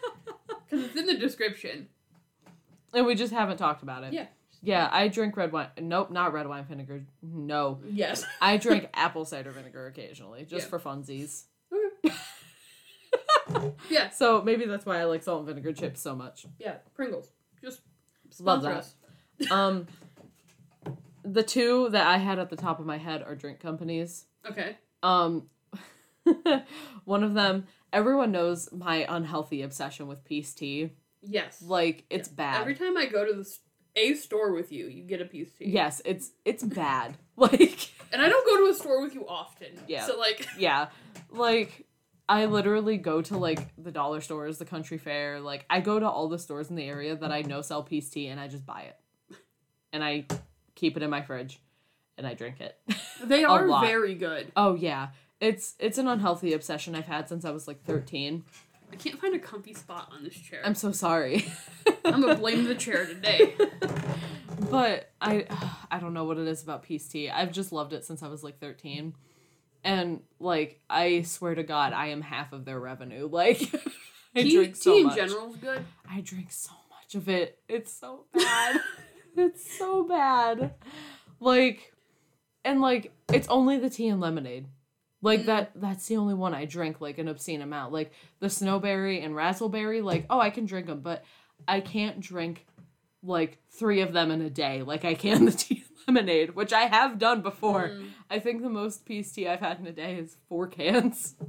Because 0.70 0.86
it's 0.86 0.96
in 0.96 1.06
the 1.06 1.16
description. 1.16 1.88
and 2.94 3.04
we 3.06 3.14
just 3.14 3.32
haven't 3.32 3.58
talked 3.58 3.82
about 3.82 4.02
it. 4.02 4.12
Yeah. 4.12 4.26
Yeah, 4.62 4.88
I 4.90 5.08
drink 5.08 5.36
red 5.36 5.52
wine. 5.52 5.68
Nope, 5.80 6.10
not 6.10 6.32
red 6.32 6.48
wine 6.48 6.64
vinegar. 6.64 7.04
No, 7.22 7.80
Yes. 7.86 8.24
I 8.40 8.56
drink 8.56 8.88
apple 8.94 9.24
cider 9.26 9.50
vinegar 9.52 9.86
occasionally, 9.86 10.44
just 10.46 10.66
Yeah. 10.66 10.70
for 10.70 10.80
funsies. 10.80 11.44
Okay. 11.72 12.14
yeah. 13.90 14.10
So 14.10 14.42
maybe 14.42 14.64
that's 14.66 14.86
why 14.86 15.00
I 15.00 15.04
like 15.04 15.22
salt 15.22 15.40
and 15.40 15.48
vinegar 15.48 15.72
chips 15.72 16.00
so 16.00 16.14
much. 16.14 16.46
Yeah. 16.58 16.76
Pringles. 16.94 17.30
Just 17.62 17.80
Love 18.40 18.62
that. 18.62 18.86
Um, 19.50 19.88
the 21.24 21.42
two 21.42 21.88
that 21.90 22.06
I 22.06 22.18
had 22.18 22.38
at 22.38 22.50
the 22.50 22.56
top 22.56 22.78
of 22.78 22.86
my 22.86 22.98
head 22.98 23.22
are 23.22 23.34
drink 23.34 23.58
companies. 23.58 24.26
Okay. 24.48 24.76
Um, 25.02 25.48
one 27.04 27.24
of 27.24 27.34
them, 27.34 27.66
everyone 27.92 28.30
knows 28.30 28.68
my 28.72 29.04
unhealthy 29.08 29.62
obsession 29.62 30.06
with 30.06 30.24
peace 30.24 30.54
tea. 30.54 30.92
Yes. 31.20 31.60
Like 31.62 32.04
it's 32.10 32.28
bad. 32.28 32.60
Every 32.60 32.76
time 32.76 32.96
I 32.96 33.06
go 33.06 33.24
to 33.26 33.32
the 33.32 33.58
a 33.96 34.14
store 34.14 34.52
with 34.52 34.70
you, 34.72 34.86
you 34.86 35.02
get 35.04 35.20
a 35.20 35.24
peace 35.24 35.50
tea. 35.58 35.70
yes, 35.70 36.02
it's 36.04 36.30
it's 36.44 36.62
bad. 36.62 37.16
Like 37.36 37.90
And 38.12 38.22
I 38.22 38.28
don't 38.28 38.46
go 38.46 38.64
to 38.64 38.70
a 38.70 38.74
store 38.74 39.02
with 39.02 39.14
you 39.14 39.26
often. 39.26 39.68
Yeah. 39.88 40.06
So 40.06 40.16
like 40.16 40.46
yeah, 40.56 40.88
like 41.30 41.86
I 42.28 42.46
literally 42.46 42.96
go 42.96 43.20
to 43.22 43.36
like 43.36 43.68
the 43.76 43.90
dollar 43.90 44.20
stores, 44.20 44.58
the 44.58 44.64
country 44.64 44.98
fair. 44.98 45.40
Like 45.40 45.66
I 45.68 45.80
go 45.80 45.98
to 45.98 46.08
all 46.08 46.28
the 46.28 46.38
stores 46.38 46.70
in 46.70 46.76
the 46.76 46.84
area 46.84 47.14
that 47.16 47.30
I 47.32 47.42
know 47.42 47.60
sell 47.60 47.82
peace 47.82 48.08
tea, 48.10 48.28
and 48.28 48.40
I 48.40 48.48
just 48.48 48.64
buy 48.64 48.82
it, 48.82 49.36
and 49.92 50.02
I 50.02 50.26
keep 50.74 50.96
it 50.96 51.02
in 51.02 51.10
my 51.10 51.22
fridge, 51.22 51.60
and 52.16 52.26
I 52.26 52.34
drink 52.34 52.60
it. 52.60 52.78
they 53.24 53.44
A 53.44 53.48
are 53.48 53.66
lot. 53.66 53.84
very 53.84 54.14
good. 54.14 54.50
oh 54.56 54.74
yeah, 54.74 55.08
it's 55.40 55.74
it's 55.78 55.98
an 55.98 56.08
unhealthy 56.08 56.54
obsession 56.54 56.94
I've 56.94 57.06
had 57.06 57.28
since 57.28 57.44
I 57.44 57.50
was 57.50 57.68
like 57.68 57.84
thirteen. 57.84 58.44
I 58.92 58.96
can't 58.96 59.18
find 59.20 59.34
a 59.34 59.38
comfy 59.40 59.74
spot 59.74 60.10
on 60.12 60.22
this 60.24 60.34
chair. 60.34 60.60
I'm 60.64 60.74
so 60.76 60.92
sorry. 60.92 61.44
I'm 62.04 62.20
gonna 62.20 62.36
blame 62.36 62.64
the 62.64 62.74
chair 62.74 63.04
today. 63.06 63.54
but 64.70 65.10
I 65.20 65.46
I 65.90 65.98
don't 65.98 66.14
know 66.14 66.24
what 66.24 66.38
it 66.38 66.46
is 66.48 66.62
about 66.62 66.82
peace 66.84 67.06
tea. 67.08 67.28
I've 67.28 67.52
just 67.52 67.72
loved 67.72 67.92
it 67.92 68.04
since 68.04 68.22
I 68.22 68.28
was 68.28 68.42
like 68.42 68.58
13. 68.60 69.14
And 69.84 70.22
like 70.40 70.80
I 70.88 71.22
swear 71.22 71.54
to 71.54 71.62
god 71.62 71.92
I 71.92 72.06
am 72.08 72.22
half 72.22 72.52
of 72.52 72.64
their 72.64 72.80
revenue. 72.80 73.28
Like 73.32 73.60
I 74.36 74.42
tea 74.42 74.54
drink 74.56 74.76
so 74.76 74.92
tea 74.94 75.00
in 75.00 75.06
much. 75.06 75.16
general 75.16 75.50
is 75.50 75.56
good. 75.56 75.84
I 76.10 76.20
drink 76.20 76.50
so 76.50 76.72
much 76.90 77.14
of 77.14 77.28
it. 77.28 77.58
It's 77.68 77.92
so 77.92 78.24
bad. 78.32 78.80
it's 79.36 79.78
so 79.78 80.02
bad. 80.04 80.74
Like 81.40 81.92
and 82.64 82.80
like 82.80 83.12
it's 83.32 83.46
only 83.48 83.78
the 83.78 83.90
tea 83.90 84.08
and 84.08 84.20
lemonade. 84.20 84.66
Like 85.22 85.40
Mm. 85.42 85.46
that 85.46 85.70
that's 85.76 86.06
the 86.06 86.16
only 86.16 86.34
one 86.34 86.54
I 86.54 86.64
drink 86.64 87.00
like 87.00 87.18
an 87.18 87.28
obscene 87.28 87.62
amount. 87.62 87.92
Like 87.92 88.12
the 88.40 88.46
snowberry 88.48 89.24
and 89.24 89.36
raspberry 89.36 90.00
like 90.00 90.26
oh 90.30 90.40
I 90.40 90.50
can 90.50 90.64
drink 90.66 90.86
them 90.86 91.00
but 91.00 91.24
I 91.68 91.80
can't 91.80 92.20
drink 92.20 92.66
like 93.24 93.58
3 93.70 94.00
of 94.02 94.12
them 94.12 94.30
in 94.30 94.40
a 94.42 94.50
day 94.50 94.82
like 94.82 95.04
I 95.04 95.14
can 95.14 95.44
the 95.46 95.50
tea 95.64 95.84
lemonade, 96.06 96.54
which 96.54 96.72
I 96.72 96.82
have 96.82 97.18
done 97.18 97.40
before. 97.40 97.88
Mm. 97.88 98.08
I 98.30 98.38
think 98.38 98.62
the 98.62 98.68
most 98.68 99.04
peace 99.06 99.32
tea 99.32 99.48
I've 99.48 99.60
had 99.60 99.80
in 99.80 99.86
a 99.86 99.92
day 99.92 100.16
is 100.16 100.36
4 100.48 100.68
cans. 100.68 101.34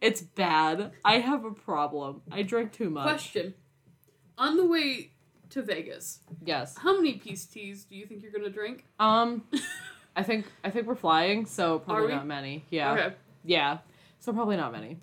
It's 0.00 0.22
bad. 0.22 0.92
I 1.04 1.18
have 1.18 1.44
a 1.44 1.50
problem. 1.50 2.22
I 2.30 2.42
drink 2.42 2.72
too 2.72 2.88
much. 2.88 3.04
Question. 3.04 3.54
On 4.38 4.56
the 4.56 4.64
way 4.66 5.10
to 5.50 5.60
Vegas, 5.62 6.20
Yes. 6.42 6.78
how 6.78 6.96
many 6.96 7.14
peace 7.14 7.44
teas 7.44 7.84
do 7.84 7.94
you 7.94 8.06
think 8.06 8.22
you're 8.22 8.32
gonna 8.32 8.48
drink? 8.48 8.86
Um 8.98 9.44
I 10.16 10.22
think 10.22 10.46
I 10.64 10.70
think 10.70 10.86
we're 10.86 10.94
flying, 10.94 11.44
so 11.44 11.80
probably 11.80 12.08
not 12.14 12.26
many. 12.26 12.64
Yeah. 12.70 12.92
Okay. 12.92 13.14
Yeah. 13.44 13.78
So 14.20 14.32
probably 14.32 14.56
not 14.56 14.72
many. 14.72 14.98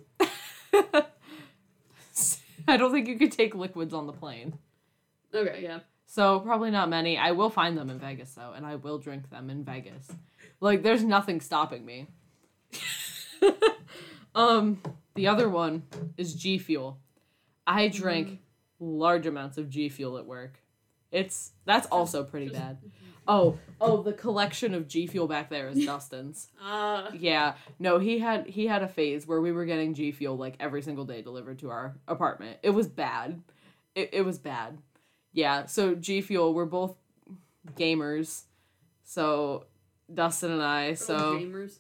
I 2.70 2.78
don't 2.78 2.92
think 2.92 3.08
you 3.08 3.18
could 3.18 3.32
take 3.32 3.56
liquids 3.56 3.94
on 3.94 4.08
the 4.08 4.14
plane. 4.14 4.58
Okay, 5.34 5.62
yeah. 5.64 5.80
So 6.06 6.40
probably 6.40 6.72
not 6.72 6.90
many. 6.90 7.18
I 7.18 7.32
will 7.32 7.50
find 7.50 7.78
them 7.78 7.90
in 7.90 8.00
Vegas 8.00 8.32
though, 8.34 8.54
and 8.56 8.66
I 8.66 8.76
will 8.76 8.98
drink 8.98 9.30
them 9.30 9.50
in 9.50 9.64
Vegas. 9.64 10.08
Like 10.60 10.84
there's 10.84 11.04
nothing 11.04 11.42
stopping 11.42 11.86
me. 11.86 12.08
um 14.36 14.82
the 15.16 15.28
other 15.28 15.50
one 15.50 15.84
is 16.18 16.34
G 16.34 16.58
Fuel. 16.58 16.98
I 17.66 17.88
drink 17.90 18.40
large 18.80 19.26
amounts 19.26 19.58
of 19.58 19.70
G 19.70 19.90
Fuel 19.90 20.18
at 20.18 20.26
work. 20.26 20.60
It's 21.12 21.52
that's 21.66 21.88
also 21.88 22.24
pretty 22.24 22.48
Just- 22.48 22.60
bad. 22.60 22.78
Oh, 23.28 23.58
oh, 23.82 24.02
the 24.02 24.14
collection 24.14 24.74
of 24.74 24.88
G 24.88 25.06
Fuel 25.08 25.28
back 25.28 25.50
there 25.50 25.68
is 25.70 25.86
Dustin's. 25.86 26.48
Uh, 26.64 27.10
Yeah, 27.14 27.56
no, 27.80 28.00
he 28.00 28.20
had 28.20 28.48
he 28.48 28.68
had 28.68 28.84
a 28.84 28.88
phase 28.88 29.28
where 29.28 29.42
we 29.42 29.52
were 29.52 29.66
getting 29.66 29.94
G 29.94 30.12
Fuel 30.12 30.38
like 30.38 30.56
every 30.60 30.82
single 30.82 31.06
day 31.06 31.22
delivered 31.22 31.60
to 31.60 31.70
our 31.70 31.96
apartment. 32.08 32.58
It 32.64 32.70
was 32.72 32.88
bad. 32.88 33.42
It 33.96 34.10
it 34.14 34.22
was 34.24 34.38
bad. 34.38 34.78
Yeah, 35.34 35.66
so 35.66 35.94
G 35.96 36.22
Fuel, 36.22 36.54
we're 36.54 36.66
both 36.66 36.96
gamers. 37.76 38.44
So 39.04 39.66
Dustin 40.14 40.52
and 40.52 40.64
I, 40.64 40.90
little 40.92 41.06
so 41.06 41.40
gamers. 41.40 41.80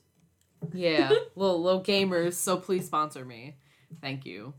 yeah, 0.73 1.09
little 1.35 1.61
little 1.63 1.83
gamers, 1.83 2.33
so 2.33 2.57
please 2.57 2.85
sponsor 2.85 3.23
me. 3.25 3.55
Thank 4.01 4.25
you. 4.25 4.53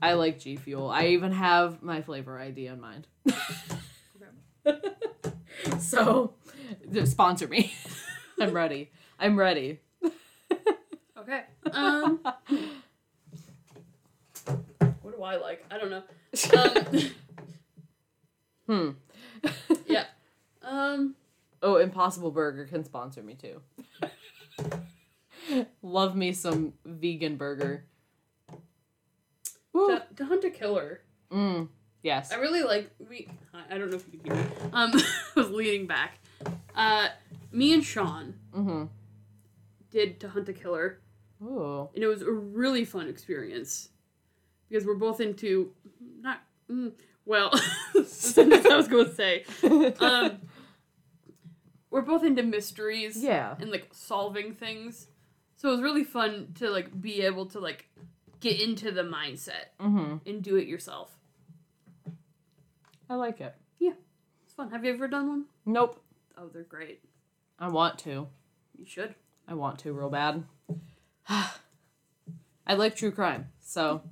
I 0.00 0.12
like 0.14 0.38
G 0.38 0.56
Fuel. 0.56 0.88
I 0.90 1.06
even 1.08 1.32
have 1.32 1.82
my 1.82 2.02
flavor 2.02 2.38
ID 2.38 2.66
in 2.68 2.80
mind. 2.80 3.06
so 5.78 6.34
sponsor 7.04 7.48
me. 7.48 7.72
I'm 8.40 8.52
ready. 8.52 8.90
I'm 9.18 9.38
ready. 9.38 9.80
Okay. 11.18 11.42
Um. 11.72 12.20
what 15.02 15.16
do 15.16 15.22
I 15.22 15.36
like? 15.36 15.64
I 15.70 15.78
don't 15.78 15.90
know. 15.90 16.02
Um, 16.56 17.10
Hmm. 18.66 18.90
yeah. 19.86 20.06
Um. 20.62 21.14
Oh, 21.62 21.76
Impossible 21.76 22.30
Burger 22.30 22.64
can 22.66 22.82
sponsor 22.84 23.22
me 23.22 23.34
too. 23.34 23.60
Love 25.82 26.16
me 26.16 26.32
some 26.32 26.72
vegan 26.84 27.36
burger. 27.36 27.84
To, 29.74 30.02
to 30.16 30.24
hunt 30.24 30.44
a 30.44 30.50
killer. 30.50 31.00
Mm, 31.30 31.68
yes. 32.04 32.30
I 32.32 32.36
really 32.36 32.62
like 32.62 32.90
we. 33.10 33.26
I 33.68 33.76
don't 33.78 33.90
know 33.90 33.96
if 33.96 34.04
you 34.12 34.20
can 34.20 34.36
hear 34.36 34.44
me. 34.44 34.50
Um, 34.72 34.92
I 35.36 35.40
was 35.40 35.50
leaning 35.50 35.86
back. 35.88 36.18
Uh, 36.76 37.08
me 37.50 37.72
and 37.74 37.82
Sean 37.84 38.34
Mm-hmm. 38.56 38.84
did 39.90 40.20
to 40.20 40.28
hunt 40.28 40.48
a 40.48 40.52
killer, 40.52 41.00
Ooh. 41.42 41.88
and 41.94 42.04
it 42.04 42.06
was 42.06 42.22
a 42.22 42.30
really 42.30 42.84
fun 42.84 43.08
experience 43.08 43.88
because 44.68 44.86
we're 44.86 44.94
both 44.94 45.20
into 45.20 45.72
not 46.20 46.40
mm, 46.70 46.92
well. 47.24 47.50
that's 47.94 48.36
what 48.36 48.66
I 48.72 48.76
was 48.76 48.88
going 48.88 49.06
to 49.06 49.14
say. 49.14 49.44
Um, 50.00 50.38
we're 51.90 52.02
both 52.02 52.24
into 52.24 52.42
mysteries. 52.42 53.22
yeah. 53.22 53.54
and 53.60 53.70
like 53.70 53.88
solving 53.92 54.52
things. 54.54 55.06
So 55.56 55.68
it 55.68 55.72
was 55.72 55.80
really 55.82 56.02
fun 56.04 56.48
to 56.56 56.68
like 56.70 57.00
be 57.00 57.22
able 57.22 57.46
to 57.46 57.60
like 57.60 57.88
get 58.40 58.60
into 58.60 58.90
the 58.90 59.02
mindset 59.02 59.70
Mm-hmm. 59.80 60.28
and 60.28 60.42
do 60.42 60.56
it 60.56 60.66
yourself. 60.66 61.16
I 63.08 63.14
like 63.14 63.40
it. 63.40 63.54
Yeah, 63.78 63.92
it's 64.44 64.54
fun. 64.54 64.70
Have 64.70 64.84
you 64.84 64.92
ever 64.92 65.08
done 65.08 65.28
one? 65.28 65.44
Nope. 65.66 66.02
Oh, 66.36 66.48
they're 66.52 66.62
great. 66.62 67.00
I 67.58 67.68
want 67.68 67.98
to. 68.00 68.28
You 68.76 68.86
should. 68.86 69.14
I 69.46 69.54
want 69.54 69.78
to 69.80 69.92
real 69.92 70.10
bad. 70.10 70.44
I 71.28 72.74
like 72.74 72.96
true 72.96 73.12
crime, 73.12 73.48
so 73.60 74.02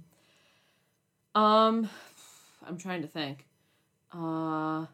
um 1.35 1.89
I'm 2.67 2.79
trying 2.79 3.03
to 3.03 3.09
think. 3.09 3.47
Uh 4.13 4.87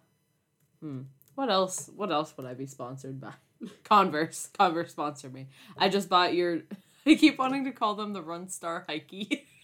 hmm. 0.81 1.03
What 1.35 1.51
else 1.51 1.91
what 1.95 2.11
else 2.11 2.35
would 2.37 2.47
I 2.47 2.55
be 2.55 2.67
sponsored 2.67 3.21
by? 3.21 3.33
Converse. 3.85 4.49
Converse 4.57 4.93
sponsor 4.93 5.29
me. 5.29 5.49
I 5.77 5.89
just 5.89 6.09
bought 6.09 6.35
your 6.35 6.63
I 7.07 7.15
keep 7.15 7.39
wanting 7.39 7.65
to 7.65 7.73
call 7.73 7.95
them 7.95 8.13
the 8.13 8.23
Run 8.23 8.49
Star 8.49 8.85
Hikey. 8.89 9.47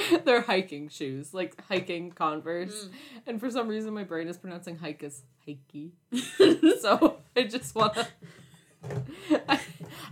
They're 0.24 0.42
hiking 0.42 0.88
shoes, 0.88 1.34
like 1.34 1.60
hiking 1.68 2.10
Converse. 2.12 2.86
Mm. 2.86 2.90
And 3.26 3.40
for 3.40 3.50
some 3.50 3.68
reason 3.68 3.92
my 3.94 4.04
brain 4.04 4.28
is 4.28 4.36
pronouncing 4.36 4.76
hike 4.76 5.02
as 5.02 5.22
hikey. 5.46 5.92
so 6.80 7.18
I 7.36 7.44
just 7.44 7.74
wanna 7.74 8.08
I, 9.48 9.60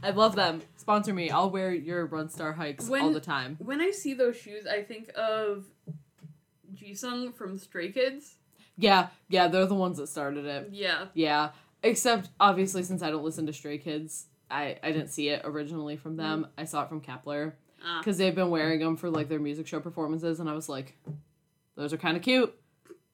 I 0.03 0.11
love 0.11 0.37
them. 0.37 0.63
Sponsor 0.77 1.13
me. 1.13 1.31
I'll 1.31 1.51
wear 1.51 1.73
your 1.73 2.07
Run 2.07 2.29
Star 2.29 2.53
hikes 2.53 2.89
all 2.89 3.13
the 3.13 3.21
time. 3.21 3.57
when 3.59 3.81
I 3.81 3.91
see 3.91 4.15
those 4.15 4.37
shoes, 4.37 4.67
I 4.67 4.83
think 4.83 5.11
of 5.17 5.67
Jisung 6.75 7.35
from 7.35 7.59
Stray 7.59 7.91
Kids. 7.93 8.37
Yeah, 8.77 9.09
yeah, 9.29 9.49
they're 9.49 9.67
the 9.67 9.75
ones 9.75 9.99
that 9.99 10.09
started 10.09 10.47
it. 10.47 10.69
Yeah. 10.73 11.07
Yeah. 11.15 11.51
Except 11.83 12.29
obviously 12.39 12.83
since 12.83 13.03
I 13.03 13.11
don't 13.11 13.25
listen 13.25 13.47
to 13.47 13.53
Stray 13.53 13.79
Kids, 13.79 14.27
I 14.51 14.79
I 14.83 14.93
didn't 14.93 15.09
see 15.09 15.29
it 15.29 15.43
originally 15.45 15.97
from 15.97 16.17
them. 16.17 16.45
Mm. 16.45 16.63
I 16.63 16.65
saw 16.65 16.83
it 16.83 16.89
from 16.89 17.01
Kep1er. 17.01 17.53
Because 17.99 18.19
they've 18.19 18.35
been 18.35 18.51
wearing 18.51 18.81
them 18.81 18.97
for 18.97 19.11
like 19.11 19.29
their 19.29 19.41
music 19.41 19.67
show 19.67 19.81
performances, 19.81 20.41
and 20.41 20.49
I 20.49 20.55
was 20.55 20.69
like, 20.69 20.97
those 21.77 21.93
are 21.93 21.99
kind 21.99 22.17
of 22.17 22.23
cute. 22.23 22.55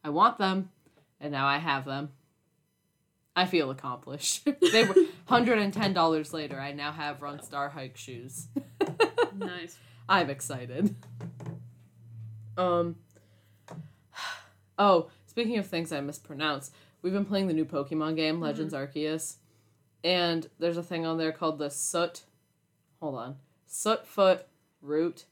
I 0.03 0.11
want 0.11 0.39
them, 0.39 0.71
and 1.21 1.33
now 1.33 1.47
I 1.47 1.59
have 1.59 1.85
them. 1.85 2.11
I 3.35 3.45
feel 3.45 3.71
accomplished. 3.71 4.49
they 4.73 4.85
were 4.85 4.95
hundred 5.27 5.59
and 5.59 5.73
ten 5.73 5.93
dollars 5.93 6.33
later. 6.33 6.61
I 6.61 6.73
now 6.73 6.93
have 6.93 7.23
Run 7.23 7.43
Star 7.43 7.69
hike 7.69 7.97
shoes. 7.97 8.49
nice. 9.37 9.79
I'm 10.09 10.31
excited. 10.31 10.95
Um. 12.57 12.97
Oh, 14.79 15.09
speaking 15.27 15.57
of 15.57 15.67
things 15.67 15.91
I 15.91 16.03
mispronounce, 16.03 16.71
we've 17.01 17.15
been 17.15 17.25
playing 17.25 17.47
the 17.47 17.55
new 17.55 17.65
Pokemon 17.65 18.15
game, 18.15 18.43
Legends 18.43 18.75
Arceus, 18.75 19.37
and 20.05 20.47
there's 20.59 20.77
a 20.77 20.83
thing 20.83 21.07
on 21.07 21.17
there 21.17 21.33
called 21.33 21.59
the 21.59 21.71
Soot. 21.71 22.25
Hold 23.01 23.15
on, 23.15 23.37
Soot 23.67 24.07
Foot 24.07 24.47
Root, 24.83 25.25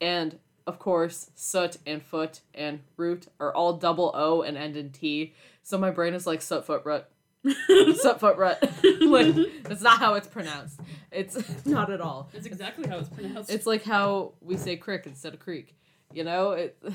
and 0.00 0.38
of 0.66 0.78
course, 0.78 1.30
Soot 1.34 1.76
and 1.86 2.02
Foot 2.02 2.40
and 2.54 2.80
Root 2.96 3.28
are 3.38 3.54
all 3.54 3.74
double 3.74 4.10
O 4.14 4.42
and 4.42 4.56
end 4.56 4.76
in 4.76 4.90
T. 4.90 5.34
So 5.62 5.78
my 5.78 5.90
brain 5.90 6.14
is 6.14 6.26
like 6.26 6.42
Soot 6.42 6.66
Foot 6.66 6.82
Root. 6.84 7.04
Soot 7.96 8.20
Foot 8.20 8.36
Root. 8.36 8.56
like 9.08 9.62
that's 9.62 9.82
not 9.82 9.98
how 9.98 10.14
it's 10.14 10.26
pronounced. 10.26 10.80
It's 11.12 11.36
not 11.66 11.90
at 11.90 12.00
all. 12.00 12.30
It's 12.32 12.46
exactly 12.46 12.88
how 12.88 12.98
it's 12.98 13.08
pronounced. 13.08 13.50
It's 13.50 13.66
like 13.66 13.84
how 13.84 14.32
we 14.40 14.56
say 14.56 14.76
crick 14.76 15.06
instead 15.06 15.34
of 15.34 15.40
creek. 15.40 15.76
You 16.12 16.24
know, 16.24 16.52
it. 16.52 16.82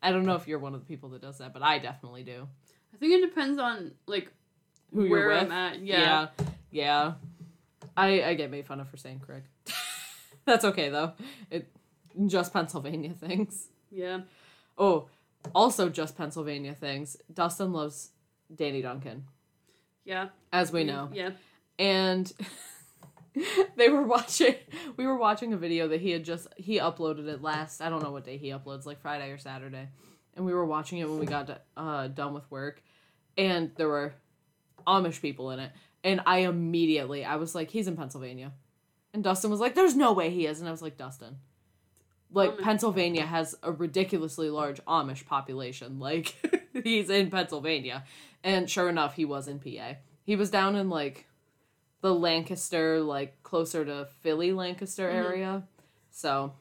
I 0.00 0.12
don't 0.12 0.24
know 0.24 0.36
if 0.36 0.46
you're 0.46 0.60
one 0.60 0.74
of 0.74 0.80
the 0.80 0.86
people 0.86 1.08
that 1.08 1.22
does 1.22 1.38
that, 1.38 1.52
but 1.52 1.60
I 1.60 1.80
definitely 1.80 2.22
do. 2.22 2.46
I 2.94 2.96
think 2.98 3.14
it 3.14 3.28
depends 3.28 3.58
on 3.58 3.90
like 4.06 4.30
Who 4.94 5.02
you're 5.02 5.10
where 5.10 5.28
with? 5.30 5.38
I'm 5.38 5.50
at. 5.52 5.80
Yeah. 5.80 6.28
yeah, 6.38 6.46
yeah. 6.70 7.12
I 7.96 8.22
I 8.22 8.34
get 8.34 8.48
made 8.48 8.64
fun 8.64 8.78
of 8.78 8.88
for 8.88 8.96
saying 8.96 9.20
crick. 9.26 9.42
That's 10.48 10.64
okay 10.64 10.88
though. 10.88 11.12
It 11.50 11.70
just 12.26 12.52
Pennsylvania 12.54 13.12
things. 13.12 13.68
Yeah. 13.90 14.20
Oh, 14.78 15.08
also 15.54 15.88
just 15.90 16.16
Pennsylvania 16.16 16.74
things. 16.74 17.16
Dustin 17.32 17.72
loves 17.72 18.10
Danny 18.54 18.80
Duncan, 18.80 19.24
Yeah. 20.04 20.28
as 20.52 20.72
we 20.72 20.84
know. 20.84 21.10
Yeah. 21.12 21.30
and 21.78 22.32
they 23.76 23.88
were 23.90 24.02
watching 24.02 24.54
we 24.96 25.06
were 25.06 25.18
watching 25.18 25.52
a 25.52 25.56
video 25.58 25.86
that 25.88 26.00
he 26.00 26.10
had 26.12 26.24
just 26.24 26.48
he 26.56 26.78
uploaded 26.78 27.28
it 27.28 27.40
last 27.42 27.80
i 27.80 27.88
don't 27.88 28.02
know 28.02 28.10
what 28.10 28.24
day 28.24 28.36
he 28.36 28.48
uploads 28.48 28.84
like 28.86 29.00
friday 29.00 29.30
or 29.30 29.38
saturday 29.38 29.86
and 30.34 30.44
we 30.44 30.52
were 30.52 30.64
watching 30.64 30.98
it 30.98 31.08
when 31.08 31.18
we 31.20 31.26
got 31.26 31.46
to, 31.46 31.60
uh, 31.76 32.08
done 32.08 32.32
with 32.34 32.50
work 32.50 32.82
and 33.36 33.70
there 33.76 33.86
were 33.86 34.12
amish 34.88 35.20
people 35.20 35.50
in 35.52 35.60
it 35.60 35.70
and 36.02 36.20
i 36.26 36.38
immediately 36.38 37.24
i 37.24 37.36
was 37.36 37.54
like 37.54 37.70
he's 37.70 37.86
in 37.86 37.96
pennsylvania 37.96 38.50
and 39.14 39.24
dustin 39.24 39.50
was 39.50 39.60
like 39.60 39.74
there's 39.74 39.94
no 39.96 40.12
way 40.12 40.30
he 40.30 40.46
is 40.46 40.60
and 40.60 40.68
i 40.68 40.70
was 40.72 40.82
like 40.82 40.96
dustin 40.96 41.36
like 42.32 42.50
Amish. 42.52 42.62
pennsylvania 42.62 43.24
has 43.26 43.54
a 43.62 43.72
ridiculously 43.72 44.50
large 44.50 44.80
amish 44.84 45.24
population 45.26 45.98
like 45.98 46.34
he's 46.84 47.08
in 47.10 47.30
pennsylvania 47.30 48.04
and 48.44 48.68
sure 48.70 48.88
enough 48.88 49.14
he 49.14 49.24
was 49.24 49.48
in 49.48 49.58
pa 49.58 49.94
he 50.24 50.36
was 50.36 50.50
down 50.50 50.76
in 50.76 50.88
like 50.90 51.26
the 52.00 52.14
Lancaster, 52.14 53.00
like 53.00 53.42
closer 53.42 53.84
to 53.84 54.06
Philly, 54.20 54.52
Lancaster 54.52 55.08
Mhm. 55.10 55.14
area. 55.14 55.62
So 56.12 56.52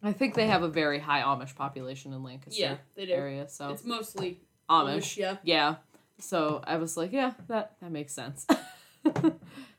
I 0.00 0.12
think 0.12 0.34
they 0.34 0.46
have 0.46 0.62
a 0.62 0.68
very 0.68 1.00
high 1.00 1.22
Amish 1.22 1.56
population 1.56 2.12
in 2.12 2.22
Lancaster 2.22 2.60
Yeah. 2.60 2.76
They 2.94 3.06
do. 3.06 3.12
area. 3.12 3.48
So 3.48 3.70
It's 3.70 3.82
mostly 3.84 4.38
Amish. 4.70 5.16
Yeah. 5.16 5.38
Yeah. 5.42 5.76
So 6.20 6.62
I 6.64 6.76
was 6.76 6.96
like, 6.96 7.10
yeah, 7.12 7.32
that 7.48 7.72
that 7.80 7.90
makes 7.90 8.12
sense. 8.12 8.46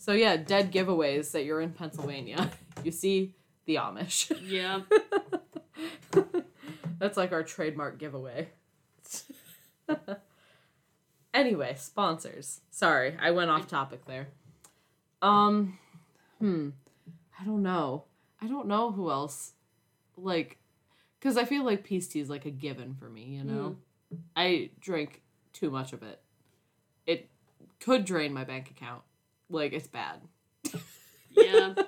so 0.00 0.12
yeah, 0.12 0.36
dead 0.38 0.72
giveaways 0.72 1.30
that 1.32 1.44
you're 1.44 1.60
in 1.60 1.72
Pennsylvania. 1.72 2.50
You 2.82 2.92
see 2.92 3.34
the 3.66 3.74
Amish. 3.74 4.32
Yeah. 4.48 4.80
That's 6.98 7.18
like 7.18 7.32
our 7.32 7.42
trademark 7.42 7.98
giveaway. 7.98 8.48
anyway, 11.34 11.74
sponsors. 11.76 12.62
Sorry, 12.70 13.18
I 13.20 13.32
went 13.32 13.50
off 13.50 13.68
topic 13.68 14.06
there. 14.06 14.28
Um, 15.20 15.78
hmm. 16.38 16.70
I 17.38 17.44
don't 17.44 17.62
know. 17.62 18.04
I 18.40 18.46
don't 18.46 18.66
know 18.66 18.92
who 18.92 19.10
else. 19.10 19.52
Like, 20.16 20.56
because 21.18 21.36
I 21.36 21.44
feel 21.44 21.64
like 21.64 21.84
peace 21.84 22.08
tea 22.08 22.20
is 22.20 22.30
like 22.30 22.46
a 22.46 22.50
given 22.50 22.94
for 22.94 23.10
me, 23.10 23.24
you 23.24 23.44
know? 23.44 23.76
I 24.34 24.70
drink 24.80 25.20
too 25.52 25.70
much 25.70 25.92
of 25.92 26.02
it. 26.02 26.20
It 27.06 27.28
could 27.78 28.06
drain 28.06 28.32
my 28.32 28.44
bank 28.44 28.70
account. 28.70 29.02
Like, 29.50 29.72
it's 29.72 29.88
bad. 29.88 30.20
Yeah. 31.30 31.74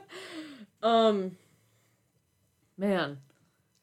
Um, 0.85 1.37
man, 2.77 3.19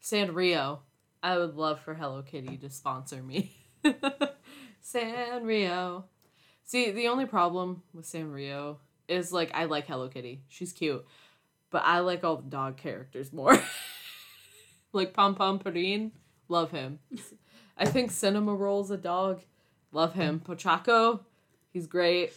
Sanrio. 0.04 0.80
I 1.24 1.38
would 1.38 1.56
love 1.56 1.80
for 1.80 1.94
Hello 1.94 2.22
Kitty 2.22 2.58
to 2.58 2.70
sponsor 2.70 3.24
me. 3.24 3.54
Sanrio. 4.84 6.04
See, 6.66 6.92
the 6.92 7.08
only 7.08 7.26
problem 7.26 7.84
with 7.94 8.06
Sanrio 8.06 8.80
is 9.08 9.32
like 9.32 9.52
I 9.54 9.66
like 9.66 9.88
Hello 9.88 10.08
Kitty. 10.08 10.44
She's 10.50 10.72
cute, 10.72 11.06
but 11.72 11.84
I 11.86 12.00
like 12.00 12.24
all 12.24 12.38
the 12.38 12.50
dog 12.50 12.78
characters 12.78 13.34
more. 13.34 13.58
like 14.94 15.14
Pom 15.14 15.36
Pom 15.36 15.60
Purin, 15.60 16.12
love 16.48 16.72
him. 16.72 17.00
I 17.78 17.86
think 17.86 18.12
Cinnamoroll's 18.12 18.92
a 18.92 18.98
dog. 18.98 19.42
Love 19.92 20.14
him. 20.14 20.42
Pochacco, 20.46 21.22
he's 21.72 21.88
great. 21.88 22.34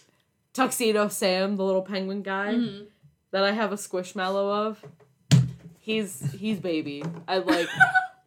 Tuxedo 0.53 1.09
Sam, 1.09 1.57
the 1.57 1.65
little 1.65 1.83
penguin 1.83 2.23
guy 2.23 2.55
Mhm. 2.55 2.87
that 3.31 3.45
I 3.45 3.53
have 3.53 3.73
a 3.73 3.77
squishmallow 3.77 4.67
of. 4.67 4.85
He's 5.81 6.33
he's 6.33 6.61
baby. 6.61 7.03
I 7.27 7.39
like 7.39 7.69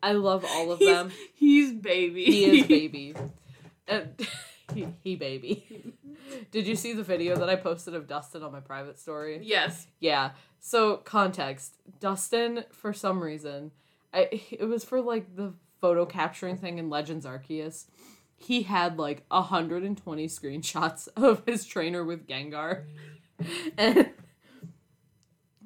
I 0.04 0.14
love 0.14 0.46
all 0.48 0.72
of 0.72 0.80
He's- 0.80 0.92
them. 0.94 1.12
He's 1.36 1.72
baby. 1.74 2.26
He 2.26 2.46
is 2.62 2.68
baby. 2.68 3.16
And 3.88 4.20
he, 4.74 4.88
he 5.04 5.16
baby. 5.16 5.94
Did 6.52 6.68
you 6.68 6.76
see 6.76 6.94
the 6.94 7.04
video 7.04 7.36
that 7.38 7.50
I 7.50 7.56
posted 7.56 7.94
of 7.94 8.08
Dustin 8.08 8.44
on 8.44 8.52
my 8.52 8.60
private 8.60 8.98
story? 9.00 9.40
yes. 9.44 9.88
Yeah. 10.00 10.32
So 10.60 10.98
context, 10.98 11.76
Dustin 12.00 12.64
for 12.72 12.92
some 12.92 13.22
reason, 13.22 13.72
I 14.14 14.42
it 14.52 14.66
was 14.68 14.84
for 14.84 15.00
like 15.02 15.36
the 15.36 15.54
photo 15.80 16.06
capturing 16.06 16.58
thing 16.58 16.80
in 16.80 16.90
Legends 16.90 17.26
Arceus. 17.26 17.86
He 18.38 18.64
had 18.64 18.98
like 19.00 19.26
120 19.30 20.28
screenshots 20.28 21.08
of 21.16 21.44
his 21.46 21.66
trainer 21.66 22.04
with 22.04 22.28
Gengar. 22.28 22.84
And 23.78 24.12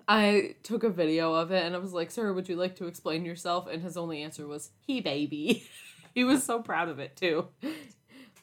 I 0.08 0.56
took 0.64 0.84
a 0.84 0.90
video 0.90 1.34
of 1.34 1.52
it 1.52 1.64
and 1.64 1.76
I 1.76 1.80
was 1.80 1.94
like, 1.94 2.10
"Sir, 2.10 2.34
would 2.34 2.50
you 2.50 2.56
like 2.56 2.76
to 2.78 2.88
explain 2.88 3.26
yourself?" 3.26 3.68
And 3.72 3.84
his 3.84 3.96
only 3.96 4.24
answer 4.24 4.48
was, 4.48 4.72
"He 4.80 5.02
baby." 5.02 5.68
he 6.16 6.24
was 6.24 6.44
so 6.44 6.62
proud 6.62 6.90
of 6.90 7.00
it 7.00 7.16
too. 7.16 7.48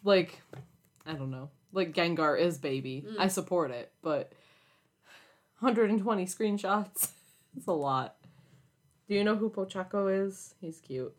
Like, 0.04 0.40
I 1.04 1.14
don't 1.14 1.32
know. 1.32 1.50
Like 1.72 1.92
Gengar 1.92 2.38
is 2.38 2.58
baby. 2.58 3.04
Mm. 3.06 3.18
I 3.18 3.26
support 3.28 3.72
it, 3.72 3.92
but 4.00 4.32
120 5.58 6.24
screenshots. 6.26 7.10
it's 7.56 7.66
a 7.66 7.72
lot. 7.72 8.16
Do 9.08 9.14
you 9.14 9.24
know 9.24 9.36
who 9.36 9.50
Pochacco 9.50 10.26
is? 10.26 10.54
He's 10.60 10.78
cute. 10.78 11.14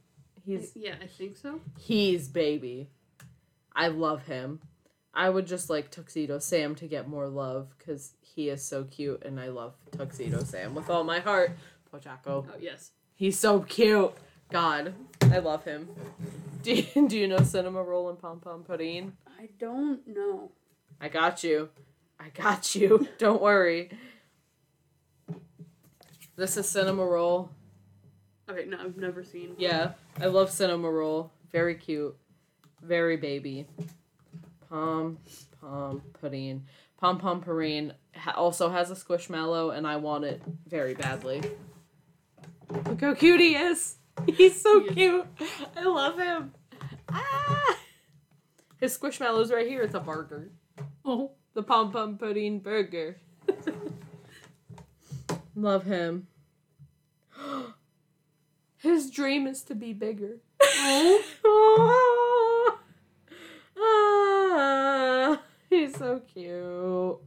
He's 0.46 0.72
yeah, 0.76 0.96
I 1.02 1.08
think 1.08 1.36
so. 1.36 1.60
he's 1.78 2.30
baby. 2.30 2.90
I 3.78 3.90
love 3.90 4.24
him. 4.24 4.60
I 5.14 5.30
would 5.30 5.46
just 5.46 5.70
like 5.70 5.92
Tuxedo 5.92 6.40
Sam 6.40 6.74
to 6.76 6.88
get 6.88 7.08
more 7.08 7.30
love 7.30 7.74
because 7.78 8.14
he 8.22 8.50
is 8.50 8.64
so 8.64 8.84
cute 8.84 9.24
and 9.24 9.40
I 9.40 9.50
love 9.50 9.76
Tuxedo 9.96 10.44
Sam 10.44 10.74
with 10.74 10.90
all 10.90 11.04
my 11.04 11.20
heart. 11.20 11.52
Pochacco. 11.94 12.26
Oh 12.26 12.46
yes. 12.60 12.92
He's 13.16 13.38
so 13.38 13.62
cute. 13.62 14.14
God, 14.52 14.94
I 15.24 15.38
love 15.38 15.64
him. 15.64 15.90
Do 16.64 16.74
you, 16.74 17.08
do 17.08 17.18
you 17.18 17.28
know 17.28 17.38
Cinnamoroll 17.38 18.10
and 18.10 18.20
Pom 18.20 18.40
Pom 18.40 18.64
Pudding? 18.64 19.14
I 19.40 19.48
don't 19.58 20.06
know. 20.06 20.52
I 21.00 21.08
got 21.08 21.44
you. 21.44 21.70
I 22.20 22.30
got 22.30 22.76
you. 22.76 23.08
Don't 23.20 23.42
worry. 23.42 23.90
This 26.36 26.58
is 26.58 26.66
Cinnamoroll. 26.66 27.50
Okay, 28.50 28.66
no, 28.66 28.80
I've 28.80 28.98
never 28.98 29.24
seen. 29.24 29.56
Yeah, 29.58 29.92
I 30.20 30.26
love 30.26 30.50
Cinnamoroll. 30.50 31.30
Very 31.52 31.76
cute. 31.76 32.18
Very 32.82 33.18
baby. 33.18 33.66
Pom 34.70 35.18
Pom 35.62 36.02
Pudding. 36.22 36.66
Pom 37.00 37.20
Pom 37.20 37.42
Pudding 37.42 37.92
ha- 38.16 38.34
also 38.36 38.70
has 38.70 38.92
a 38.92 38.96
Squishmallow, 38.96 39.76
and 39.76 39.88
I 39.88 39.98
want 39.98 40.26
it 40.26 40.42
very 40.68 40.94
badly. 40.94 41.42
Look 42.70 43.02
how 43.02 43.14
cute 43.14 43.40
he 43.40 43.56
is. 43.56 43.96
He's 44.28 44.62
so 44.62 44.80
He 44.82 44.88
is. 44.88 44.94
cute. 44.96 45.26
I 45.76 45.84
love 45.84 46.18
him. 46.20 46.54
Ah! 47.10 47.78
His 48.80 48.98
Squishmallow's 48.98 49.52
right 49.52 49.68
here. 49.68 49.82
It's 49.84 49.96
a 49.96 50.00
burger. 50.00 50.52
Oh, 51.06 51.32
The 51.54 51.64
Pom 51.64 51.92
Pom 51.92 52.18
Pudding 52.18 52.60
burger. 52.60 53.18
love 55.56 55.86
him. 55.86 56.28
His 58.78 59.10
dream 59.10 59.48
is 59.48 59.64
to 59.64 59.76
be 59.76 59.94
bigger. 59.94 60.38
oh, 61.46 62.80
Ah, 63.80 65.42
he's 65.70 65.87
so 65.98 66.22
cute. 66.34 67.18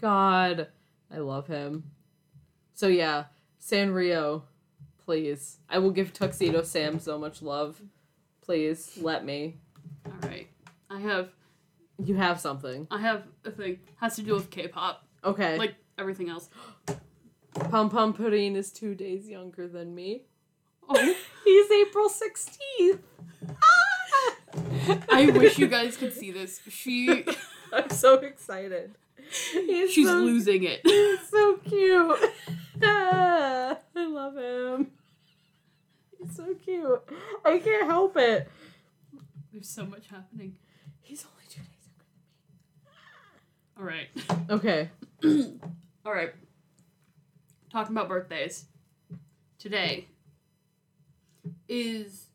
God, 0.00 0.68
I 1.12 1.18
love 1.18 1.46
him. 1.46 1.84
So 2.74 2.88
yeah, 2.88 3.24
Sanrio, 3.60 4.42
please. 5.04 5.58
I 5.68 5.78
will 5.78 5.90
give 5.90 6.12
Tuxedo 6.12 6.62
Sam 6.62 6.98
so 6.98 7.18
much 7.18 7.42
love. 7.42 7.80
Please 8.42 8.98
let 9.00 9.24
me. 9.24 9.56
all 10.04 10.12
right. 10.28 10.48
I 10.90 11.00
have, 11.00 11.30
You 12.04 12.14
have 12.16 12.38
something. 12.40 12.86
I 12.90 13.00
have 13.00 13.24
a 13.44 13.50
thing. 13.50 13.78
Has 13.96 14.16
to 14.16 14.22
do 14.22 14.34
with 14.34 14.50
K-pop, 14.50 15.02
Okay. 15.24 15.56
like 15.58 15.74
everything 15.98 16.28
else. 16.28 16.48
Pom 17.70 17.88
Pom 17.90 18.12
Pudding 18.12 18.54
is 18.54 18.70
two 18.70 18.94
days 18.94 19.28
younger 19.28 19.66
than 19.66 19.94
me. 19.94 20.24
Oh, 20.88 21.14
He's 21.44 21.70
April 21.70 22.08
16th. 22.08 22.98
Ah! 23.50 23.54
I 25.10 25.30
wish 25.30 25.58
you 25.58 25.66
guys 25.66 25.96
could 25.96 26.12
see 26.12 26.30
this. 26.30 26.60
She, 26.68 27.24
I'm 27.72 27.90
so 27.90 28.14
excited. 28.14 28.94
He's 29.52 29.92
she's 29.92 30.06
so 30.06 30.14
losing 30.14 30.64
it. 30.64 30.80
He's 30.84 31.28
so 31.28 31.56
cute. 31.64 32.18
Ah, 32.82 33.76
I 33.96 34.06
love 34.06 34.36
him. 34.36 34.92
He's 36.18 36.36
so 36.36 36.54
cute. 36.54 37.02
I 37.44 37.58
can't 37.58 37.86
help 37.86 38.16
it. 38.16 38.48
There's 39.52 39.68
so 39.68 39.86
much 39.86 40.08
happening. 40.08 40.56
He's 41.00 41.24
only 41.24 41.46
two 41.48 41.62
days 41.62 41.88
All 43.78 43.84
right. 43.84 44.08
Okay. 44.50 44.90
All 46.04 46.12
right. 46.12 46.34
Talking 47.72 47.96
about 47.96 48.08
birthdays. 48.08 48.66
Today 49.58 50.08
is 51.68 52.25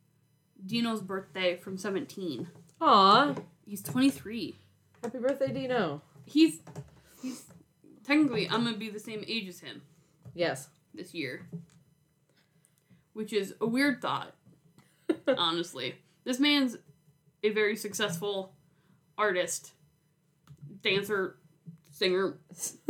Dino's 0.66 1.02
birthday 1.02 1.56
from 1.58 1.78
17. 1.78 2.48
Aw. 2.82 3.36
He's 3.66 3.82
23. 3.82 4.56
Happy 5.04 5.18
birthday, 5.20 5.52
Dino. 5.52 6.02
He's 6.26 6.60
he's 7.22 7.46
technically 8.06 8.48
I'm 8.50 8.62
going 8.64 8.74
to 8.74 8.80
be 8.80 8.90
the 8.90 9.00
same 9.00 9.24
age 9.28 9.48
as 9.48 9.60
him 9.60 9.82
Yes. 10.34 10.70
this 10.94 11.14
year. 11.14 11.48
Which 13.14 13.34
is 13.34 13.56
a 13.60 13.66
weird 13.66 14.02
thought, 14.02 14.34
honestly. 15.28 15.96
This 16.24 16.40
man's 16.40 16.78
a 17.44 17.50
very 17.50 17.76
successful 17.76 18.54
artist, 19.18 19.72
dancer, 20.82 21.38
singer, 21.90 22.38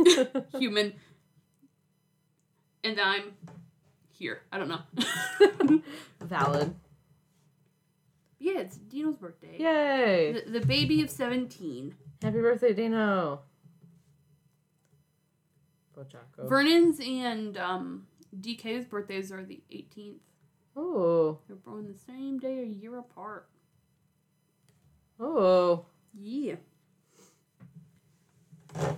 human. 0.58 0.92
And 2.84 3.00
I'm 3.00 3.32
here. 4.10 4.42
I 4.52 4.58
don't 4.58 4.68
know. 4.68 5.82
Valid. 6.20 6.74
Yeah, 8.42 8.58
it's 8.58 8.76
Dino's 8.76 9.16
birthday. 9.16 9.56
Yay. 9.56 10.32
The, 10.32 10.58
the 10.58 10.66
baby 10.66 11.00
of 11.00 11.10
17. 11.10 11.94
Happy 12.20 12.40
birthday, 12.40 12.72
Dino. 12.74 13.40
Vernon's 16.38 16.98
and 16.98 17.56
um, 17.56 18.06
DK's 18.40 18.86
birthdays 18.86 19.30
are 19.30 19.44
the 19.44 19.60
18th. 19.72 20.16
Oh. 20.76 21.38
They're 21.46 21.56
born 21.56 21.86
the 21.86 21.98
same 21.98 22.40
day, 22.40 22.58
a 22.58 22.66
year 22.66 22.98
apart. 22.98 23.46
Oh. 25.20 25.84
Yeah. 26.12 26.56
A 28.74 28.96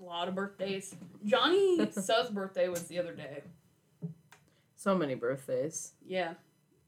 lot 0.00 0.26
of 0.26 0.34
birthdays. 0.34 0.96
Johnny 1.24 1.88
Suh's 1.92 2.30
birthday 2.30 2.68
was 2.68 2.88
the 2.88 2.98
other 2.98 3.14
day. 3.14 3.42
So 4.74 4.96
many 4.96 5.14
birthdays. 5.14 5.92
Yeah. 6.04 6.34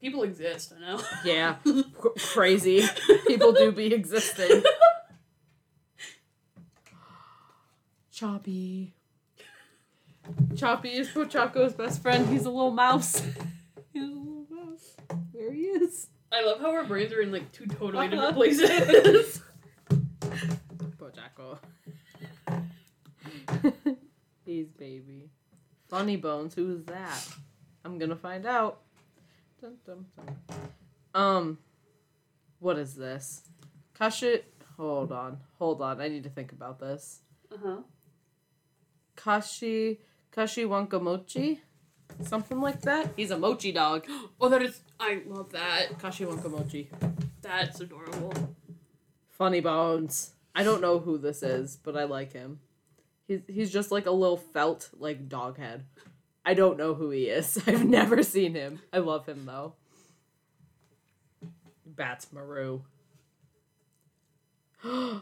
People 0.01 0.23
exist, 0.23 0.73
I 0.75 0.79
know. 0.81 1.01
Yeah. 1.23 1.55
Cr- 1.99 2.07
crazy. 2.17 2.83
People 3.27 3.53
do 3.53 3.71
be 3.71 3.93
existing. 3.93 4.61
Choppy. 8.11 8.93
Choppy 10.55 10.89
is 10.89 11.07
Pochacco's 11.09 11.73
best 11.73 12.01
friend. 12.01 12.27
He's 12.27 12.45
a 12.45 12.49
little 12.49 12.71
mouse. 12.71 13.19
He's 13.93 14.03
a 14.03 14.07
little 14.07 14.45
mouse. 14.49 14.95
There 15.33 15.51
he 15.51 15.61
is. 15.63 16.07
I 16.31 16.43
love 16.45 16.59
how 16.59 16.71
our 16.71 16.83
brains 16.85 17.13
are 17.13 17.21
in 17.21 17.31
like 17.31 17.51
two 17.51 17.65
totally 17.67 18.07
different 18.09 18.23
Uh-huh. 18.23 18.33
places. 18.33 19.41
Pochacco. 20.97 21.59
He's 24.45 24.67
baby. 24.69 25.29
Funny 25.89 26.15
Bones, 26.17 26.55
who's 26.55 26.83
that? 26.85 27.27
I'm 27.83 27.97
gonna 27.97 28.15
find 28.15 28.45
out. 28.45 28.81
Dun, 29.61 29.77
dun, 29.85 30.05
dun. 30.15 30.35
Um, 31.13 31.57
what 32.59 32.77
is 32.77 32.95
this? 32.95 33.41
Kashi. 33.97 34.41
Hold 34.77 35.11
on, 35.13 35.37
hold 35.57 35.81
on. 35.81 36.01
I 36.01 36.09
need 36.09 36.23
to 36.23 36.29
think 36.29 36.51
about 36.51 36.79
this. 36.79 37.21
uh-huh. 37.51 37.77
Kashi 39.15 39.99
Kashi 40.31 40.63
Wonka 40.65 41.01
Mochi, 41.01 41.61
something 42.21 42.59
like 42.59 42.81
that. 42.81 43.13
He's 43.15 43.31
a 43.31 43.37
mochi 43.37 43.71
dog. 43.71 44.05
Oh, 44.41 44.49
that 44.49 44.61
is. 44.61 44.81
I 44.99 45.21
love 45.25 45.51
that. 45.53 45.97
Kashi 45.99 46.25
Wonka 46.25 46.51
Mochi. 46.51 46.89
That's 47.41 47.79
adorable. 47.79 48.33
Funny 49.29 49.61
Bones. 49.61 50.31
I 50.53 50.63
don't 50.63 50.81
know 50.81 50.99
who 50.99 51.17
this 51.17 51.41
is, 51.43 51.77
but 51.81 51.95
I 51.95 52.03
like 52.03 52.33
him. 52.33 52.59
He's 53.27 53.41
he's 53.47 53.71
just 53.71 53.91
like 53.91 54.05
a 54.05 54.11
little 54.11 54.37
felt 54.37 54.89
like 54.99 55.29
dog 55.29 55.57
head. 55.57 55.85
I 56.45 56.53
don't 56.53 56.77
know 56.77 56.93
who 56.93 57.09
he 57.09 57.23
is. 57.23 57.61
I've 57.67 57.85
never 57.85 58.21
seen 58.23 58.53
him. 58.53 58.79
I 58.93 58.99
love 58.99 59.25
him 59.25 59.45
though. 59.45 59.73
Badtz-Maru. 61.89 62.81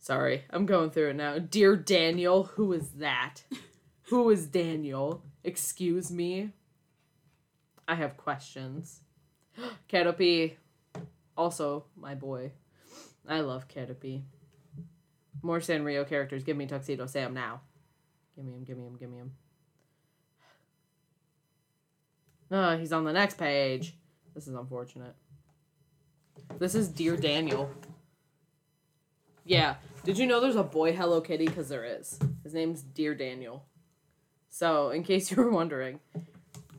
Sorry, 0.00 0.44
I'm 0.50 0.66
going 0.66 0.90
through 0.90 1.10
it 1.10 1.16
now. 1.16 1.38
Dear 1.38 1.76
Daniel, 1.76 2.44
who 2.44 2.72
is 2.72 2.90
that? 2.90 3.42
who 4.02 4.30
is 4.30 4.46
Daniel? 4.46 5.22
Excuse 5.42 6.10
me. 6.10 6.50
I 7.88 7.94
have 7.94 8.16
questions. 8.16 9.00
Caterpie, 9.88 10.54
also 11.36 11.86
my 11.96 12.14
boy. 12.14 12.52
I 13.28 13.40
love 13.40 13.68
Caterpie. 13.68 14.22
More 15.42 15.60
Sanrio 15.60 16.06
characters. 16.06 16.44
Give 16.44 16.56
me 16.56 16.66
Tuxedo 16.66 17.06
Sam 17.06 17.34
now. 17.34 17.60
Give 18.34 18.44
me 18.44 18.52
him, 18.52 18.64
give 18.64 18.76
me 18.78 18.84
him, 18.84 18.96
give 18.96 19.10
me 19.10 19.18
him. 19.18 19.32
Oh, 22.50 22.76
he's 22.76 22.92
on 22.92 23.04
the 23.04 23.12
next 23.12 23.38
page. 23.38 23.96
This 24.34 24.46
is 24.46 24.54
unfortunate. 24.54 25.14
This 26.58 26.74
is 26.74 26.88
Dear 26.88 27.16
Daniel. 27.16 27.70
Yeah. 29.44 29.76
Did 30.04 30.18
you 30.18 30.26
know 30.26 30.40
there's 30.40 30.56
a 30.56 30.62
boy 30.62 30.92
Hello 30.92 31.20
Kitty? 31.20 31.46
Because 31.46 31.68
there 31.68 31.84
is. 31.84 32.18
His 32.44 32.54
name's 32.54 32.82
Dear 32.82 33.14
Daniel. 33.14 33.64
So, 34.50 34.90
in 34.90 35.02
case 35.02 35.30
you 35.32 35.36
were 35.42 35.50
wondering, 35.50 36.00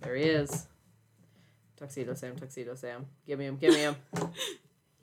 there 0.01 0.15
he 0.15 0.23
is. 0.23 0.67
Tuxedo 1.77 2.13
Sam, 2.13 2.35
Tuxedo 2.35 2.75
Sam. 2.75 3.05
Give 3.25 3.37
me 3.37 3.45
him, 3.45 3.57
give 3.57 3.73
me 3.73 3.79
him. 3.81 3.95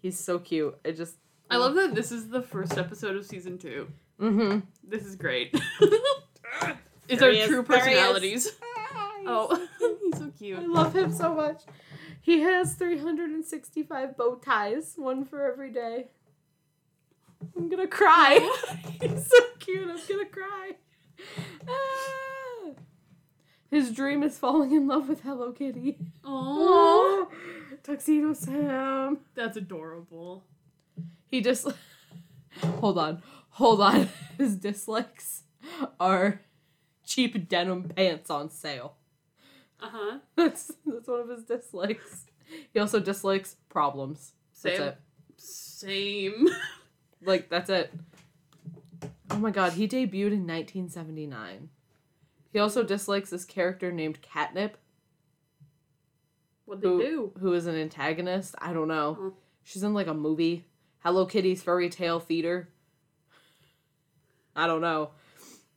He's 0.02 0.18
so 0.18 0.38
cute. 0.38 0.76
It 0.84 0.96
just. 0.96 1.16
I 1.50 1.56
love 1.56 1.74
that 1.74 1.94
this 1.94 2.10
is 2.10 2.28
the 2.28 2.42
first 2.42 2.76
episode 2.78 3.16
of 3.16 3.24
season 3.24 3.58
two. 3.58 3.88
Mm 4.20 4.32
hmm. 4.34 4.58
This 4.82 5.04
is 5.04 5.14
great. 5.16 5.54
it's 7.08 7.20
There 7.20 7.28
our 7.28 7.34
is, 7.34 7.46
true 7.48 7.62
he 7.62 7.74
is. 7.74 7.78
personalities. 7.78 8.52
Oh, 9.26 9.66
so 10.38 10.46
I 10.46 10.60
love 10.60 10.94
him 10.94 11.12
so 11.12 11.34
much. 11.34 11.62
He 12.20 12.40
has 12.40 12.74
365 12.74 14.16
bow 14.16 14.36
ties, 14.36 14.94
one 14.96 15.24
for 15.24 15.50
every 15.50 15.70
day. 15.70 16.06
I'm 17.56 17.68
gonna 17.68 17.86
cry. 17.86 18.38
He's 19.00 19.26
so 19.26 19.36
cute. 19.58 19.88
I'm 19.88 19.98
gonna 20.08 20.26
cry. 20.26 20.72
Ah. 21.68 22.70
His 23.70 23.92
dream 23.92 24.22
is 24.22 24.38
falling 24.38 24.72
in 24.72 24.86
love 24.86 25.08
with 25.08 25.22
Hello 25.22 25.52
Kitty. 25.52 25.98
Oh, 26.24 27.28
Tuxedo 27.82 28.32
Sam. 28.32 29.18
that's 29.34 29.56
adorable. 29.56 30.44
He 31.26 31.40
just. 31.40 31.66
Hold 32.80 32.98
on. 32.98 33.22
Hold 33.50 33.80
on. 33.80 34.08
His 34.38 34.56
dislikes 34.56 35.42
are 35.98 36.40
cheap 37.04 37.48
denim 37.48 37.88
pants 37.88 38.30
on 38.30 38.50
sale. 38.50 38.94
Uh 39.84 39.88
huh. 39.92 40.18
That's 40.36 40.72
that's 40.86 41.08
one 41.08 41.20
of 41.20 41.28
his 41.28 41.44
dislikes. 41.44 42.26
He 42.72 42.78
also 42.80 43.00
dislikes 43.00 43.56
problems. 43.68 44.32
That's 44.62 44.78
Same. 44.78 44.88
it. 44.88 44.98
Same. 45.36 46.48
Like 47.26 47.48
that's 47.48 47.70
it. 47.70 47.90
Oh 49.30 49.38
my 49.38 49.50
god, 49.50 49.72
he 49.72 49.88
debuted 49.88 50.32
in 50.32 50.46
1979. 50.46 51.70
He 52.52 52.58
also 52.58 52.82
dislikes 52.84 53.30
this 53.30 53.46
character 53.46 53.90
named 53.90 54.20
Catnip, 54.20 54.76
What 56.66 56.82
they 56.82 56.88
who, 56.88 57.00
do? 57.00 57.32
who 57.40 57.54
is 57.54 57.66
an 57.66 57.76
antagonist. 57.76 58.54
I 58.58 58.74
don't 58.74 58.88
know. 58.88 59.16
Huh. 59.18 59.30
She's 59.62 59.82
in 59.82 59.94
like 59.94 60.06
a 60.06 60.12
movie, 60.12 60.66
Hello 60.98 61.24
Kitty's 61.24 61.62
Fairy 61.62 61.88
Tale 61.88 62.20
Theater. 62.20 62.68
I 64.54 64.66
don't 64.66 64.82
know, 64.82 65.12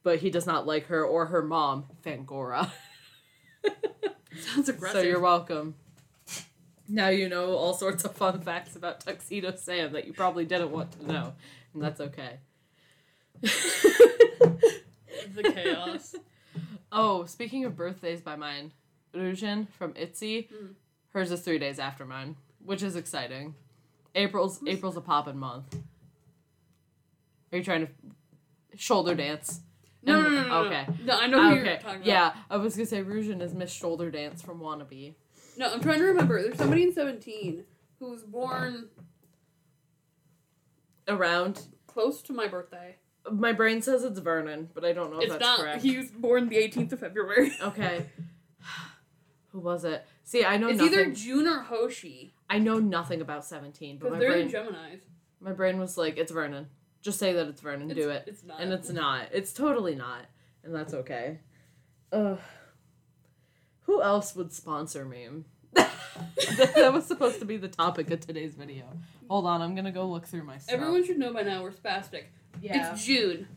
but 0.03 0.19
he 0.19 0.29
does 0.29 0.45
not 0.45 0.67
like 0.67 0.87
her 0.87 1.03
or 1.05 1.27
her 1.27 1.41
mom, 1.41 1.85
Fangora. 2.05 2.69
Sounds 4.39 4.69
aggressive. 4.69 5.01
So 5.01 5.07
you're 5.07 5.19
welcome. 5.19 5.75
Now 6.89 7.09
you 7.09 7.27
know 7.27 7.51
all 7.53 7.73
sorts 7.73 8.05
of 8.05 8.15
fun 8.15 8.39
facts 8.41 8.75
about 8.75 9.01
Tuxedo 9.01 9.53
Sam 9.55 9.91
that 9.93 10.05
you 10.07 10.13
probably 10.13 10.45
didn't 10.45 10.71
want 10.71 10.91
to 10.93 11.05
know, 11.11 11.33
and 11.73 11.83
that's 11.83 11.99
okay. 11.99 12.37
the 13.41 13.51
chaos. 15.53 16.15
Oh, 16.91 17.25
speaking 17.25 17.65
of 17.65 17.75
birthdays 17.75 18.21
by 18.21 18.35
mine, 18.35 18.71
Ryujin 19.13 19.67
from 19.73 19.93
Itzy, 19.95 20.49
Mm. 20.53 20.73
hers 21.13 21.31
is 21.31 21.41
three 21.41 21.59
days 21.59 21.79
after 21.79 22.05
mine, 22.05 22.35
which 22.63 22.81
is 22.81 22.95
exciting. 22.95 23.55
April's 24.15 24.59
April's 24.65 24.97
a 24.97 25.01
poppin' 25.01 25.37
month. 25.37 25.75
Are 27.51 27.57
you 27.57 27.63
trying 27.63 27.87
to 27.87 27.91
shoulder 28.77 29.15
dance? 29.15 29.61
No, 30.07 30.21
no, 30.21 30.29
no, 30.29 30.47
no, 30.47 30.55
okay. 30.65 30.87
No, 31.03 31.19
I 31.19 31.27
know 31.27 31.41
who 31.49 31.55
you're 31.55 31.63
okay. 31.65 31.75
talking 31.81 31.95
about. 31.97 32.05
Yeah, 32.05 32.33
I 32.49 32.57
was 32.57 32.75
gonna 32.75 32.85
say 32.85 33.03
Ryujin 33.03 33.41
is 33.41 33.53
Miss 33.53 33.71
Shoulder 33.71 34.09
Dance 34.09 34.41
from 34.41 34.59
Wannabe. 34.59 35.13
No, 35.57 35.71
I'm 35.73 35.81
trying 35.81 35.99
to 35.99 36.05
remember. 36.05 36.41
There's 36.41 36.57
somebody 36.57 36.83
in 36.83 36.93
17 36.93 37.63
who 37.99 38.09
was 38.11 38.23
born 38.23 38.89
Around 41.07 41.61
close 41.87 42.21
to 42.23 42.33
my 42.33 42.47
birthday. 42.47 42.95
my 43.31 43.53
brain 43.53 43.81
says 43.81 44.03
it's 44.03 44.19
Vernon, 44.19 44.69
but 44.73 44.83
I 44.83 44.91
don't 44.91 45.09
know 45.11 45.17
if 45.19 45.23
it's 45.23 45.31
that's 45.33 45.41
not. 45.41 45.59
correct. 45.59 45.81
He 45.81 45.97
was 45.97 46.11
born 46.11 46.49
the 46.49 46.57
18th 46.57 46.91
of 46.93 46.99
February. 46.99 47.51
Okay. 47.61 48.05
Who 49.51 49.59
was 49.59 49.85
it? 49.85 50.05
See, 50.25 50.43
I 50.43 50.57
know 50.57 50.67
it's 50.67 50.77
nothing. 50.79 50.93
either 50.99 51.11
June 51.11 51.47
or 51.47 51.61
Hoshi. 51.61 52.33
I 52.49 52.59
know 52.59 52.79
nothing 52.79 53.21
about 53.21 53.45
seventeen, 53.45 53.97
but 53.97 54.11
Because 54.11 54.13
my 54.13 54.19
they're 54.19 54.31
brain, 54.31 54.51
Geminis. 54.51 54.99
my 55.39 55.51
brain 55.53 55.79
was 55.79 55.97
like, 55.97 56.17
"It's 56.17 56.31
Vernon. 56.31 56.67
Just 57.07 57.19
say 57.19 57.31
that 57.31 57.47
it's 57.47 57.61
Vernon. 57.61 57.89
It's, 57.89 57.97
Do 57.97 58.09
it." 58.09 58.25
It's 58.27 58.43
not. 58.43 58.59
And 58.59 58.73
it's 58.73 58.89
not. 58.89 59.29
It's 59.31 59.53
totally 59.53 59.95
not, 59.95 60.25
and 60.61 60.75
that's 60.75 60.93
okay. 60.93 61.39
Ugh. 62.11 62.37
Who 63.83 64.01
else 64.01 64.35
would 64.35 64.51
sponsor 64.51 65.05
me? 65.05 65.29
that, 65.71 65.89
that 66.75 66.91
was 66.91 67.05
supposed 67.05 67.39
to 67.39 67.45
be 67.45 67.55
the 67.55 67.69
topic 67.69 68.11
of 68.11 68.19
today's 68.19 68.55
video. 68.55 68.83
Hold 69.29 69.45
on, 69.45 69.61
I'm 69.61 69.73
gonna 69.73 69.93
go 69.93 70.05
look 70.05 70.27
through 70.27 70.43
my 70.43 70.57
stuff. 70.57 70.75
Everyone 70.75 71.05
should 71.05 71.17
know 71.17 71.31
by 71.31 71.43
now 71.43 71.63
we're 71.63 71.71
spastic. 71.71 72.23
yeah. 72.61 72.91
It's 72.91 73.05
June. 73.05 73.47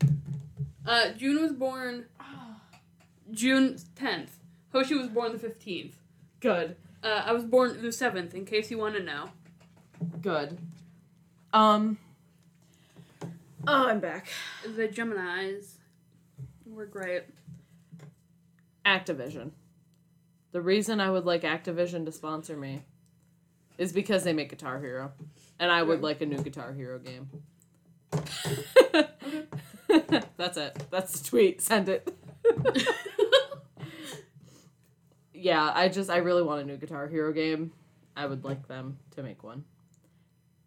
Uh, 0.85 1.09
June 1.17 1.41
was 1.41 1.51
born 1.51 2.05
June 3.33 3.75
10th. 3.97 4.29
Hoshi 4.71 4.95
was 4.95 5.09
born 5.09 5.33
the 5.33 5.45
15th. 5.45 5.95
Good. 6.39 6.77
Uh, 7.03 7.23
I 7.25 7.33
was 7.33 7.43
born 7.43 7.81
the 7.81 7.89
7th, 7.89 8.33
in 8.33 8.45
case 8.45 8.71
you 8.71 8.77
want 8.77 8.95
to 8.95 9.03
know. 9.03 9.25
Good. 10.21 10.57
Um. 11.51 11.97
Oh, 13.67 13.87
I'm 13.87 13.99
back. 13.99 14.27
The 14.63 14.87
Geminis 14.87 15.73
were 16.65 16.85
great. 16.85 17.23
Activision. 18.85 19.51
The 20.51 20.61
reason 20.61 20.99
I 20.99 21.11
would 21.11 21.25
like 21.25 21.43
Activision 21.43 22.05
to 22.05 22.11
sponsor 22.11 22.57
me 22.57 22.81
is 23.77 23.93
because 23.93 24.23
they 24.23 24.33
make 24.33 24.49
Guitar 24.49 24.79
Hero, 24.79 25.11
and 25.59 25.71
I 25.71 25.83
would 25.83 26.01
like 26.01 26.21
a 26.21 26.25
new 26.25 26.39
Guitar 26.39 26.73
Hero 26.73 26.99
game. 26.99 27.29
That's 30.37 30.57
it. 30.57 30.83
That's 30.89 31.19
the 31.19 31.29
tweet. 31.29 31.61
Send 31.61 31.87
it. 31.89 32.13
yeah, 35.33 35.71
I 35.73 35.87
just 35.87 36.09
I 36.09 36.17
really 36.17 36.43
want 36.43 36.61
a 36.61 36.65
new 36.65 36.77
Guitar 36.77 37.07
Hero 37.07 37.31
game. 37.31 37.71
I 38.15 38.25
would 38.25 38.43
like 38.43 38.67
them 38.67 38.97
to 39.15 39.23
make 39.23 39.43
one. 39.43 39.63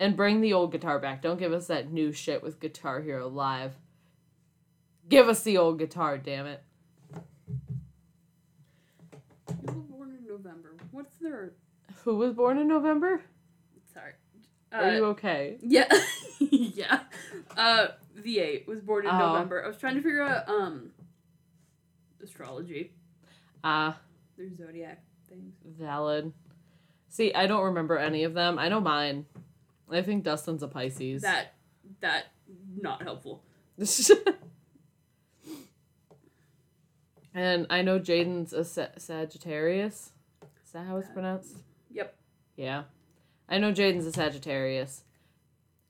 And 0.00 0.16
bring 0.16 0.40
the 0.40 0.52
old 0.52 0.72
guitar 0.72 0.98
back. 0.98 1.22
Don't 1.22 1.38
give 1.38 1.52
us 1.52 1.68
that 1.68 1.92
new 1.92 2.12
shit 2.12 2.42
with 2.42 2.58
Guitar 2.60 3.00
Hero 3.00 3.28
Live. 3.28 3.74
Give 5.08 5.28
us 5.28 5.42
the 5.42 5.56
old 5.58 5.78
guitar, 5.78 6.18
damn 6.18 6.46
it. 6.46 6.62
You 9.48 9.56
were 9.66 9.72
born 9.82 10.16
in 10.18 10.26
November. 10.26 10.74
What's 10.90 11.16
their. 11.18 11.52
Who 12.04 12.16
was 12.16 12.32
born 12.34 12.58
in 12.58 12.66
November? 12.68 13.22
Sorry. 13.92 14.12
Are 14.72 14.92
you 14.92 15.04
okay? 15.06 15.58
Yeah. 15.62 15.86
yeah. 16.40 17.00
Uh, 17.56 17.88
The8 18.18 18.66
was 18.66 18.80
born 18.80 19.06
in 19.06 19.12
Oh. 19.14 19.18
November. 19.18 19.62
I 19.64 19.68
was 19.68 19.76
trying 19.76 19.94
to 19.94 20.02
figure 20.02 20.22
out, 20.22 20.48
um, 20.48 20.90
astrology. 22.22 22.92
Ah, 23.62 23.98
Their 24.36 24.48
zodiac 24.56 25.02
things. 25.28 25.54
valid. 25.64 26.32
See, 27.08 27.32
I 27.32 27.46
don't 27.46 27.62
remember 27.66 27.96
any 27.96 28.24
of 28.24 28.34
them. 28.34 28.58
I 28.58 28.68
know 28.68 28.80
mine. 28.80 29.26
I 29.90 30.02
think 30.02 30.24
Dustin's 30.24 30.62
a 30.62 30.68
Pisces. 30.68 31.22
That, 31.22 31.54
that, 32.00 32.26
not 32.80 33.02
helpful. 33.02 33.42
and 37.34 37.66
I 37.70 37.82
know 37.82 37.98
Jaden's 37.98 38.52
a 38.52 38.64
Sa- 38.64 38.88
Sagittarius. 38.96 40.12
Is 40.64 40.72
that 40.72 40.86
how 40.86 40.96
it's 40.96 41.08
Uh, 41.08 41.12
pronounced? 41.12 41.56
Yep. 41.90 42.16
Yeah. 42.56 42.84
I 43.48 43.58
know 43.58 43.72
Jaden's 43.72 44.06
a 44.06 44.12
Sagittarius. 44.12 45.04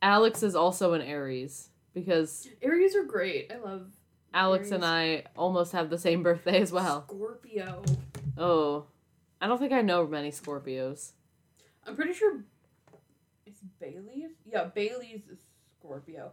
Alex 0.03 0.43
is 0.43 0.55
also 0.55 0.93
an 0.93 1.03
Aries 1.03 1.71
because 1.95 2.49
Aries 2.63 2.95
are 2.97 3.05
great. 3.05 3.51
I 3.53 3.57
love 3.59 3.87
Alex 4.35 4.71
and 4.71 4.85
I 4.85 5.25
almost 5.37 5.73
have 5.73 5.89
the 5.91 5.99
same 5.99 6.23
birthday 6.23 6.61
as 6.61 6.73
well. 6.73 7.05
Scorpio. 7.07 7.83
Oh. 8.37 8.87
I 9.41 9.47
don't 9.47 9.59
think 9.59 9.73
I 9.73 9.83
know 9.83 10.07
many 10.07 10.31
Scorpios. 10.31 11.13
I'm 11.87 11.95
pretty 11.97 12.13
sure 12.15 12.43
Bailey's. 13.91 14.31
Yeah, 14.51 14.65
Bailey's 14.65 15.23
is 15.31 15.39
Scorpio. 15.79 16.33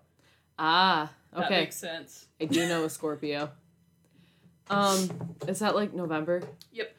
Ah, 0.58 1.12
That 1.34 1.46
okay. 1.46 1.60
makes 1.62 1.76
sense. 1.76 2.28
I 2.40 2.46
do 2.46 2.68
know 2.68 2.84
a 2.86 2.90
Scorpio. 2.90 3.50
Um, 4.70 5.36
is 5.48 5.60
that 5.60 5.76
like 5.76 5.94
November? 5.94 6.42
Yep. 6.72 6.96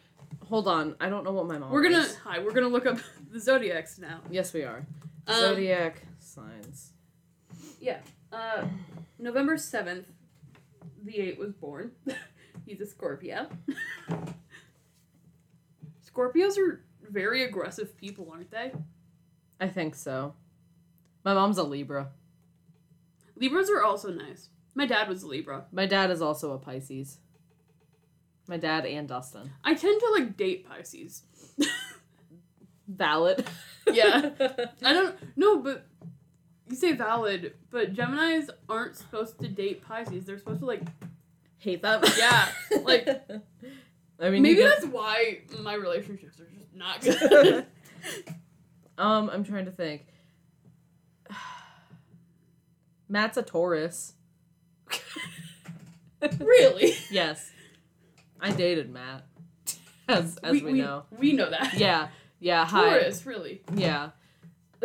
Hold 0.48 0.68
on, 0.68 0.96
I 1.00 1.08
don't 1.08 1.24
know 1.24 1.32
what 1.32 1.46
my 1.46 1.56
mom. 1.58 1.70
We're 1.70 1.82
gonna 1.82 2.00
is. 2.00 2.16
hi. 2.16 2.38
We're 2.38 2.52
gonna 2.52 2.68
look 2.68 2.84
up 2.86 2.98
the 3.30 3.40
zodiacs 3.40 3.98
now. 3.98 4.20
Yes, 4.30 4.52
we 4.52 4.62
are. 4.64 4.84
Um, 5.26 5.40
Zodiac 5.40 6.02
signs. 6.18 6.90
Yeah. 7.80 7.98
Uh, 8.32 8.66
November 9.18 9.56
seventh, 9.56 10.06
The8 11.06 11.38
was 11.38 11.52
born. 11.52 11.92
He's 12.66 12.80
a 12.80 12.86
Scorpio. 12.86 13.46
Scorpios 16.06 16.58
are 16.58 16.82
very 17.08 17.44
aggressive 17.44 17.96
people, 17.96 18.28
aren't 18.32 18.50
they? 18.50 18.72
I 19.60 19.68
think 19.68 19.94
so. 19.94 20.34
My 21.24 21.34
mom's 21.34 21.58
a 21.58 21.62
Libra. 21.62 22.10
Libras 23.36 23.70
are 23.70 23.82
also 23.82 24.10
nice. 24.10 24.48
My 24.74 24.86
dad 24.86 25.08
was 25.08 25.22
a 25.22 25.28
Libra. 25.28 25.66
My 25.72 25.86
dad 25.86 26.10
is 26.10 26.22
also 26.22 26.52
a 26.52 26.58
Pisces. 26.58 27.18
My 28.48 28.56
dad 28.56 28.86
and 28.86 29.08
Dustin. 29.08 29.50
I 29.64 29.74
tend 29.74 30.00
to 30.00 30.10
like 30.12 30.36
date 30.36 30.68
Pisces. 30.68 31.22
Valid. 32.88 33.46
Yeah. 33.86 34.30
I 34.82 34.92
don't 34.92 35.16
no, 35.36 35.58
but 35.60 35.86
you 36.68 36.76
say 36.76 36.92
valid, 36.92 37.54
but 37.70 37.94
Geminis 37.94 38.48
aren't 38.68 38.96
supposed 38.96 39.38
to 39.40 39.48
date 39.48 39.86
Pisces. 39.86 40.24
They're 40.24 40.38
supposed 40.38 40.60
to 40.60 40.66
like 40.66 40.82
hate 41.58 41.82
them. 41.82 42.02
Yeah, 42.16 42.48
like 42.82 43.06
I 44.20 44.30
mean, 44.30 44.42
maybe 44.42 44.62
that's 44.62 44.86
why 44.86 45.40
my 45.60 45.74
relationships 45.74 46.40
are 46.40 46.46
just 46.46 46.74
not 46.74 47.00
good. 47.00 47.66
um, 48.98 49.30
I'm 49.30 49.44
trying 49.44 49.66
to 49.66 49.70
think. 49.70 50.06
Matt's 53.12 53.36
a 53.36 53.42
Taurus. 53.42 54.14
really? 56.40 56.94
yes, 57.10 57.50
I 58.40 58.52
dated 58.52 58.90
Matt, 58.90 59.26
as 60.08 60.38
as 60.38 60.62
we, 60.62 60.72
know. 60.72 61.04
We 61.18 61.34
know 61.34 61.50
that. 61.50 61.74
Yeah, 61.74 62.08
yeah. 62.40 62.64
Hi. 62.64 62.80
Taurus, 63.00 63.26
really. 63.26 63.60
Yeah. 63.74 64.10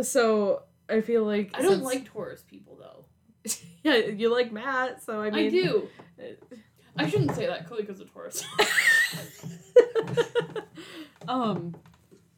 So 0.01 0.63
I 0.89 0.99
feel 0.99 1.23
like 1.23 1.51
I 1.53 1.61
don't 1.61 1.71
since- 1.71 1.84
like 1.86 2.05
Taurus 2.05 2.43
people 2.43 2.78
though. 2.78 3.05
Yeah, 3.84 3.95
you 3.95 4.30
like 4.34 4.51
Matt, 4.51 5.01
so 5.01 5.21
I 5.21 5.30
mean 5.30 5.45
I, 5.45 5.49
do. 5.49 5.88
I 6.97 7.09
shouldn't 7.09 7.34
say 7.36 7.45
that 7.45 7.67
clearly 7.67 7.86
because 7.86 8.01
of 8.01 8.11
Taurus. 8.11 8.43
um 11.30 11.73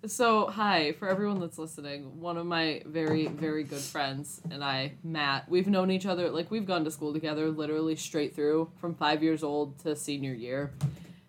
so 0.08 0.47
hi 0.47 0.93
for 0.93 1.10
everyone 1.10 1.41
that's 1.41 1.58
listening 1.58 2.22
one 2.22 2.38
of 2.38 2.45
my 2.45 2.82
very 2.86 3.28
very 3.28 3.66
good 3.66 3.82
friends 3.82 4.39
and 4.50 4.64
i 4.64 4.93
matt 5.04 5.47
we've 5.50 5.68
known 5.68 5.91
each 5.91 6.06
other 6.06 6.30
like 6.30 6.50
we've 6.50 6.66
gone 6.66 6.86
to 6.86 6.91
school 6.91 7.12
together 7.12 7.50
literally 7.50 7.97
straight 7.97 8.34
through 8.34 8.72
from 8.80 8.95
five 8.95 9.22
years 9.22 9.43
old 9.43 9.78
to 9.80 9.93
senior 9.97 10.34
year 10.34 10.72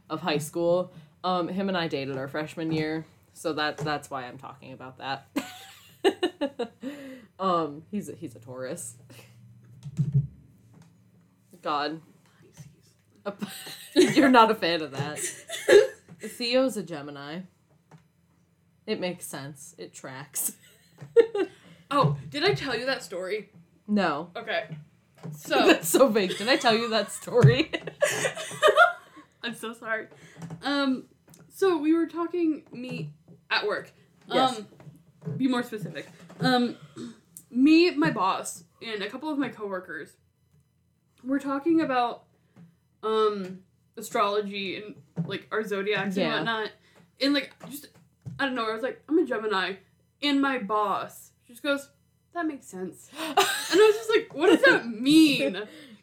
of 0.08 0.20
high 0.20 0.38
school. 0.38 0.92
Um 1.24 1.48
him 1.48 1.68
and 1.68 1.76
i 1.76 1.88
dated 1.88 2.16
our 2.16 2.28
freshman 2.28 2.70
year 2.70 3.04
so 3.34 3.52
that 3.54 3.76
that's 3.78 4.08
why 4.08 4.24
i'm 4.24 4.38
talking 4.38 4.72
about 4.72 4.98
that. 4.98 5.26
Um 7.40 7.84
he's 7.90 8.10
a, 8.10 8.14
he's 8.14 8.36
a 8.36 8.38
taurus. 8.38 8.96
God. 11.62 12.02
You're 13.94 14.28
not 14.28 14.50
a 14.50 14.54
fan 14.54 14.82
of 14.82 14.90
that. 14.90 15.18
Theo's 16.20 16.76
a 16.76 16.82
Gemini. 16.82 17.40
It 18.90 18.98
makes 18.98 19.24
sense. 19.24 19.72
It 19.78 19.94
tracks. 19.94 20.56
oh, 21.92 22.16
did 22.28 22.42
I 22.42 22.54
tell 22.54 22.76
you 22.76 22.86
that 22.86 23.04
story? 23.04 23.50
no. 23.86 24.30
Okay. 24.36 24.64
So 25.36 25.66
That's 25.68 25.88
so 25.88 26.08
vague. 26.08 26.36
Did 26.36 26.48
I 26.48 26.56
tell 26.56 26.74
you 26.74 26.88
that 26.88 27.12
story? 27.12 27.70
I'm 29.44 29.54
so 29.54 29.72
sorry. 29.74 30.08
Um, 30.64 31.04
so 31.54 31.76
we 31.78 31.92
were 31.94 32.06
talking 32.06 32.64
me 32.72 33.10
at 33.48 33.64
work. 33.64 33.92
Yes. 34.26 34.58
Um, 34.58 34.66
be 35.36 35.46
more 35.46 35.62
specific. 35.62 36.08
Um, 36.40 36.76
me, 37.48 37.90
my 37.92 38.10
boss, 38.10 38.64
and 38.82 39.02
a 39.02 39.08
couple 39.08 39.30
of 39.30 39.38
my 39.38 39.50
coworkers 39.50 40.16
were 41.22 41.38
talking 41.38 41.80
about 41.80 42.24
um 43.04 43.60
astrology 43.96 44.76
and 44.82 44.94
like 45.28 45.46
our 45.52 45.62
zodiacs 45.62 46.16
Yeah. 46.16 46.24
and 46.24 46.34
whatnot. 46.46 46.70
And 47.20 47.34
like 47.34 47.52
just 47.70 47.86
I 48.40 48.46
don't 48.46 48.54
know, 48.56 48.68
I 48.68 48.74
was 48.74 48.82
like, 48.82 49.02
I'm 49.08 49.18
a 49.18 49.24
Gemini. 49.24 49.74
And 50.22 50.40
my 50.42 50.58
boss 50.58 51.30
she 51.46 51.52
just 51.52 51.62
goes, 51.62 51.88
That 52.34 52.46
makes 52.46 52.66
sense. 52.66 53.08
And 53.72 53.78
I 53.80 53.86
was 53.86 53.94
just 53.96 54.10
like, 54.10 54.34
what 54.34 54.48
does 54.50 54.62
that 54.62 54.88
mean? 54.88 55.52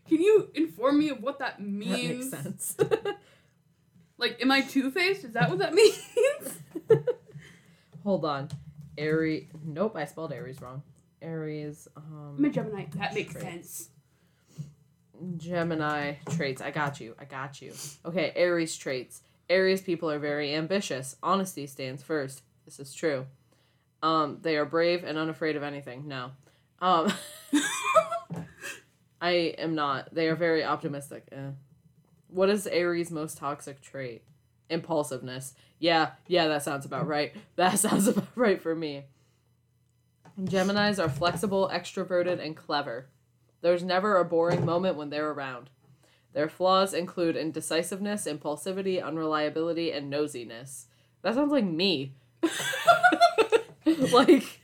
Can 0.08 0.22
you 0.22 0.50
inform 0.54 1.00
me 1.00 1.10
of 1.10 1.22
what 1.22 1.40
that 1.40 1.62
means? 1.62 2.32
That 2.32 2.46
makes 2.46 2.64
sense. 2.64 2.78
Like, 4.20 4.42
am 4.42 4.50
I 4.52 4.62
two 4.62 4.90
faced? 4.90 5.26
Is 5.26 5.34
that 5.34 5.48
what 5.50 5.60
that 5.60 5.74
means? 5.76 6.00
Hold 8.04 8.26
on. 8.26 8.50
Aries. 8.98 9.48
Nope, 9.64 9.96
I 9.96 10.06
spelled 10.06 10.32
Aries 10.34 10.60
wrong. 10.62 10.82
Aries. 11.22 11.88
I'm 11.96 12.36
a 12.44 12.48
Um, 12.48 12.52
Gemini. 12.52 12.86
That 12.96 13.14
makes 13.14 13.34
Traits. 13.34 13.46
sense. 13.48 13.90
Gemini 15.38 16.14
traits. 16.30 16.62
I 16.62 16.72
got 16.72 17.00
you. 17.00 17.16
I 17.20 17.26
got 17.26 17.62
you. 17.62 17.74
Okay, 18.06 18.32
Aries 18.36 18.76
traits. 18.78 19.22
Aries 19.50 19.82
people 19.82 20.10
are 20.12 20.20
very 20.20 20.54
ambitious. 20.54 21.16
Honesty 21.24 21.68
stands 21.68 22.04
first. 22.04 22.44
This 22.66 22.80
is 22.80 22.94
true. 22.94 23.26
Um, 24.04 24.40
they 24.42 24.58
are 24.58 24.66
brave 24.66 25.04
and 25.04 25.18
unafraid 25.18 25.56
of 25.56 25.64
anything. 25.64 26.08
No. 26.08 26.32
Um, 26.80 27.12
I 29.22 29.32
am 29.58 29.74
not. 29.74 30.14
They 30.14 30.28
are 30.28 30.36
very 30.36 30.64
optimistic. 30.64 31.28
Eh. 31.32 31.52
What 32.28 32.50
is 32.50 32.68
Aries' 32.68 33.10
most 33.10 33.38
toxic 33.38 33.82
trait? 33.82 34.24
Impulsiveness. 34.70 35.54
Yeah, 35.80 36.12
yeah, 36.28 36.48
that 36.48 36.64
sounds 36.64 36.86
about 36.86 37.08
right. 37.08 37.34
That 37.56 37.80
sounds 37.80 38.08
about 38.08 38.28
right 38.36 38.62
for 38.62 38.76
me. 38.76 39.06
Geminis 40.40 41.04
are 41.04 41.10
flexible, 41.10 41.70
extroverted, 41.74 42.44
and 42.44 42.56
clever. 42.56 43.08
There's 43.62 43.84
never 43.84 44.18
a 44.18 44.26
boring 44.26 44.66
moment 44.66 44.98
when 44.98 45.10
they're 45.10 45.32
around. 45.32 45.72
Their 46.34 46.50
flaws 46.50 46.94
include 46.94 47.36
indecisiveness, 47.36 48.26
impulsivity, 48.26 49.04
unreliability, 49.04 49.92
and 49.92 50.12
nosiness. 50.12 50.86
That 51.22 51.36
sounds 51.36 51.52
like 51.52 51.66
me. 51.66 52.14
like 54.12 54.62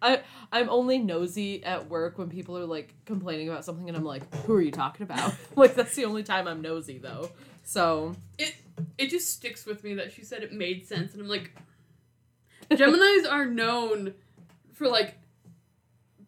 I 0.00 0.20
I'm 0.52 0.68
only 0.68 0.98
nosy 0.98 1.64
at 1.64 1.88
work 1.88 2.18
when 2.18 2.28
people 2.28 2.56
are 2.56 2.66
like 2.66 2.94
complaining 3.04 3.48
about 3.48 3.64
something 3.64 3.88
and 3.88 3.96
I'm 3.96 4.04
like, 4.04 4.32
who 4.44 4.54
are 4.54 4.62
you 4.62 4.70
talking 4.70 5.04
about? 5.04 5.34
like 5.56 5.74
that's 5.74 5.94
the 5.94 6.04
only 6.04 6.22
time 6.22 6.46
I'm 6.46 6.62
nosy 6.62 6.98
though. 6.98 7.30
So 7.64 8.14
It 8.38 8.54
it 8.96 9.10
just 9.10 9.30
sticks 9.32 9.66
with 9.66 9.82
me 9.84 9.94
that 9.94 10.12
she 10.12 10.24
said 10.24 10.42
it 10.42 10.52
made 10.52 10.86
sense, 10.86 11.12
and 11.12 11.22
I'm 11.22 11.28
like, 11.28 11.52
Gemini's 12.70 13.26
are 13.26 13.46
known 13.46 14.14
for 14.72 14.88
like 14.88 15.18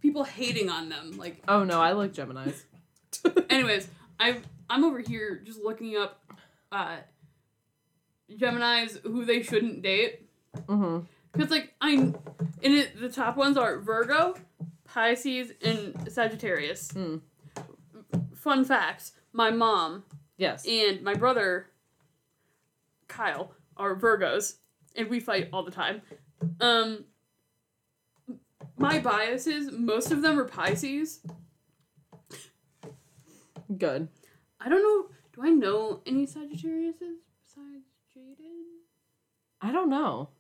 people 0.01 0.25
hating 0.25 0.69
on 0.69 0.89
them. 0.89 1.17
Like, 1.17 1.43
Oh 1.47 1.65
no, 1.65 1.81
I 1.81 1.93
like 1.93 2.13
Geminis. 2.13 2.65
anyways, 3.51 3.89
I 4.21 4.37
I'm 4.69 4.85
over 4.85 5.01
here 5.01 5.41
just 5.45 5.61
looking 5.61 5.97
up 5.97 6.23
uh 6.71 6.99
Gemini's 8.37 8.99
who 9.03 9.25
they 9.25 9.43
shouldn't 9.43 9.83
date 9.83 10.29
mm-hmm. 10.55 11.05
because 11.33 11.51
like 11.51 11.75
I 11.81 11.93
and 11.95 12.15
it 12.63 13.01
the 13.01 13.09
top 13.09 13.37
ones 13.37 13.57
are 13.57 13.81
Virgo, 13.81 14.37
Pisces, 14.85 15.53
and 15.63 16.13
Sagittarius. 16.13 16.91
Hmm. 16.93 17.17
Fun 18.35 18.65
facts: 18.65 19.13
My 19.33 19.51
mom 19.51 20.05
Yes. 20.37 20.67
and 20.67 21.03
my 21.03 21.15
brother 21.15 21.67
Kyle 23.09 23.53
are 23.77 23.97
Virgos, 23.97 24.57
and 24.95 25.09
we 25.09 25.21
fight 25.21 25.49
all 25.53 25.63
the 25.63 25.71
time. 25.71 26.03
Um, 26.61 27.05
my 28.79 28.99
biases, 28.99 29.71
most 29.73 30.11
of 30.11 30.23
them 30.23 30.39
are 30.39 30.45
Pisces. 30.45 31.21
Good. 33.77 34.09
I 34.61 34.69
don't 34.69 34.83
know. 34.83 35.15
Do 35.35 35.45
I 35.45 35.51
know 35.51 36.01
any 36.07 36.27
Sagittariuses 36.27 37.19
besides 37.43 37.87
Jaden? 38.17 38.81
I 39.61 39.73
don't 39.73 39.89
know. 39.89 40.31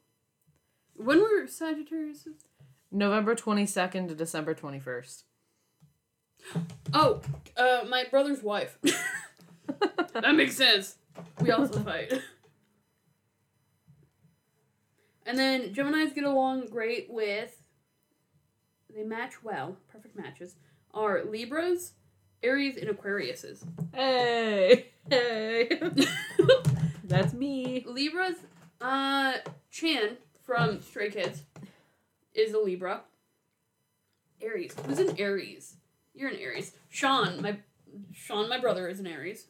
When 0.94 1.20
were 1.20 1.46
Sagittariuses? 1.46 2.44
November 2.90 3.34
22nd 3.34 4.08
to 4.08 4.14
December 4.14 4.54
21st. 4.54 5.22
Oh, 6.92 7.20
uh, 7.56 7.84
my 7.88 8.04
brother's 8.10 8.42
wife. 8.42 8.78
that 10.12 10.34
makes 10.34 10.56
sense. 10.56 10.96
We 11.40 11.52
also 11.52 11.78
fight. 11.84 12.12
And 15.24 15.38
then 15.38 15.72
Geminis 15.72 16.14
get 16.14 16.24
along 16.24 16.66
great 16.66 17.06
with. 17.08 17.62
They 18.92 19.04
match 19.04 19.44
well, 19.44 19.76
perfect 19.88 20.16
matches. 20.16 20.56
Are 20.92 21.22
Libras, 21.24 21.92
Aries, 22.42 22.76
and 22.76 22.88
Aquariuses. 22.88 23.62
Hey. 23.94 24.86
Hey. 25.08 25.80
That's 27.04 27.32
me. 27.32 27.84
Libras, 27.86 28.36
uh, 28.80 29.34
Chan 29.70 30.16
from 30.42 30.80
Stray 30.80 31.10
Kids 31.10 31.42
is 32.34 32.54
a 32.54 32.58
Libra. 32.58 33.02
Aries. 34.40 34.74
Who's 34.86 34.98
an 34.98 35.18
Aries? 35.18 35.76
You're 36.14 36.30
an 36.30 36.36
Aries. 36.36 36.72
Sean, 36.88 37.42
my 37.42 37.58
Sean, 38.12 38.48
my 38.48 38.58
brother, 38.58 38.88
is 38.88 39.00
an 39.00 39.06
Aries. 39.06 39.46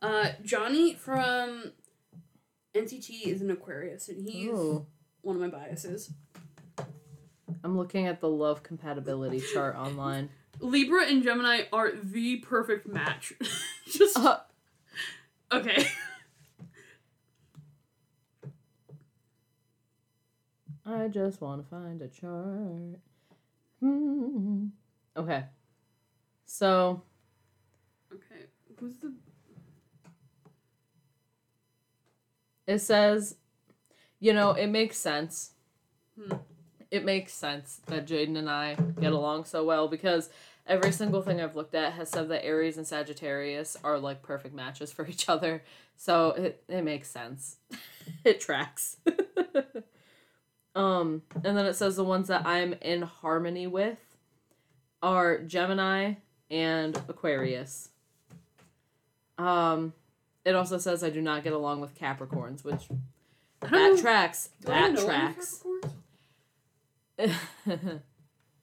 Uh, 0.00 0.30
Johnny 0.42 0.94
from 0.94 1.72
NCT 2.74 3.26
is 3.26 3.42
an 3.42 3.50
Aquarius, 3.50 4.08
and 4.08 4.26
he's 4.26 4.48
Ooh. 4.48 4.86
one 5.20 5.36
of 5.36 5.42
my 5.42 5.48
biases. 5.48 6.12
I'm 7.62 7.76
looking 7.76 8.08
at 8.08 8.20
the 8.20 8.28
love 8.28 8.62
compatibility 8.64 9.40
chart 9.40 9.76
online. 9.76 10.30
Libra 10.62 11.06
and 11.06 11.22
Gemini 11.22 11.62
are 11.72 11.92
the 11.92 12.36
perfect 12.36 12.86
match. 12.88 13.32
Just 13.86 14.16
Uh, 14.18 14.38
okay. 15.50 15.86
I 20.84 21.08
just 21.08 21.40
want 21.40 21.62
to 21.62 21.68
find 21.68 22.02
a 22.02 22.08
chart. 22.08 22.98
Hmm. 23.80 24.66
Okay. 25.16 25.44
So, 26.46 27.02
Okay. 28.12 28.46
Who's 28.78 28.98
the 28.98 29.12
it 32.66 32.78
says, 32.78 33.36
you 34.20 34.32
know, 34.32 34.52
it 34.52 34.68
makes 34.68 34.96
sense. 34.96 35.50
Hmm. 36.18 36.36
it 36.90 37.04
makes 37.06 37.32
sense 37.32 37.80
that 37.86 38.06
Jaden 38.06 38.36
and 38.36 38.50
I 38.50 38.74
get 39.00 39.12
along 39.12 39.44
so 39.46 39.64
well 39.64 39.88
because 39.88 40.28
every 40.66 40.92
single 40.92 41.22
thing 41.22 41.40
I've 41.40 41.56
looked 41.56 41.74
at 41.74 41.94
has 41.94 42.08
said 42.08 42.28
that 42.28 42.44
Aries 42.44 42.76
and 42.76 42.86
Sagittarius 42.86 43.76
are 43.82 43.98
like 43.98 44.22
perfect 44.22 44.54
matches 44.54 44.92
for 44.92 45.06
each 45.06 45.28
other. 45.28 45.62
So 45.96 46.30
it, 46.30 46.64
it 46.68 46.82
makes 46.82 47.08
sense. 47.10 47.56
it 48.24 48.40
tracks. 48.40 48.96
um, 50.74 51.22
and 51.44 51.56
then 51.56 51.66
it 51.66 51.74
says 51.74 51.96
the 51.96 52.04
ones 52.04 52.28
that 52.28 52.46
I'm 52.46 52.74
in 52.80 53.02
harmony 53.02 53.66
with 53.66 53.98
are 55.02 55.38
Gemini 55.38 56.14
and 56.50 56.96
Aquarius. 57.08 57.88
Um, 59.38 59.92
it 60.44 60.54
also 60.54 60.78
says 60.78 61.02
I 61.02 61.10
do 61.10 61.20
not 61.20 61.44
get 61.44 61.52
along 61.52 61.80
with 61.80 61.98
Capricorns, 61.98 62.64
which 62.64 62.88
that 63.60 63.70
know- 63.70 63.96
tracks. 63.96 64.50
do 64.60 64.66
That 64.68 64.96
tracks. 64.98 65.64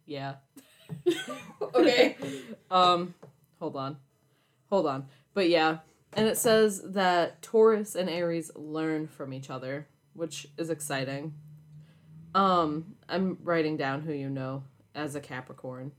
Yeah. 0.06 0.36
Okay. 1.76 2.18
um, 2.72 3.14
hold 3.60 3.76
on. 3.76 3.98
Hold 4.70 4.88
on. 4.88 5.06
But 5.34 5.50
yeah. 5.50 5.80
And 6.14 6.28
it 6.28 6.38
says 6.38 6.82
that 6.84 7.42
Taurus 7.42 7.96
and 7.96 8.10
Aries 8.10 8.50
learn 8.56 9.08
from 9.08 9.34
each 9.34 9.50
other, 9.50 9.88
which 10.14 10.48
is 10.58 10.70
exciting. 10.70 11.34
Um, 12.34 12.96
I'm 13.08 13.38
writing 13.44 13.78
down 13.78 14.02
who 14.02 14.14
you 14.14 14.30
know 14.30 14.64
as 14.96 15.16
a 15.16 15.20
Capricorn. 15.20 15.92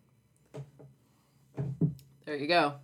There 2.24 2.36
you 2.36 2.46
go. 2.46 2.74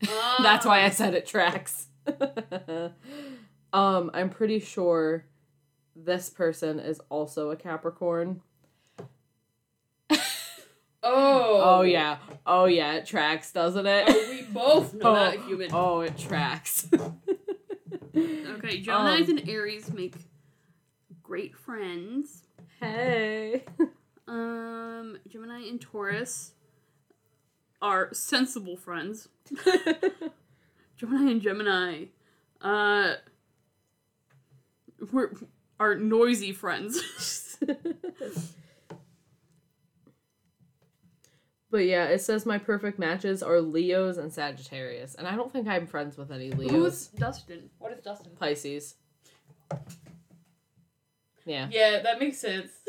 That's 0.42 0.66
why 0.66 0.84
I 0.84 0.90
said 0.90 1.14
it 1.14 1.26
tracks. 1.26 1.86
um, 3.72 4.10
I'm 4.14 4.30
pretty 4.30 4.60
sure 4.60 5.26
this 5.94 6.28
person 6.28 6.78
is 6.78 7.00
also 7.08 7.50
a 7.50 7.56
Capricorn. 7.56 8.42
Oh. 11.08 11.60
Oh 11.78 11.82
yeah. 11.82 12.18
Oh 12.44 12.64
yeah, 12.66 12.94
it 12.94 13.06
tracks, 13.06 13.52
doesn't 13.52 13.86
it? 13.86 14.04
Oh, 14.08 14.26
we 14.30 14.42
both 14.42 14.94
know 14.94 15.14
that 15.14 15.38
human. 15.46 15.70
Oh, 15.72 16.00
it 16.00 16.16
tracks. 16.18 16.88
Okay, 18.16 18.80
Gemini's 18.80 19.28
Um, 19.28 19.36
and 19.36 19.48
Aries 19.48 19.92
make 19.92 20.14
great 21.22 21.54
friends. 21.56 22.42
hey. 22.80 23.64
Um, 24.28 25.18
Gemini 25.28 25.68
and 25.68 25.80
Taurus 25.80 26.52
are 27.80 28.08
sensible 28.12 28.76
friends. 28.76 29.28
Gemini 30.96 31.30
and 31.30 31.40
Gemini, 31.42 32.06
uh, 32.60 33.14
we're, 35.12 35.30
are 35.78 35.94
noisy 35.94 36.50
friends. 36.52 37.00
But 41.70 41.78
yeah, 41.78 42.04
it 42.06 42.20
says 42.20 42.46
my 42.46 42.58
perfect 42.58 42.98
matches 42.98 43.42
are 43.42 43.60
Leos 43.60 44.16
and 44.18 44.32
Sagittarius, 44.32 45.14
and 45.14 45.26
I 45.26 45.34
don't 45.36 45.52
think 45.52 45.66
I'm 45.68 45.86
friends 45.86 46.16
with 46.16 46.30
any 46.30 46.50
Leos. 46.50 46.70
Who's 46.70 47.06
Dustin? 47.08 47.70
What 47.78 47.92
is 47.92 48.00
Dustin? 48.02 48.32
Pisces. 48.38 48.94
Yeah. 51.44 51.68
Yeah, 51.70 52.00
that 52.02 52.18
makes 52.20 52.38
sense. 52.38 52.70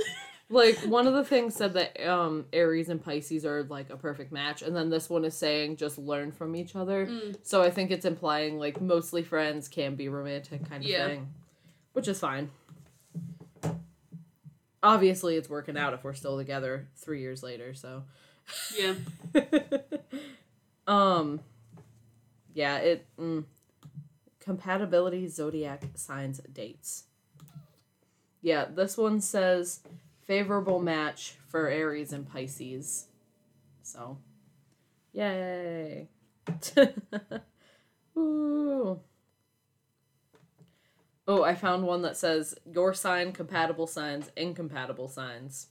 Like 0.49 0.77
one 0.77 1.07
of 1.07 1.13
the 1.13 1.25
things 1.25 1.55
said 1.55 1.73
that 1.73 1.99
um 2.09 2.45
Aries 2.53 2.87
and 2.87 3.03
Pisces 3.03 3.45
are 3.45 3.63
like 3.63 3.89
a 3.89 3.97
perfect 3.97 4.31
match, 4.31 4.61
and 4.61 4.73
then 4.73 4.89
this 4.89 5.09
one 5.09 5.25
is 5.25 5.33
saying 5.35 5.75
just 5.75 5.97
learn 5.97 6.31
from 6.31 6.55
each 6.55 6.73
other. 6.73 7.05
Mm. 7.05 7.35
So 7.43 7.61
I 7.61 7.69
think 7.69 7.91
it's 7.91 8.05
implying 8.05 8.57
like 8.57 8.79
mostly 8.79 9.23
friends 9.23 9.67
can 9.67 9.95
be 9.95 10.07
romantic 10.07 10.63
kind 10.69 10.81
of 10.85 10.89
Yeah. 10.89 11.05
thing, 11.05 11.33
which 11.91 12.07
is 12.07 12.17
fine. 12.21 12.49
Obviously, 14.81 15.35
it's 15.35 15.49
working 15.49 15.75
out 15.77 15.93
if 15.93 16.05
we're 16.05 16.13
still 16.13 16.37
together 16.37 16.87
three 16.95 17.19
years 17.19 17.43
later. 17.43 17.73
So, 17.73 18.03
Yeah. 18.77 18.95
um, 20.87 21.41
yeah, 22.53 22.77
it 22.77 23.05
mm, 23.19 23.43
compatibility 24.39 25.27
zodiac 25.27 25.83
signs 25.95 26.39
dates. 26.51 27.03
Yeah, 28.41 28.65
this 28.65 28.97
one 28.97 29.21
says 29.21 29.81
favorable 30.25 30.79
match 30.79 31.35
for 31.47 31.67
Aries 31.67 32.13
and 32.13 32.29
Pisces. 32.29 33.07
So, 33.83 34.17
yay! 35.13 36.07
Ooh. 38.17 38.99
Oh, 41.29 41.43
I 41.43 41.55
found 41.55 41.85
one 41.85 42.03
that 42.03 42.15
says 42.15 42.55
your 42.65 42.93
sign 42.93 43.33
compatible 43.33 43.87
signs, 43.87 44.31
incompatible 44.37 45.09
signs. 45.09 45.67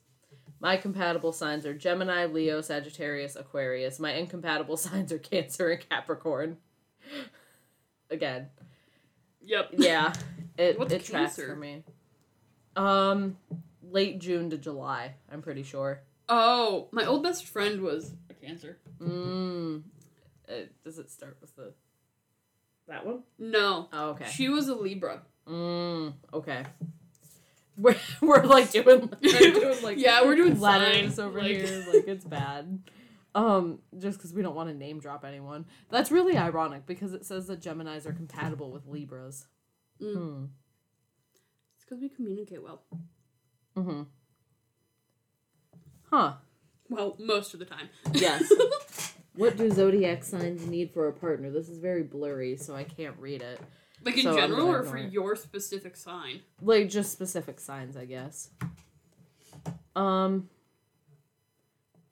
My 0.61 0.77
compatible 0.77 1.33
signs 1.33 1.67
are 1.67 1.75
Gemini, 1.75 2.25
Leo, 2.27 2.61
Sagittarius, 2.61 3.37
Aquarius. 3.37 3.99
My 4.01 4.13
incompatible 4.13 4.77
signs 4.79 5.13
are 5.13 5.19
Cancer 5.19 5.69
and 5.71 5.89
Capricorn. 5.89 6.57
Again, 8.11 8.47
Yep. 9.43 9.71
yeah, 9.79 10.13
it 10.57 10.79
What's 10.79 10.93
it 10.93 11.05
tracks 11.05 11.37
Cancer? 11.37 11.49
for 11.49 11.57
me. 11.57 11.83
Um, 12.77 13.37
late 13.83 14.19
June 14.21 14.51
to 14.51 14.59
July. 14.59 15.15
I'm 15.31 15.43
pretty 15.43 15.63
sure. 15.63 16.01
Oh, 16.29 16.89
my 16.93 17.05
old 17.05 17.23
best 17.23 17.47
friend 17.47 17.81
was 17.83 18.13
a 18.31 18.35
Cancer. 18.35 18.79
Mm. 19.01 19.83
Uh, 20.49 20.53
does 20.85 20.99
it 20.99 21.11
start 21.11 21.37
with 21.41 21.55
the 21.57 21.73
that 22.89 23.05
one? 23.05 23.23
No. 23.39 23.89
Oh, 23.93 24.11
okay. 24.11 24.27
She 24.33 24.49
was 24.49 24.69
a 24.69 24.75
Libra. 24.75 25.23
Mm. 25.49 26.15
Okay. 26.33 26.65
We're 27.79 27.97
we're 28.23 28.43
like 28.45 28.71
doing, 28.71 29.13
we're 29.23 29.53
doing 29.53 29.83
like 29.83 29.99
yeah, 29.99 30.25
we're 30.25 30.35
doing 30.37 30.59
letters 30.59 30.95
signs, 30.97 31.19
over 31.19 31.41
like- 31.41 31.51
here. 31.51 31.85
Like 31.93 32.09
it's 32.09 32.25
bad. 32.25 32.83
Um, 33.35 33.81
just 33.99 34.17
because 34.17 34.33
we 34.33 34.41
don't 34.41 34.55
want 34.55 34.71
to 34.71 34.75
name 34.75 34.99
drop 34.99 35.23
anyone. 35.23 35.67
That's 35.91 36.11
really 36.11 36.39
ironic 36.39 36.87
because 36.87 37.13
it 37.13 37.27
says 37.27 37.49
that 37.49 37.61
Geminis 37.61 38.07
are 38.07 38.15
compatible 38.15 38.71
with 38.73 38.87
Libras. 38.87 39.47
Mm. 40.01 40.15
Hmm. 40.15 40.45
It's 41.77 41.85
because 41.85 42.01
we 42.01 42.09
communicate 42.09 42.63
well. 42.63 42.83
Mm-hmm. 43.77 44.03
Huh. 46.11 46.33
Well, 46.89 47.17
most 47.19 47.53
of 47.53 47.61
the 47.61 47.67
time. 47.67 47.91
Yes. 48.15 48.51
What 49.35 49.59
do 49.59 49.71
zodiac 49.71 50.25
signs 50.25 50.67
need 50.67 50.93
for 50.93 51.09
a 51.09 51.13
partner? 51.13 51.51
This 51.51 51.69
is 51.69 51.79
very 51.79 52.03
blurry, 52.03 52.57
so 52.57 52.75
I 52.75 52.85
can't 52.85 53.17
read 53.19 53.43
it. 53.43 53.61
Like 54.05 54.17
in 54.17 54.25
So 54.25 54.37
general, 54.37 54.69
or 54.69 54.83
for 54.83 54.97
it. 54.97 55.13
your 55.13 55.37
specific 55.37 55.97
sign. 55.97 56.41
Like 56.61 56.89
just 56.89 57.13
specific 57.13 57.61
signs, 57.61 57.97
I 57.97 58.05
guess. 58.05 58.51
Um. 59.95 60.49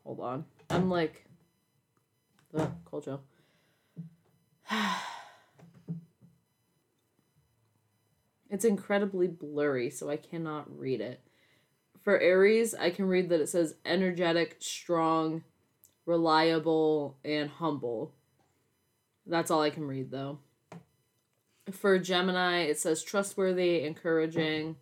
Hold 0.04 0.20
on. 0.20 0.44
I'm 0.70 0.90
like. 0.90 1.24
Uh, 2.56 2.68
cold 2.84 3.04
chill. 3.04 3.20
it's 8.50 8.64
incredibly 8.64 9.26
blurry, 9.26 9.90
so 9.90 10.08
I 10.08 10.16
cannot 10.16 10.66
read 10.78 11.00
it. 11.00 11.20
For 12.02 12.18
Aries, 12.18 12.74
I 12.74 12.90
can 12.90 13.06
read 13.06 13.28
that 13.30 13.40
it 13.40 13.48
says 13.48 13.74
energetic, 13.84 14.56
strong, 14.60 15.42
reliable, 16.06 17.16
and 17.24 17.50
humble. 17.50 18.12
That's 19.26 19.50
all 19.50 19.62
I 19.62 19.70
can 19.70 19.86
read, 19.86 20.10
though. 20.10 20.38
For 21.70 21.98
Gemini, 21.98 22.62
it 22.64 22.78
says 22.78 23.02
trustworthy, 23.02 23.84
encouraging, 23.84 24.76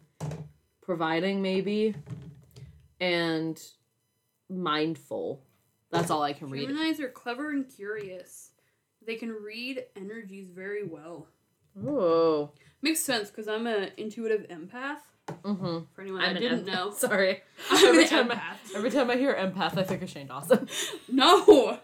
providing, 0.81 1.41
maybe, 1.41 1.95
and 3.01 3.61
mindful. 4.51 5.43
That's 5.91 6.11
all 6.11 6.23
I 6.23 6.33
can 6.33 6.51
read. 6.51 6.69
Geminis 6.69 6.99
are 7.01 7.09
clever 7.09 7.51
and 7.51 7.69
curious. 7.69 8.51
They 9.07 9.15
can 9.17 9.31
read 9.31 9.85
energies 9.97 10.49
very 10.49 10.85
well. 10.85 11.29
Oh. 11.87 12.51
Makes 12.83 13.01
sense 13.01 13.31
because 13.31 13.47
I'm 13.49 13.67
an 13.67 13.91
intuitive 13.97 14.47
empath. 14.49 14.99
Mm-hmm. 15.45 15.79
For 15.95 16.03
anyone 16.03 16.21
I'm 16.25 16.35
didn't 16.35 16.65
empath. 16.65 16.73
know, 16.73 16.91
Sorry. 16.93 17.43
I'm 17.71 17.87
every 17.87 18.07
time 18.07 18.31
I, 18.33 18.41
every 18.75 18.91
time 18.91 19.09
I 19.11 19.17
hear 19.17 19.35
empath, 19.35 19.79
I 19.79 19.85
think 19.85 20.03
of 20.03 20.11
Shane 20.11 20.27
Dawson. 20.27 20.69
No, 21.09 21.79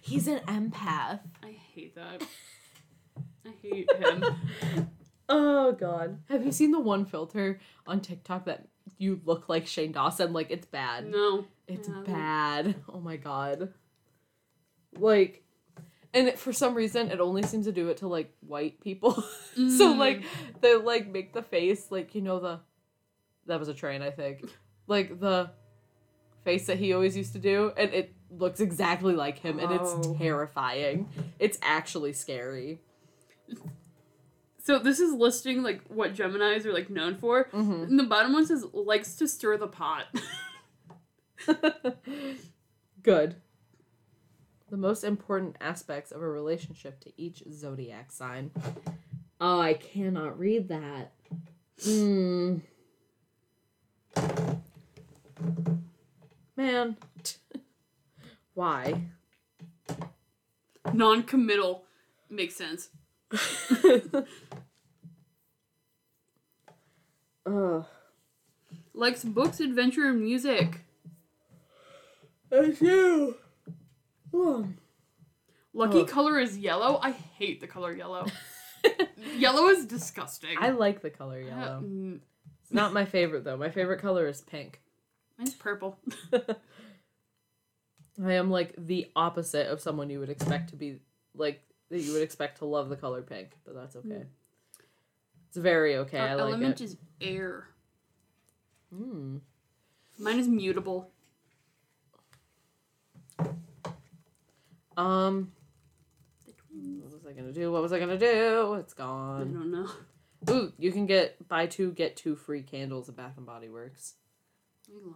He's 0.00 0.28
an 0.28 0.38
empath. 0.46 1.20
I 1.42 1.50
hate 1.74 1.96
that. 1.96 2.22
I 3.46 3.50
hate 3.62 3.88
him. 3.96 4.24
Oh 5.28 5.72
god. 5.72 6.18
Have 6.28 6.44
you 6.44 6.52
seen 6.52 6.72
the 6.72 6.80
one 6.80 7.06
filter 7.06 7.58
on 7.86 8.00
TikTok 8.00 8.44
that 8.46 8.66
you 8.98 9.20
look 9.24 9.48
like 9.48 9.66
Shane 9.66 9.92
Dawson? 9.92 10.32
Like 10.34 10.50
it's 10.50 10.66
bad. 10.66 11.10
No, 11.10 11.46
It's 11.66 11.88
haven't. 11.88 12.04
bad. 12.06 12.74
Oh 12.92 13.00
my 13.00 13.16
god. 13.16 13.72
Like 14.98 15.42
and 16.12 16.28
it, 16.28 16.38
for 16.38 16.52
some 16.52 16.74
reason 16.74 17.10
it 17.10 17.20
only 17.20 17.42
seems 17.44 17.64
to 17.64 17.72
do 17.72 17.88
it 17.88 17.98
to 17.98 18.08
like 18.08 18.34
white 18.46 18.80
people. 18.82 19.12
so 19.54 19.94
Mm. 19.94 19.96
like 19.98 20.22
they 20.60 20.74
like 20.76 21.08
make 21.08 21.32
the 21.32 21.42
face 21.42 21.90
like 21.90 22.14
you 22.14 22.20
know 22.20 22.38
the 22.38 22.60
that 23.46 23.58
was 23.58 23.68
a 23.68 23.74
train 23.74 24.02
I 24.02 24.10
think. 24.10 24.44
Like 24.86 25.18
the 25.20 25.50
face 26.44 26.66
that 26.66 26.78
he 26.78 26.92
always 26.92 27.16
used 27.16 27.32
to 27.34 27.38
do 27.38 27.72
and 27.76 27.94
it 27.94 28.12
looks 28.30 28.60
exactly 28.60 29.14
like 29.14 29.38
him 29.38 29.58
and 29.60 29.70
Oh. 29.72 29.98
it's 30.00 30.18
terrifying. 30.18 31.08
It's 31.38 31.58
actually 31.62 32.12
scary. 32.12 32.80
So 34.64 34.78
this 34.78 35.00
is 35.00 35.12
listing 35.12 35.64
like 35.64 35.82
what 35.88 36.14
Gemini's 36.14 36.64
are 36.66 36.72
like 36.72 36.88
known 36.88 37.16
for. 37.16 37.46
Mm-hmm. 37.46 37.82
And 37.82 37.98
the 37.98 38.04
bottom 38.04 38.32
one 38.32 38.46
says 38.46 38.64
likes 38.72 39.16
to 39.16 39.26
stir 39.26 39.56
the 39.56 39.66
pot. 39.66 40.06
Good. 43.02 43.36
The 44.70 44.76
most 44.76 45.02
important 45.02 45.56
aspects 45.60 46.12
of 46.12 46.22
a 46.22 46.28
relationship 46.28 47.00
to 47.00 47.12
each 47.16 47.42
zodiac 47.52 48.12
sign. 48.12 48.52
Oh, 49.40 49.60
I 49.60 49.74
cannot 49.74 50.38
read 50.38 50.68
that. 50.68 51.12
Hmm. 51.84 52.58
Man. 56.56 56.96
Why? 58.54 59.02
Non-committal 60.92 61.84
makes 62.30 62.54
sense. 62.54 62.90
Ugh. 67.46 67.84
Likes 68.94 69.24
books, 69.24 69.60
adventure, 69.60 70.06
and 70.06 70.20
music. 70.22 70.80
I 72.52 72.70
do. 72.70 73.36
Oh. 74.34 74.68
Lucky 75.72 76.00
Ugh. 76.02 76.08
color 76.08 76.38
is 76.38 76.58
yellow. 76.58 76.98
I 77.02 77.12
hate 77.12 77.60
the 77.60 77.66
color 77.66 77.94
yellow. 77.94 78.26
yellow 79.36 79.68
is 79.68 79.86
disgusting. 79.86 80.56
I 80.60 80.70
like 80.70 81.00
the 81.00 81.10
color 81.10 81.40
Uh, 81.42 81.46
yellow. 81.46 81.80
mm, 81.82 82.20
It's 82.62 82.72
not 82.72 82.92
my 82.92 83.04
favorite 83.06 83.44
though. 83.44 83.56
My 83.56 83.70
favorite 83.70 84.00
color 84.00 84.26
is 84.28 84.42
pink. 84.42 84.80
mine's 85.38 85.54
purple. 85.54 85.98
I 88.22 88.32
am 88.34 88.50
like 88.50 88.74
the 88.76 89.10
opposite 89.16 89.68
of 89.68 89.80
someone 89.80 90.10
you 90.10 90.20
would 90.20 90.28
expect 90.30 90.68
to 90.70 90.76
be 90.76 90.98
like 91.34 91.62
that 91.92 92.00
you 92.00 92.14
would 92.14 92.22
expect 92.22 92.58
to 92.58 92.64
love 92.64 92.88
the 92.88 92.96
color 92.96 93.20
pink, 93.20 93.50
but 93.66 93.74
that's 93.74 93.96
okay. 93.96 94.24
It's 95.48 95.58
very 95.58 95.96
okay. 95.96 96.18
Our 96.18 96.28
I 96.28 96.34
like 96.34 96.40
element 96.40 96.80
it. 96.80 96.84
is 96.84 96.96
air. 97.20 97.68
Mm. 98.94 99.40
Mine 100.18 100.38
is 100.38 100.48
mutable. 100.48 101.10
Um, 104.96 105.52
what 107.02 107.12
was 107.12 107.26
I 107.26 107.32
gonna 107.32 107.52
do? 107.52 107.70
What 107.70 107.82
was 107.82 107.92
I 107.92 107.98
gonna 107.98 108.18
do? 108.18 108.74
It's 108.80 108.94
gone. 108.94 109.42
I 109.42 109.44
don't 109.44 109.70
know. 109.70 109.88
Ooh, 110.50 110.72
you 110.78 110.92
can 110.92 111.04
get 111.04 111.46
buy 111.46 111.66
two 111.66 111.92
get 111.92 112.16
two 112.16 112.36
free 112.36 112.62
candles 112.62 113.10
at 113.10 113.16
Bath 113.16 113.36
and 113.36 113.44
Body 113.44 113.68
Works. 113.68 114.14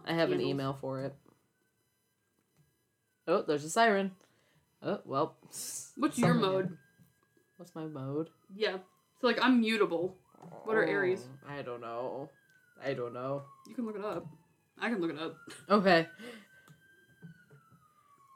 I 0.05 0.13
have 0.13 0.31
an 0.31 0.41
email 0.41 0.77
for 0.79 1.01
it. 1.01 1.15
Oh, 3.27 3.41
there's 3.41 3.65
a 3.65 3.69
siren. 3.69 4.11
Oh 4.83 4.99
well. 5.05 5.35
What's 5.95 6.17
your 6.17 6.33
mode? 6.33 6.77
What's 7.57 7.73
my 7.73 7.85
mode? 7.85 8.29
Yeah. 8.55 8.77
So 9.19 9.27
like 9.27 9.39
I'm 9.41 9.61
mutable. 9.61 10.15
What 10.63 10.77
are 10.77 10.85
Aries? 10.85 11.27
Oh, 11.47 11.53
I 11.53 11.61
don't 11.61 11.81
know. 11.81 12.29
I 12.83 12.93
don't 12.93 13.13
know. 13.13 13.43
You 13.67 13.73
can 13.75 13.85
look 13.85 13.95
it 13.95 14.05
up. 14.05 14.27
I 14.79 14.89
can 14.89 15.01
look 15.01 15.11
it 15.11 15.19
up. 15.19 15.35
Okay. 15.69 16.07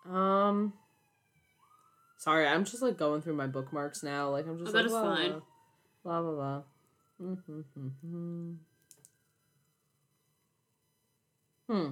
Um. 0.09 0.73
Sorry, 2.17 2.47
I'm 2.47 2.65
just 2.65 2.81
like 2.81 2.97
going 2.97 3.21
through 3.21 3.35
my 3.35 3.47
bookmarks 3.47 4.01
now. 4.03 4.29
Like 4.29 4.47
I'm 4.47 4.57
just 4.57 4.73
Oh, 4.73 4.77
like 4.77 4.83
that 4.83 4.85
is 4.85 4.91
blah, 4.91 5.03
blah, 5.03 5.15
fine. 5.15 5.41
Blah 6.03 6.21
blah 6.21 6.31
blah. 6.31 6.61
Mm-hmm. 7.21 8.53
Hmm. 11.69 11.89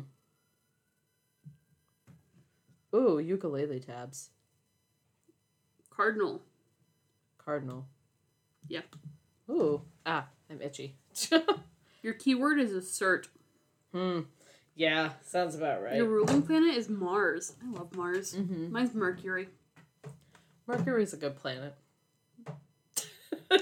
Ooh, 2.95 3.19
ukulele 3.19 3.79
tabs. 3.79 4.31
Cardinal. 5.99 6.41
Cardinal. 7.43 7.85
Yeah. 8.69 8.83
Ooh. 9.49 9.81
Ah, 10.05 10.27
I'm 10.49 10.61
itchy. 10.61 10.95
Your 12.01 12.13
keyword 12.13 12.57
is 12.57 12.71
assert. 12.71 13.27
hmm. 13.91 14.21
Yeah, 14.77 15.09
sounds 15.25 15.55
about 15.55 15.83
right. 15.83 15.97
Your 15.97 16.05
ruling 16.05 16.41
planet 16.43 16.77
is 16.77 16.87
Mars. 16.87 17.57
I 17.61 17.69
love 17.77 17.93
Mars. 17.97 18.33
Mm-hmm. 18.33 18.71
Mine's 18.71 18.95
Mercury. 18.95 19.49
Mercury's 20.67 21.11
a 21.11 21.17
good 21.17 21.35
planet. 21.35 21.75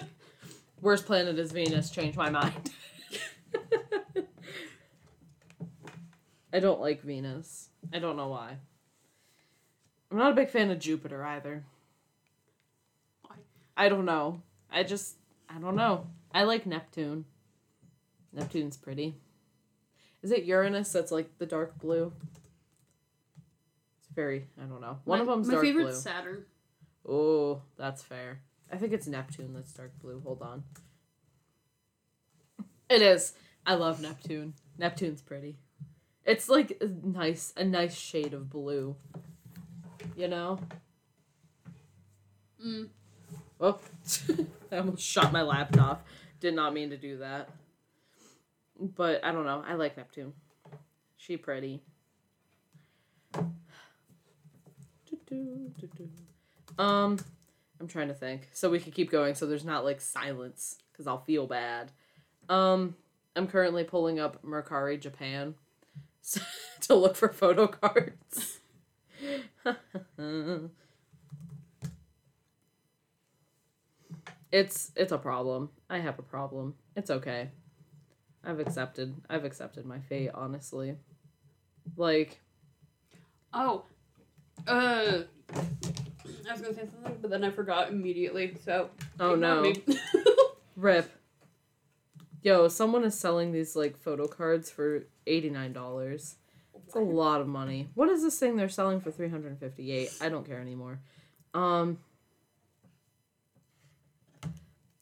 Worst 0.81 1.07
planet 1.07 1.39
is 1.39 1.51
Venus. 1.51 1.89
Change 1.89 2.15
my 2.15 2.29
mind. 2.29 2.53
I 6.53 6.59
don't 6.59 6.81
like 6.81 7.01
Venus. 7.01 7.69
I 7.91 7.97
don't 7.97 8.15
know 8.15 8.27
why. 8.27 8.57
I'm 10.11 10.17
not 10.19 10.33
a 10.33 10.35
big 10.35 10.51
fan 10.51 10.69
of 10.69 10.77
Jupiter 10.77 11.25
either. 11.25 11.63
I 13.78 13.89
don't 13.89 14.05
know. 14.05 14.41
I 14.71 14.84
just 14.84 15.15
I 15.47 15.59
don't 15.59 15.75
know. 15.75 16.07
I 16.34 16.43
like 16.43 16.65
Neptune. 16.65 17.25
Neptune's 18.34 18.75
pretty. 18.75 19.15
Is 20.23 20.32
it 20.32 20.43
Uranus 20.43 20.91
that's 20.91 21.11
like 21.11 21.38
the 21.38 21.45
dark 21.45 21.78
blue? 21.80 22.11
It's 23.99 24.09
very 24.13 24.47
I 24.61 24.65
don't 24.65 24.82
know. 24.82 24.97
One 25.05 25.19
my, 25.19 25.21
of 25.21 25.28
them's 25.28 25.47
my 25.47 25.53
dark 25.53 25.65
favorite's 25.65 26.01
blue. 26.03 26.11
Saturn. 26.11 26.45
Oh, 27.07 27.61
that's 27.78 28.01
fair. 28.01 28.41
I 28.71 28.78
think 28.78 28.91
it's 28.91 29.07
Neptune 29.07 29.53
that's 29.53 29.71
dark 29.71 29.91
blue. 29.99 30.21
Hold 30.25 30.41
on. 30.41 30.63
It 32.89 33.01
is. 33.01 33.34
I 33.65 33.75
love 33.75 34.01
Neptune. 34.01 34.55
Neptune's 34.78 35.21
pretty. 35.21 35.57
It's 36.25 36.49
like 36.49 36.82
a 36.82 36.88
nice, 37.07 37.53
a 37.55 37.63
nice 37.63 37.95
shade 37.95 38.34
of 38.34 38.49
blue. 38.49 38.95
You 40.15 40.28
know? 40.28 40.59
Mm. 42.65 42.89
Oh, 43.59 43.79
I 44.71 44.77
almost 44.77 45.03
shot 45.03 45.31
my 45.31 45.41
laptop. 45.41 46.05
Did 46.39 46.53
not 46.53 46.73
mean 46.73 46.91
to 46.91 46.97
do 46.97 47.17
that. 47.17 47.49
But 48.79 49.23
I 49.23 49.31
don't 49.31 49.45
know. 49.45 49.63
I 49.67 49.73
like 49.73 49.97
Neptune. 49.97 50.33
She 51.17 51.37
pretty. 51.37 51.81
Um, 56.79 57.17
I'm 57.79 57.87
trying 57.87 58.07
to 58.07 58.13
think. 58.13 58.49
So 58.53 58.69
we 58.69 58.79
could 58.79 58.93
keep 58.93 59.09
going 59.11 59.33
so 59.35 59.45
there's 59.45 59.65
not 59.65 59.83
like 59.83 59.99
silence 59.99 60.77
because 60.91 61.07
I'll 61.07 61.23
feel 61.23 61.47
bad. 61.47 61.91
Um, 62.49 62.95
I'm 63.35 63.47
currently 63.47 63.83
pulling 63.83 64.19
up 64.19 64.43
Mercari 64.43 64.99
Japan 64.99 65.55
to 66.81 66.95
look 66.95 67.15
for 67.15 67.29
photo 67.29 67.67
cards. 67.67 68.59
it's 74.51 74.91
it's 74.95 75.11
a 75.11 75.17
problem. 75.17 75.69
I 75.89 75.99
have 75.99 76.19
a 76.19 76.23
problem. 76.23 76.75
It's 76.95 77.09
okay. 77.09 77.49
I've 78.43 78.59
accepted. 78.59 79.15
I've 79.29 79.43
accepted 79.43 79.85
my 79.85 79.99
fate, 79.99 80.31
honestly. 80.33 80.95
Like, 81.95 82.39
Oh. 83.53 83.83
Uh. 84.67 85.23
I 85.53 86.51
was 86.53 86.61
gonna 86.61 86.73
say 86.73 86.87
something, 86.89 87.17
but 87.21 87.29
then 87.29 87.43
I 87.43 87.51
forgot 87.51 87.89
immediately. 87.89 88.55
So. 88.63 88.89
oh 89.19 89.35
no. 89.35 89.73
Rip. 90.75 91.11
Yo, 92.41 92.67
someone 92.67 93.03
is 93.03 93.17
selling 93.17 93.51
these 93.51 93.75
like 93.75 93.97
photo 93.97 94.27
cards 94.27 94.69
for 94.69 95.07
$89. 95.25 96.35
It's 96.85 96.95
a 96.95 96.99
lot 96.99 97.41
of 97.41 97.47
money. 97.47 97.89
What 97.95 98.09
is 98.09 98.21
this 98.21 98.39
thing 98.39 98.55
they're 98.55 98.69
selling 98.69 99.01
for 99.01 99.11
358? 99.11 100.09
I 100.21 100.29
don't 100.29 100.45
care 100.45 100.61
anymore. 100.61 100.99
Um 101.53 101.99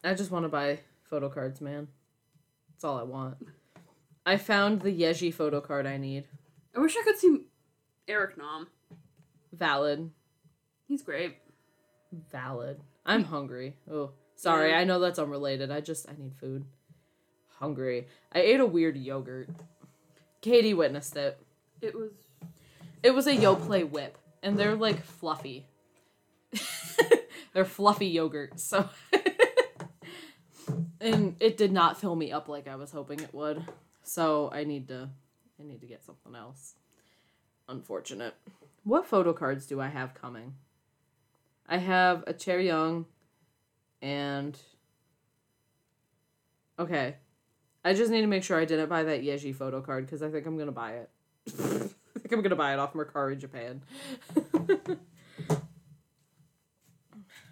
I 0.05 0.13
just 0.13 0.29
want 0.29 0.43
to 0.45 0.49
buy 0.49 0.79
photo 1.09 1.29
cards, 1.29 1.61
man. 1.61 1.87
That's 2.69 2.83
all 2.83 2.99
I 2.99 3.03
want. 3.03 3.37
I 4.25 4.37
found 4.37 4.81
the 4.81 4.91
Yeji 4.91 5.33
photo 5.33 5.61
card 5.61 5.87
I 5.87 5.97
need. 5.97 6.27
I 6.75 6.79
wish 6.79 6.95
I 6.95 7.03
could 7.03 7.17
see 7.17 7.45
Eric 8.07 8.37
Nam. 8.37 8.67
Valid. 9.51 10.11
He's 10.87 11.01
great. 11.01 11.37
Valid. 12.31 12.81
I'm 13.05 13.23
hungry. 13.23 13.77
Oh, 13.91 14.11
sorry. 14.35 14.71
Yeah. 14.71 14.79
I 14.79 14.83
know 14.83 14.99
that's 14.99 15.19
unrelated. 15.19 15.71
I 15.71 15.81
just 15.81 16.07
I 16.07 16.13
need 16.17 16.35
food. 16.35 16.65
Hungry. 17.59 18.07
I 18.31 18.39
ate 18.39 18.59
a 18.59 18.65
weird 18.65 18.97
yogurt. 18.97 19.49
Katie 20.41 20.73
witnessed 20.73 21.15
it. 21.15 21.39
It 21.81 21.95
was. 21.95 22.11
It 23.01 23.11
was 23.11 23.27
a 23.27 23.35
Yoplait 23.35 23.89
whip, 23.89 24.17
and 24.43 24.57
they're 24.57 24.75
like 24.75 25.03
fluffy. 25.03 25.67
they're 27.53 27.65
fluffy 27.65 28.07
yogurt, 28.07 28.59
so. 28.59 28.89
and 31.05 31.35
it 31.39 31.55
did 31.55 31.71
not 31.71 31.99
fill 31.99 32.15
me 32.15 32.31
up 32.31 32.49
like 32.49 32.67
I 32.67 32.75
was 32.75 32.91
hoping 32.91 33.19
it 33.19 33.33
would. 33.33 33.63
So 34.03 34.49
I 34.51 34.63
need 34.63 34.87
to, 34.87 35.09
I 35.59 35.63
need 35.63 35.81
to 35.81 35.87
get 35.87 36.03
something 36.03 36.35
else. 36.35 36.73
Unfortunate. 37.69 38.33
What 38.83 39.05
photo 39.05 39.33
cards 39.33 39.65
do 39.65 39.79
I 39.79 39.87
have 39.87 40.13
coming? 40.13 40.55
I 41.67 41.77
have 41.77 42.23
a 42.27 42.33
Chaeryeong, 42.33 43.05
and. 44.01 44.57
Okay. 46.77 47.15
I 47.83 47.93
just 47.93 48.11
need 48.11 48.21
to 48.21 48.27
make 48.27 48.43
sure 48.43 48.59
I 48.59 48.65
didn't 48.65 48.89
buy 48.89 49.03
that 49.03 49.23
Yeji 49.23 49.55
photo 49.55 49.81
card 49.81 50.05
because 50.05 50.23
I 50.23 50.29
think 50.29 50.45
I'm 50.47 50.57
gonna 50.57 50.71
buy 50.71 50.93
it. 50.93 51.09
I 51.47 52.19
think 52.19 52.31
I'm 52.31 52.41
gonna 52.41 52.55
buy 52.55 52.73
it 52.73 52.79
off 52.79 52.93
Mercari 52.93 53.37
Japan. 53.37 53.83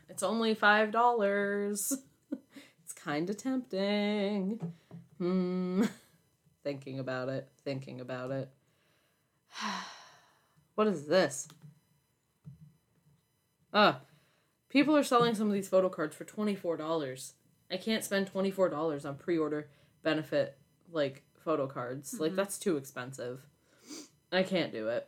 it's 0.09 0.23
only 0.23 0.55
five 0.55 0.91
dollars. 0.91 1.93
Kind 3.03 3.29
of 3.29 3.37
tempting. 3.37 4.73
Hmm. 5.17 5.83
Thinking 6.63 6.99
about 6.99 7.29
it. 7.29 7.49
Thinking 7.63 7.99
about 7.99 8.31
it. 8.31 8.49
what 10.75 10.87
is 10.87 11.07
this? 11.07 11.47
Ah, 13.73 14.01
people 14.69 14.95
are 14.95 15.03
selling 15.03 15.35
some 15.35 15.47
of 15.47 15.53
these 15.53 15.67
photo 15.67 15.89
cards 15.89 16.15
for 16.15 16.23
twenty 16.23 16.55
four 16.55 16.77
dollars. 16.77 17.33
I 17.71 17.77
can't 17.77 18.03
spend 18.03 18.27
twenty 18.27 18.51
four 18.51 18.69
dollars 18.69 19.05
on 19.05 19.15
pre 19.15 19.37
order 19.37 19.67
benefit 20.03 20.57
like 20.91 21.23
photo 21.43 21.67
cards. 21.67 22.19
Like 22.19 22.33
Mhm. 22.33 22.35
that's 22.35 22.57
too 22.59 22.77
expensive. 22.77 23.45
I 24.31 24.43
can't 24.43 24.71
do 24.71 24.87
it. 24.89 25.07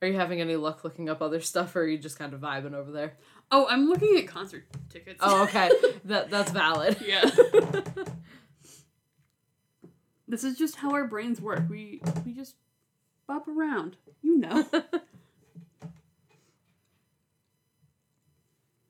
Are 0.00 0.08
you 0.08 0.14
having 0.14 0.40
any 0.40 0.56
luck 0.56 0.84
looking 0.84 1.08
up 1.08 1.20
other 1.20 1.40
stuff, 1.40 1.74
or 1.74 1.80
are 1.80 1.86
you 1.86 1.98
just 1.98 2.18
kind 2.18 2.32
of 2.32 2.40
vibing 2.40 2.72
over 2.72 2.92
there? 2.92 3.16
Oh, 3.50 3.66
I'm 3.68 3.88
looking 3.88 4.16
at 4.18 4.26
concert 4.28 4.64
tickets. 4.90 5.18
Oh, 5.20 5.44
okay, 5.44 5.70
that 6.04 6.30
that's 6.30 6.50
valid. 6.50 6.98
yeah. 7.04 7.28
This 10.28 10.44
is 10.44 10.58
just 10.58 10.76
how 10.76 10.92
our 10.92 11.06
brains 11.06 11.40
work. 11.40 11.62
We 11.70 12.02
we 12.24 12.34
just 12.34 12.54
bop 13.26 13.48
around. 13.48 13.96
You 14.20 14.36
know. 14.36 14.66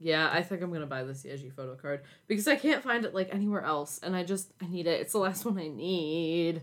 yeah, 0.01 0.29
I 0.33 0.43
think 0.43 0.63
I'm 0.63 0.73
gonna 0.73 0.87
buy 0.87 1.05
this 1.05 1.23
Yeji 1.23 1.53
photo 1.53 1.77
card 1.77 2.03
because 2.27 2.49
I 2.49 2.57
can't 2.57 2.83
find 2.83 3.05
it 3.05 3.15
like 3.15 3.33
anywhere 3.33 3.63
else, 3.63 4.01
and 4.03 4.17
I 4.17 4.25
just 4.25 4.53
I 4.61 4.67
need 4.67 4.89
it. 4.89 5.01
It's 5.01 5.13
the 5.13 5.19
last 5.19 5.45
one 5.45 5.59
I 5.59 5.69
need. 5.69 6.63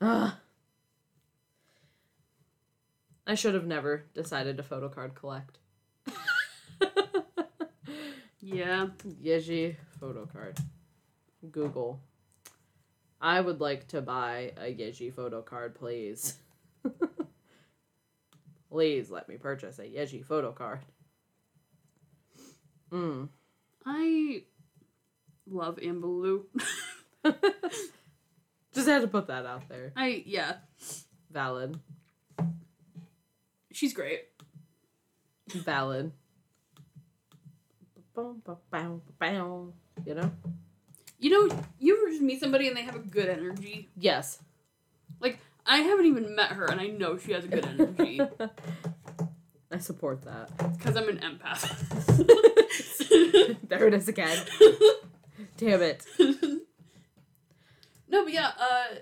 Ugh. 0.00 0.34
I 3.26 3.34
should 3.34 3.54
have 3.54 3.66
never 3.66 4.04
decided 4.14 4.56
to 4.56 4.62
photo 4.62 4.88
card 4.88 5.16
collect. 5.16 5.58
Yeah. 8.46 8.86
Yeji 9.22 9.76
photo 10.00 10.26
card. 10.26 10.58
Google. 11.50 12.00
I 13.20 13.40
would 13.40 13.60
like 13.60 13.88
to 13.88 14.00
buy 14.00 14.52
a 14.56 14.72
Yeji 14.72 15.12
photo 15.12 15.42
card, 15.42 15.74
please. 15.74 16.38
please 18.70 19.10
let 19.10 19.28
me 19.28 19.36
purchase 19.36 19.78
a 19.78 19.84
Yeji 19.84 20.24
photo 20.24 20.52
card. 20.52 20.80
Mm. 22.92 23.28
I 23.84 24.42
love 25.48 25.76
Ambaloo. 25.76 26.44
Just 28.74 28.88
had 28.88 29.02
to 29.02 29.08
put 29.08 29.26
that 29.28 29.46
out 29.46 29.68
there. 29.68 29.92
I 29.96 30.22
yeah. 30.26 30.56
Valid. 31.30 31.80
She's 33.72 33.92
great. 33.92 34.22
Valid. 35.48 36.12
Boom, 38.16 38.40
boom, 38.46 38.56
bow, 38.70 39.02
bow. 39.18 39.74
You 40.06 40.14
know? 40.14 40.32
You 41.18 41.30
know, 41.30 41.56
you 41.78 41.98
ever 41.98 42.08
just 42.08 42.22
meet 42.22 42.40
somebody 42.40 42.66
and 42.66 42.74
they 42.74 42.80
have 42.80 42.96
a 42.96 43.00
good 43.00 43.28
energy? 43.28 43.90
Yes. 43.94 44.38
Like, 45.20 45.38
I 45.66 45.80
haven't 45.80 46.06
even 46.06 46.34
met 46.34 46.52
her 46.52 46.64
and 46.64 46.80
I 46.80 46.86
know 46.86 47.18
she 47.18 47.32
has 47.32 47.44
a 47.44 47.48
good 47.48 47.66
energy. 47.66 48.22
I 49.70 49.76
support 49.76 50.22
that. 50.22 50.48
Because 50.78 50.96
I'm 50.96 51.10
an 51.10 51.18
empath. 51.18 51.68
there 53.68 53.86
it 53.86 53.92
is 53.92 54.08
again. 54.08 54.38
Damn 55.58 55.82
it. 55.82 56.02
no, 58.08 58.24
but 58.24 58.32
yeah, 58.32 58.52
uh 58.58 58.94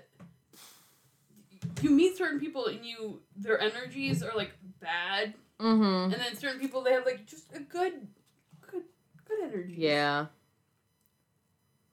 you 1.81 1.89
meet 1.89 2.17
certain 2.17 2.41
people 2.41 2.65
and 2.65 2.85
you 2.85 3.21
their 3.37 3.61
energies 3.61 4.21
are 4.21 4.35
like 4.35 4.51
bad. 4.81 5.35
Mm-hmm. 5.61 6.11
And 6.11 6.21
then 6.21 6.35
certain 6.35 6.59
people 6.59 6.81
they 6.81 6.91
have 6.91 7.05
like 7.05 7.25
just 7.25 7.55
a 7.55 7.59
good 7.59 8.07
good 9.35 9.53
energy. 9.53 9.75
Yeah. 9.77 10.25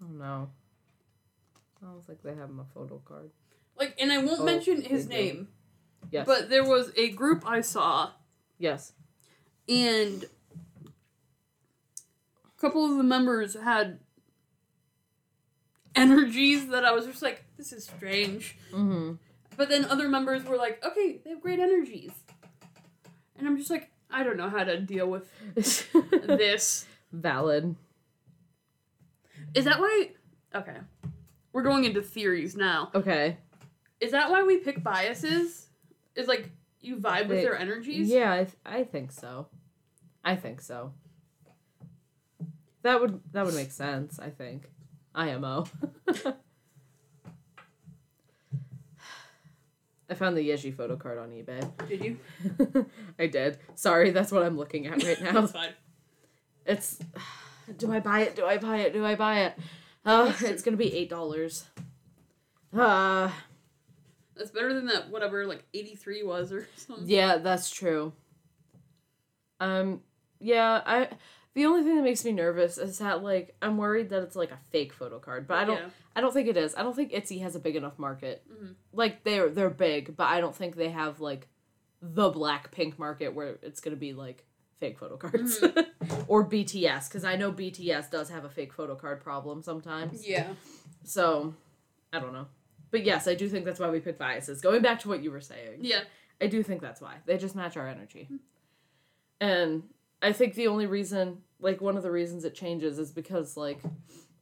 Oh 0.03 0.07
no. 0.11 0.51
Sounds 1.81 2.09
like 2.09 2.23
they 2.23 2.35
have 2.35 2.51
my 2.51 2.65
photo 2.75 3.01
card. 3.05 3.31
Like 3.79 3.95
and 4.01 4.13
I 4.13 4.19
won't 4.19 4.41
Oh, 4.41 4.45
mention 4.45 4.83
his 4.83 5.09
they 5.09 5.17
do. 5.17 5.23
name. 5.35 5.49
Yes. 6.11 6.27
But 6.27 6.51
there 6.51 6.65
was 6.65 6.93
a 6.97 7.11
group 7.11 7.45
I 7.47 7.61
saw 7.61 8.11
yes. 8.59 8.93
and 9.69 10.25
a 10.85 12.61
couple 12.61 12.85
of 12.91 12.97
the 12.97 13.03
members 13.05 13.55
had 13.55 14.01
energies 15.95 16.69
that 16.69 16.85
I 16.85 16.93
was 16.93 17.07
just 17.07 17.23
like, 17.23 17.45
this 17.57 17.73
is 17.73 17.85
strange. 17.85 18.57
Mm-hmm. 18.73 19.13
But 19.57 19.69
then 19.69 19.85
other 19.85 20.09
members 20.09 20.45
were 20.45 20.57
like, 20.57 20.85
okay, 20.85 21.21
they 21.25 21.31
have 21.31 21.41
great 21.41 21.59
energies. 21.61 22.13
And 23.39 23.47
I'm 23.47 23.57
just 23.59 23.71
like, 23.71 23.91
I 24.11 24.23
don't 24.23 24.37
know 24.37 24.49
how 24.49 24.65
to 24.65 24.79
deal 24.81 25.07
with 25.09 25.29
this. 25.55 26.87
Valid. 27.13 27.77
Is 29.55 29.65
that 29.67 29.79
why? 29.79 30.11
Okay. 30.55 30.77
We're 31.53 31.63
going 31.63 31.85
into 31.85 32.03
theories 32.03 32.57
now. 32.57 32.91
Okay. 32.95 33.37
Is 34.01 34.13
that 34.13 34.31
why 34.31 34.43
we 34.43 34.57
pick 34.59 34.83
biases? 34.83 35.69
Is 36.15 36.27
like 36.27 36.51
you 36.81 36.97
vibe 36.97 37.29
with 37.29 37.39
They- 37.39 37.43
their 37.45 37.57
energies? 37.59 38.09
Yeah, 38.09 38.33
I, 38.33 38.37
th- 38.45 38.57
I 38.65 38.85
think 38.85 39.13
so. 39.13 39.47
I 40.25 40.37
think 40.37 40.61
so. 40.61 40.93
That 42.83 43.01
would 43.01 43.21
that 43.33 43.45
would 43.45 43.55
make 43.55 43.71
sense. 43.71 44.19
I 44.19 44.31
think. 44.31 44.69
IMO. 45.15 45.67
I 50.09 50.15
found 50.15 50.37
the 50.37 50.47
Yeji 50.47 50.75
photo 50.75 50.97
card 50.97 51.19
on 51.19 51.31
eBay. 51.31 51.71
Did 51.89 52.05
you? 52.05 52.87
I 53.19 53.27
did. 53.27 53.59
Sorry, 53.77 54.11
that's 54.11 54.31
what 54.31 54.43
I'm 54.43 54.59
looking 54.59 54.87
at 54.87 55.03
right 55.03 55.21
now. 55.23 55.33
That's 55.41 55.53
fine. 55.53 55.71
It's. 56.67 56.99
Do 57.79 57.93
I 57.93 58.01
buy 58.01 58.21
it? 58.23 58.37
Do 58.37 58.45
I 58.47 58.59
buy 58.59 58.79
it? 58.79 58.93
Do 58.93 59.05
I 59.07 59.15
buy 59.15 59.41
it? 59.45 59.55
Uh, 60.05 60.33
true. 60.33 60.49
it's 60.49 60.63
gonna 60.63 60.77
be 60.77 60.93
eight 60.95 61.09
dollars. 61.11 61.65
Uh, 62.77 63.31
That's 64.35 64.51
better 64.51 64.73
than 64.75 64.87
that 64.87 65.11
whatever 65.11 65.47
like 65.47 65.63
83 65.75 66.23
was 66.23 66.53
or 66.53 66.67
something. 66.77 67.07
yeah, 67.09 67.37
that's 67.39 67.71
true. 67.71 68.13
Um, 69.61 70.01
yeah, 70.41 70.81
I. 70.85 71.09
The 71.55 71.67
only 71.67 71.83
thing 71.83 71.97
that 71.97 72.03
makes 72.03 72.25
me 72.25 72.33
nervous 72.33 72.79
is 72.79 72.99
that 72.99 73.23
like 73.23 73.55
I'm 73.61 73.77
worried 73.77 74.09
that 74.09 74.23
it's 74.23 74.35
like 74.37 74.51
a 74.51 74.59
fake 74.71 74.93
photo 74.95 75.19
card, 75.19 75.47
but 75.47 75.59
I 75.59 75.65
don't. 75.65 75.77
Yeah. 75.79 75.89
I 76.17 76.21
don't 76.23 76.33
think 76.33 76.49
it 76.49 76.57
is. 76.57 76.75
I 76.75 76.83
don't 76.83 76.97
think 76.97 77.13
Etsy 77.13 77.43
has 77.43 77.55
a 77.55 77.61
big 77.61 77.77
enough 77.77 77.99
market. 77.99 78.43
Mhm. 78.51 78.75
Like 78.93 79.23
they're 79.25 79.51
they're 79.51 79.69
big, 79.71 80.17
but 80.17 80.25
I 80.29 80.41
don't 80.41 80.55
think 80.57 80.77
they 80.77 80.89
have 80.91 81.21
like 81.21 81.47
the 82.01 82.31
BLACKPINK 82.31 82.99
market 82.99 83.35
where 83.35 83.59
it's 83.63 83.81
gonna 83.81 83.97
be 83.97 84.15
like 84.15 84.45
fake 84.83 84.99
photo 84.99 85.17
cards 85.17 85.61
mm-hmm. 85.61 86.23
or 86.27 86.45
BTS 86.45 87.09
because 87.09 87.23
I 87.23 87.37
know 87.37 87.53
BTS 87.53 88.11
does 88.11 88.29
have 88.31 88.45
a 88.45 88.51
fake 88.51 88.73
photo 88.73 88.97
card 88.97 89.21
problem 89.21 89.63
sometimes. 89.63 90.27
Yeah. 90.27 90.49
So 91.05 91.55
I 92.13 92.19
don't 92.19 92.33
know, 92.33 92.49
but 92.91 93.05
yes, 93.05 93.29
I 93.29 93.37
do 93.37 93.49
think 93.49 93.65
that's 93.65 93.79
why 93.79 93.91
we 93.91 94.01
pick 94.01 94.19
biases. 94.19 94.61
Going 94.61 94.83
back 94.83 94.99
to 95.01 95.09
what 95.09 95.23
you 95.23 95.31
were 95.31 95.41
saying, 95.41 95.79
Yeah. 95.83 96.01
I 96.41 96.49
do 96.49 96.65
think 96.65 96.81
that's 96.81 97.01
why 97.01 97.19
they 97.27 97.39
just 97.39 97.55
match 97.55 97.77
our 97.77 97.87
energy, 97.87 98.25
mm-hmm. 98.25 98.37
and 99.41 99.85
I 100.21 100.33
think 100.33 100.57
the 100.57 100.67
only 100.67 100.87
reason, 100.87 101.43
like 101.61 101.81
one 101.81 101.97
of 101.97 102.03
the 102.03 102.11
reasons 102.11 102.45
it 102.45 102.57
changes, 102.57 102.99
is 102.99 103.13
because 103.13 103.57
like 103.57 103.79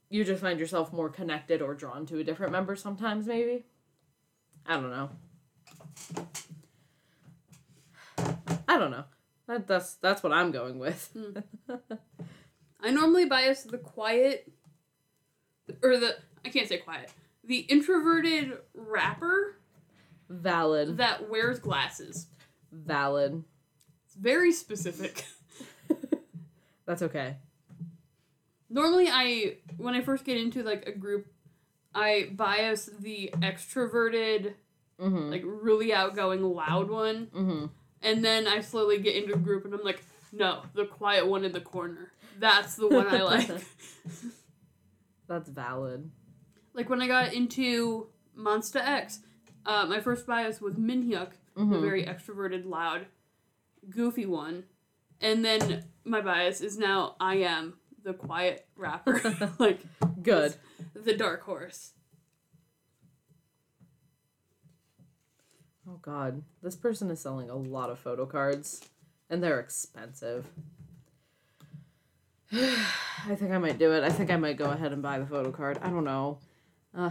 you 0.09 0.25
just 0.25 0.41
find 0.41 0.59
yourself 0.59 0.91
more 0.91 1.11
connected 1.11 1.61
or 1.61 1.75
drawn 1.75 2.07
to 2.07 2.19
a 2.19 2.25
different 2.25 2.53
member 2.53 2.75
sometimes. 2.77 3.27
Maybe 3.27 3.67
I 4.65 4.81
don't 4.81 4.91
know. 4.91 5.11
I 8.67 8.79
don't 8.79 8.91
know. 8.91 9.05
That, 9.51 9.67
that's 9.67 9.95
that's 9.95 10.23
what 10.23 10.33
I'm 10.33 10.53
going 10.53 10.79
with. 10.79 11.11
I 12.81 12.91
normally 12.93 13.27
bias 13.27 13.65
the 13.65 13.79
quiet 13.79 14.49
or 15.83 15.97
the 15.97 16.15
I 16.45 16.51
can't 16.51 16.69
say 16.69 16.77
quiet. 16.77 17.11
The 17.43 17.59
introverted 17.59 18.59
rapper 18.75 19.57
Valid. 20.29 20.99
that 20.99 21.29
wears 21.29 21.59
glasses. 21.59 22.29
Valid. 22.71 23.43
It's 24.07 24.15
very 24.15 24.53
specific. 24.53 25.25
That's 26.87 27.03
okay. 27.03 27.35
Normally 28.69 29.09
I 29.11 29.57
when 29.79 29.95
I 29.95 30.01
first 30.01 30.25
get 30.25 30.37
into 30.37 30.63
like 30.63 30.87
a 30.87 30.93
group 30.93 31.27
I 31.93 32.29
bias 32.33 32.89
the 33.01 33.31
extroverted, 33.39 34.55
Mm-hmm. 35.01 35.31
like 35.31 35.43
really 35.45 35.93
outgoing 35.95 36.43
loud 36.43 36.91
one, 36.91 37.27
mm-hmm. 37.35 37.67
And 38.03 38.25
then 38.25 38.47
I 38.47 38.61
slowly 38.61 38.99
get 38.99 39.17
into 39.17 39.35
a 39.35 39.39
group 39.39 39.65
and 39.65 39.75
I'm 39.75 39.83
like, 39.85 40.03
no, 40.33 40.63
the 40.75 40.87
quiet 40.87 41.27
one 41.27 41.45
in 41.45 41.53
the 41.53 41.61
corner. 41.61 42.13
That's 42.39 42.77
the 42.77 42.89
one 42.89 43.07
I 43.09 43.23
like. 43.23 43.51
That's 45.29 45.49
valid. 45.49 46.11
like 46.75 46.89
when 46.89 47.03
I 47.03 47.07
got 47.07 47.33
into 47.33 48.09
Monsta 48.37 48.77
X, 48.87 49.21
uh, 49.67 49.87
my 49.87 50.01
first 50.01 50.27
bias 50.27 50.61
was 50.61 50.75
Minhyuk, 50.75 51.31
the 51.55 51.61
Mm-hmm. 51.61 51.81
very 51.83 52.05
extroverted, 52.05 52.65
loud, 52.67 53.07
goofy 53.91 54.25
one. 54.25 54.65
And 55.21 55.45
then 55.45 55.85
my 56.05 56.21
bias 56.23 56.61
is 56.63 56.79
now 56.79 57.17
I.M 57.21 57.75
the 58.03 58.15
quiet 58.15 58.67
rapper, 58.77 59.21
like 59.59 59.81
Good. 60.23 60.55
the 60.95 61.15
dark 61.15 61.43
horse. 61.43 61.93
Oh 65.91 65.99
god, 66.03 66.43
this 66.63 66.77
person 66.77 67.11
is 67.11 67.19
selling 67.19 67.51
a 67.51 67.57
lot 67.57 67.91
of 67.91 67.99
photo 67.99 68.25
cards, 68.25 68.81
and 69.29 69.43
they're 69.43 69.59
expensive. 69.59 70.47
I 72.53 73.35
think 73.35 73.51
I 73.51 73.59
might 73.59 73.79
do 73.79 73.93
it. 73.93 74.05
I 74.05 74.11
think 74.11 74.31
I 74.31 74.37
might 74.37 74.57
go 74.57 74.67
ahead 74.67 74.93
and 74.93 75.03
buy 75.03 75.19
the 75.19 75.27
photo 75.27 75.51
card. 75.51 75.81
I 75.83 75.91
don't 75.91 76.05
know. 76.05 76.39
Uh, 76.97 77.11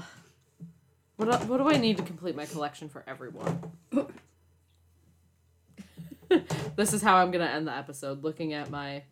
what 1.17 1.45
what 1.45 1.57
do 1.57 1.67
I 1.67 1.75
need 1.75 1.97
to 1.97 2.03
complete 2.03 2.38
my 2.38 2.45
collection 2.45 2.88
for 2.88 3.03
everyone? 3.05 3.59
this 6.77 6.93
is 6.93 7.01
how 7.01 7.17
I'm 7.17 7.32
gonna 7.32 7.47
end 7.47 7.67
the 7.67 7.75
episode, 7.75 8.23
looking 8.23 8.53
at 8.53 8.69
my 8.69 9.03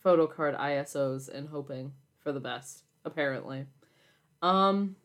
photo 0.00 0.26
card 0.26 0.54
ISOs 0.56 1.30
and 1.30 1.48
hoping 1.48 1.94
for 2.18 2.32
the 2.32 2.40
best. 2.40 2.82
Apparently, 3.02 3.64
um. 4.42 4.96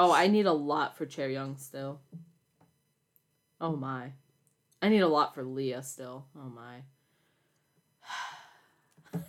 Oh, 0.00 0.12
I 0.12 0.28
need 0.28 0.46
a 0.46 0.52
lot 0.52 0.96
for 0.96 1.06
Chaeryeong 1.06 1.58
still. 1.58 2.00
Oh 3.60 3.74
my, 3.74 4.12
I 4.80 4.88
need 4.88 5.00
a 5.00 5.08
lot 5.08 5.34
for 5.34 5.42
Lia 5.42 5.82
still. 5.82 6.26
Oh 6.38 6.48
my. 6.48 6.82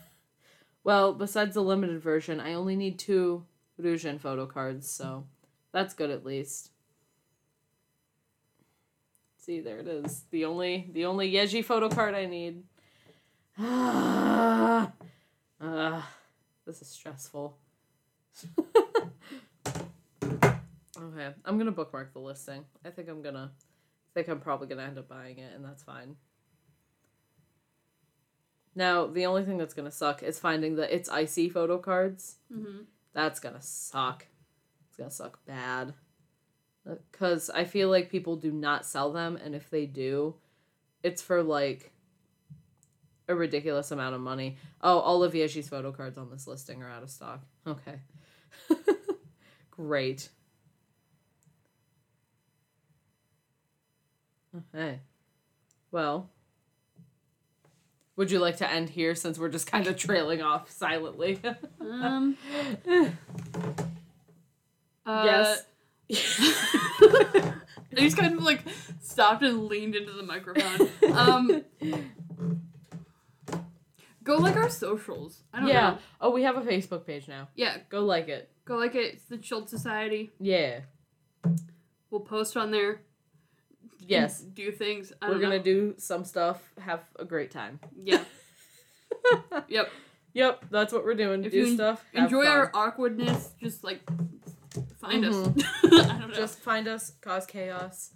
Well, 0.82 1.14
besides 1.14 1.56
the 1.56 1.62
limited 1.62 2.02
version, 2.02 2.40
I 2.40 2.54
only 2.54 2.76
need 2.76 2.98
two 2.98 3.46
Ryujin 3.80 4.20
photo 4.20 4.46
cards, 4.46 4.90
so 4.90 5.26
that's 5.72 5.94
good 5.94 6.10
at 6.10 6.26
least. 6.26 6.72
See, 9.38 9.60
there 9.60 9.80
it 9.80 9.88
is. 9.88 10.24
The 10.32 10.46
only 10.46 10.90
the 10.92 11.06
only 11.06 11.32
Yeji 11.32 11.64
photo 11.66 11.90
card 11.90 12.16
I 12.16 12.26
need. 12.26 12.64
Ah, 13.62 14.94
ah, 15.60 16.10
this 16.66 16.82
is 16.82 16.88
stressful. 16.88 17.58
okay, 21.04 21.34
I'm 21.46 21.58
gonna 21.58 21.72
bookmark 21.72 22.14
the 22.14 22.20
listing. 22.20 22.66
I 22.86 22.90
think 22.90 23.10
I'm 23.10 23.22
gonna 23.22 23.52
I 23.56 24.12
think 24.14 24.28
I'm 24.28 24.40
probably 24.40 24.68
gonna 24.68 24.84
end 24.84 24.98
up 24.98 25.08
buying 25.08 25.40
it, 25.40 25.54
and 25.56 25.64
that's 25.64 25.84
fine. 25.84 26.16
Now, 28.76 29.08
the 29.08 29.26
only 29.26 29.44
thing 29.44 29.58
that's 29.58 29.74
gonna 29.74 29.92
suck 29.92 30.24
is 30.24 30.40
finding 30.40 30.76
the 30.76 30.94
Itzy 30.94 31.50
photo 31.50 31.78
cards. 31.78 32.38
Mm-hmm. 32.52 32.84
That's 33.14 33.40
gonna 33.40 33.62
suck. 33.62 34.26
It's 34.88 34.98
gonna 34.98 35.12
suck 35.12 35.46
bad. 35.46 35.94
Because 37.12 37.50
I 37.50 37.66
feel 37.66 37.90
like 37.90 38.10
people 38.10 38.36
do 38.36 38.52
not 38.52 38.86
sell 38.86 39.12
them, 39.12 39.38
and 39.44 39.54
if 39.54 39.70
they 39.70 39.86
do, 39.86 40.36
it's 41.04 41.22
for 41.22 41.44
like 41.44 41.94
a 43.28 43.36
ridiculous 43.36 43.92
amount 43.92 44.16
of 44.16 44.22
money. 44.22 44.58
Oh, 44.82 45.00
all 45.00 45.24
of 45.24 45.34
Yeji's 45.34 45.70
photo 45.70 45.92
cards 45.92 46.18
on 46.18 46.32
this 46.32 46.48
listing 46.48 46.82
are 46.82 46.90
out 46.90 47.04
of 47.04 47.12
stock. 47.12 47.46
Okay. 47.68 48.00
Great. 49.72 50.30
Okay. 54.56 55.00
Well, 55.92 56.30
would 58.16 58.32
you 58.32 58.40
like 58.40 58.58
to 58.58 58.70
end 58.70 58.90
here 58.90 59.16
since 59.16 59.40
we're 59.40 59.50
just 59.50 59.72
kind 59.72 59.88
of 59.88 59.96
trailing 59.96 60.42
off 60.42 60.70
silently? 60.70 61.40
Um. 61.82 62.38
Uh, 65.06 65.24
yes. 65.26 65.64
I 66.12 68.02
just 68.02 68.16
kind 68.16 68.36
of 68.36 68.44
like 68.44 68.62
stopped 69.02 69.42
and 69.42 69.66
leaned 69.66 69.96
into 69.96 70.12
the 70.12 70.22
microphone. 70.22 70.88
Um. 71.14 71.64
Go 74.24 74.36
like 74.38 74.56
our 74.56 74.70
socials. 74.70 75.42
I 75.52 75.62
don't 75.62 75.70
yeah. 75.70 75.90
know. 75.92 75.98
Oh, 76.22 76.30
we 76.30 76.44
have 76.44 76.58
a 76.58 76.62
Facebook 76.62 77.08
page 77.08 77.28
now. 77.28 77.48
Yeah. 77.56 77.78
Go 77.90 78.06
like 78.06 78.28
it. 78.28 78.52
Go 78.66 78.76
like 78.76 78.94
it. 78.94 79.16
It's 79.16 79.24
the 79.24 79.38
Chilled 79.40 79.68
Society. 79.68 80.30
Yeah. 80.40 80.82
We'll 82.12 82.22
post 82.22 82.56
on 82.56 82.70
there. 82.70 83.02
Yes. 84.10 84.42
Do 84.42 84.72
things. 84.72 85.14
I 85.22 85.28
We're 85.28 85.34
don't 85.36 85.42
gonna 85.44 85.58
know. 85.58 85.64
do 85.64 85.96
some 85.98 86.24
stuff. 86.26 86.62
Have 86.80 87.04
a 87.18 87.26
great 87.26 87.52
time. 87.52 87.80
Yeah. 87.96 88.24
yep. 89.68 89.90
Yep, 90.34 90.66
that's 90.70 90.94
what 90.94 91.04
we're 91.04 91.16
doing. 91.16 91.44
If 91.44 91.52
do 91.52 91.58
you 91.58 91.74
stuff. 91.76 92.04
Enjoy 92.14 92.46
our 92.46 92.70
awkwardness. 92.74 93.52
Just 93.62 93.84
like 93.84 94.02
find 95.00 95.26
us. 95.26 95.36
Mhm. 95.36 95.64
I 96.10 96.20
don't 96.20 96.30
know. 96.30 96.34
Just 96.36 96.60
find 96.60 96.88
us, 96.88 97.14
cause 97.22 97.46
chaos. 97.46 98.12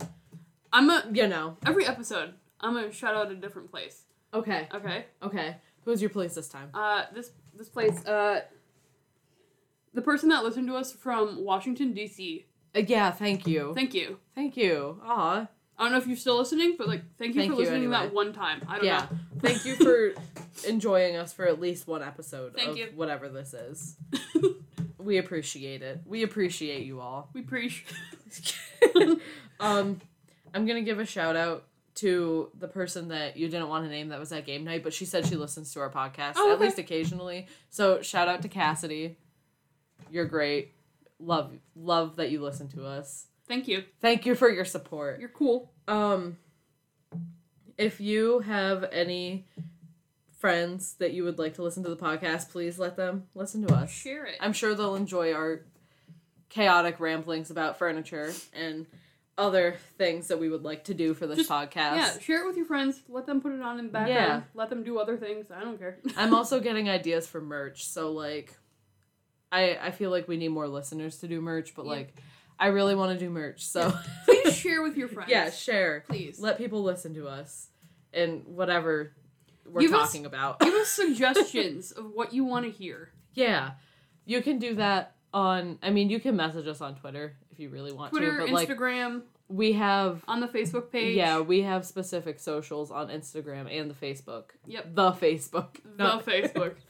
I'm 0.72 0.90
a 0.90 1.04
You 1.12 1.28
know. 1.28 1.58
every 1.66 1.86
episode. 1.86 2.34
I'm 2.60 2.74
gonna 2.74 2.92
shout 2.92 3.16
out 3.16 3.32
a 3.32 3.36
different 3.36 3.70
place. 3.72 4.04
Okay. 4.34 4.68
Okay. 4.74 5.06
Okay. 5.22 5.58
Who's 5.86 6.02
your 6.02 6.10
place 6.12 6.36
this 6.36 6.48
time? 6.50 6.70
Uh, 6.74 7.04
this 7.14 7.32
this 7.56 7.70
place. 7.70 8.06
Uh, 8.06 8.42
the 9.94 10.02
person 10.02 10.30
that 10.30 10.44
listened 10.44 10.68
to 10.68 10.76
us 10.76 10.94
from 10.94 11.44
Washington 11.44 11.94
D.C. 11.94 12.46
Uh, 12.76 12.80
yeah. 12.88 13.12
Thank 13.12 13.46
you. 13.48 13.74
Thank 13.76 13.94
you. 13.94 14.18
Thank 14.36 14.56
you. 14.58 15.00
Aw. 15.04 15.48
I 15.78 15.84
don't 15.84 15.92
know 15.92 15.98
if 15.98 16.08
you're 16.08 16.16
still 16.18 16.38
listening, 16.38 16.76
but 16.78 16.88
like, 16.88 17.02
thank 17.18 17.34
you 17.36 17.42
Thank 17.42 17.52
for 17.54 17.56
you 17.56 17.60
listening 17.66 17.84
anyway. 17.86 17.98
that 18.06 18.14
one 18.14 18.32
time. 18.34 18.62
I 18.68 18.76
don't 18.78 18.86
Yeah. 18.86 19.08
know. 19.10 19.18
Thank 19.42 19.66
you 19.66 19.76
for 19.76 20.14
enjoying 20.68 21.16
us 21.16 21.34
for 21.34 21.46
at 21.48 21.60
least 21.60 21.88
one 21.88 22.04
episode 22.04 22.54
Thank 22.54 22.70
of 22.72 22.78
you. 22.78 22.90
whatever 22.96 23.30
this 23.30 23.54
is. 23.54 23.96
We 25.00 25.18
appreciate 25.18 25.82
it. 25.82 26.00
We 26.06 26.24
appreciate 26.24 26.86
you 26.86 27.02
all. 27.02 27.30
we 27.34 27.42
preach. 27.42 27.86
um, 29.60 30.00
I'm 30.54 30.66
gonna 30.66 30.82
give 30.82 31.00
a 31.00 31.06
shout 31.06 31.36
out 31.36 31.66
to 31.96 32.50
the 32.58 32.70
person 32.70 33.10
that 33.10 33.36
you 33.36 33.50
didn't 33.50 33.68
want 33.68 33.84
to 33.84 33.90
name 33.90 34.08
that 34.10 34.20
was 34.20 34.32
at 34.32 34.46
game 34.46 34.64
night, 34.64 34.82
but 34.82 34.94
she 34.94 35.04
said 35.04 35.26
she 35.28 35.36
listens 35.36 35.74
to 35.74 35.82
our 35.82 35.90
podcast 35.90 36.36
Oh, 36.38 36.52
at 36.52 36.56
okay. 36.56 36.64
least 36.66 36.80
occasionally. 36.80 37.48
So 37.70 38.02
shout 38.02 38.30
out 38.30 38.42
to 38.44 38.48
Cassidy. 38.48 39.18
You're 40.10 40.24
great. 40.26 40.74
Love 41.20 41.52
love 41.76 42.16
that 42.16 42.32
you 42.32 42.42
listen 42.42 42.70
to 42.70 42.86
us. 42.86 43.28
Thank 43.54 43.68
you. 43.68 43.84
Thank 44.02 44.26
you 44.26 44.34
for 44.34 44.50
your 44.50 44.66
support. 44.66 45.20
You're 45.20 45.30
cool. 45.30 45.72
Um, 45.88 46.38
if 47.78 48.02
you 48.02 48.40
have 48.40 48.84
any 48.92 49.46
friends 50.40 50.96
that 50.96 51.14
you 51.14 51.24
would 51.24 51.38
like 51.38 51.54
to 51.56 51.62
listen 51.64 51.84
to 51.84 51.90
the 51.90 51.96
podcast, 51.96 52.50
please 52.50 52.80
let 52.80 52.96
them 52.98 53.24
listen 53.36 53.66
to 53.68 53.74
us. 53.76 53.92
Share 53.92 54.26
it. 54.26 54.38
I'm 54.40 54.54
sure 54.54 54.74
they'll 54.74 54.96
enjoy 54.96 55.34
our 55.34 55.62
chaotic 56.50 57.00
ramblings 57.00 57.52
about 57.52 57.78
furniture 57.78 58.34
and 58.54 58.86
other 59.38 59.76
things 59.98 60.28
that 60.30 60.40
we 60.40 60.50
would 60.50 60.64
like 60.64 60.84
to 60.86 60.94
do 60.94 61.14
for 61.14 61.28
this 61.28 61.38
Just- 61.38 61.50
podcast. 61.52 61.96
yeah, 61.96 62.20
share 62.20 62.44
it 62.44 62.48
with 62.48 62.58
your 62.58 62.66
friends. 62.66 63.02
Let 63.08 63.26
them 63.28 63.40
put 63.42 63.52
it 63.54 63.62
on 63.62 63.78
in 63.80 63.86
the 63.86 63.92
background. 63.92 64.16
Yeah. 64.16 64.42
Let 64.56 64.70
them 64.70 64.84
do 64.84 64.98
other 65.00 65.18
things. 65.18 65.52
I 65.52 65.62
don't 65.62 65.78
care. 65.78 65.98
I'm 66.18 66.34
also 66.36 66.60
getting 66.60 66.90
ideas 66.90 67.28
for 67.28 67.40
merch, 67.42 67.86
so 67.86 68.12
like 68.12 68.56
I 69.52 69.78
I 69.82 69.92
feel 69.92 70.10
like 70.12 70.28
we 70.28 70.38
need 70.38 70.50
more 70.50 70.68
listeners 70.68 71.18
to 71.20 71.28
do 71.28 71.40
merch, 71.42 71.74
but 71.76 71.86
Yeah. 71.86 71.92
like 71.92 72.16
I 72.60 72.68
really 72.68 72.96
want 72.96 73.18
to 73.18 73.26
do 73.26 73.30
merch. 73.30 73.66
So 73.66 73.94
Please 74.26 74.56
share 74.56 74.82
with 74.82 74.96
your 74.98 75.08
friends. 75.08 75.30
yeah, 75.32 75.50
share. 75.50 76.04
Please. 76.08 76.40
Let 76.40 76.58
people 76.58 76.84
listen 76.84 77.14
to 77.16 77.28
us 77.28 77.70
and 78.14 78.44
whatever 78.46 79.14
we're 79.66 79.82
Give 79.82 79.94
us- 79.94 80.08
talking 80.08 80.26
about. 80.26 80.60
Give 80.60 80.74
us 80.74 80.88
suggestions 80.92 81.92
of 81.92 82.12
what 82.14 82.34
you 82.34 82.44
want 82.46 82.66
to 82.66 82.72
hear. 82.72 83.12
Yeah. 83.34 83.72
You 84.26 84.42
can 84.42 84.60
do 84.60 84.76
that 84.76 85.16
on 85.34 85.80
I 85.82 85.90
mean 85.90 86.10
you 86.12 86.20
can 86.20 86.36
message 86.36 86.68
us 86.68 86.80
on 86.80 86.96
Twitter 86.96 87.36
if 87.52 87.60
you 87.60 87.70
really 87.70 87.92
want 87.92 88.12
Twitter, 88.12 88.38
to, 88.38 88.44
but 88.46 88.50
like 88.52 88.70
Instagram, 88.70 89.24
we 89.50 89.74
have 89.74 90.24
on 90.28 90.40
the 90.40 90.48
Facebook 90.48 90.92
page. 90.92 91.16
Yeah, 91.18 91.40
we 91.42 91.62
have 91.64 91.86
specific 91.86 92.40
socials 92.40 92.92
on 92.92 93.10
Instagram 93.10 93.68
and 93.70 93.90
the 93.90 93.96
Facebook. 93.96 94.46
Yep. 94.68 94.96
The 94.96 95.12
Facebook. 95.12 95.76
The 95.98 96.04
not- 96.04 96.26
Facebook. 96.26 96.76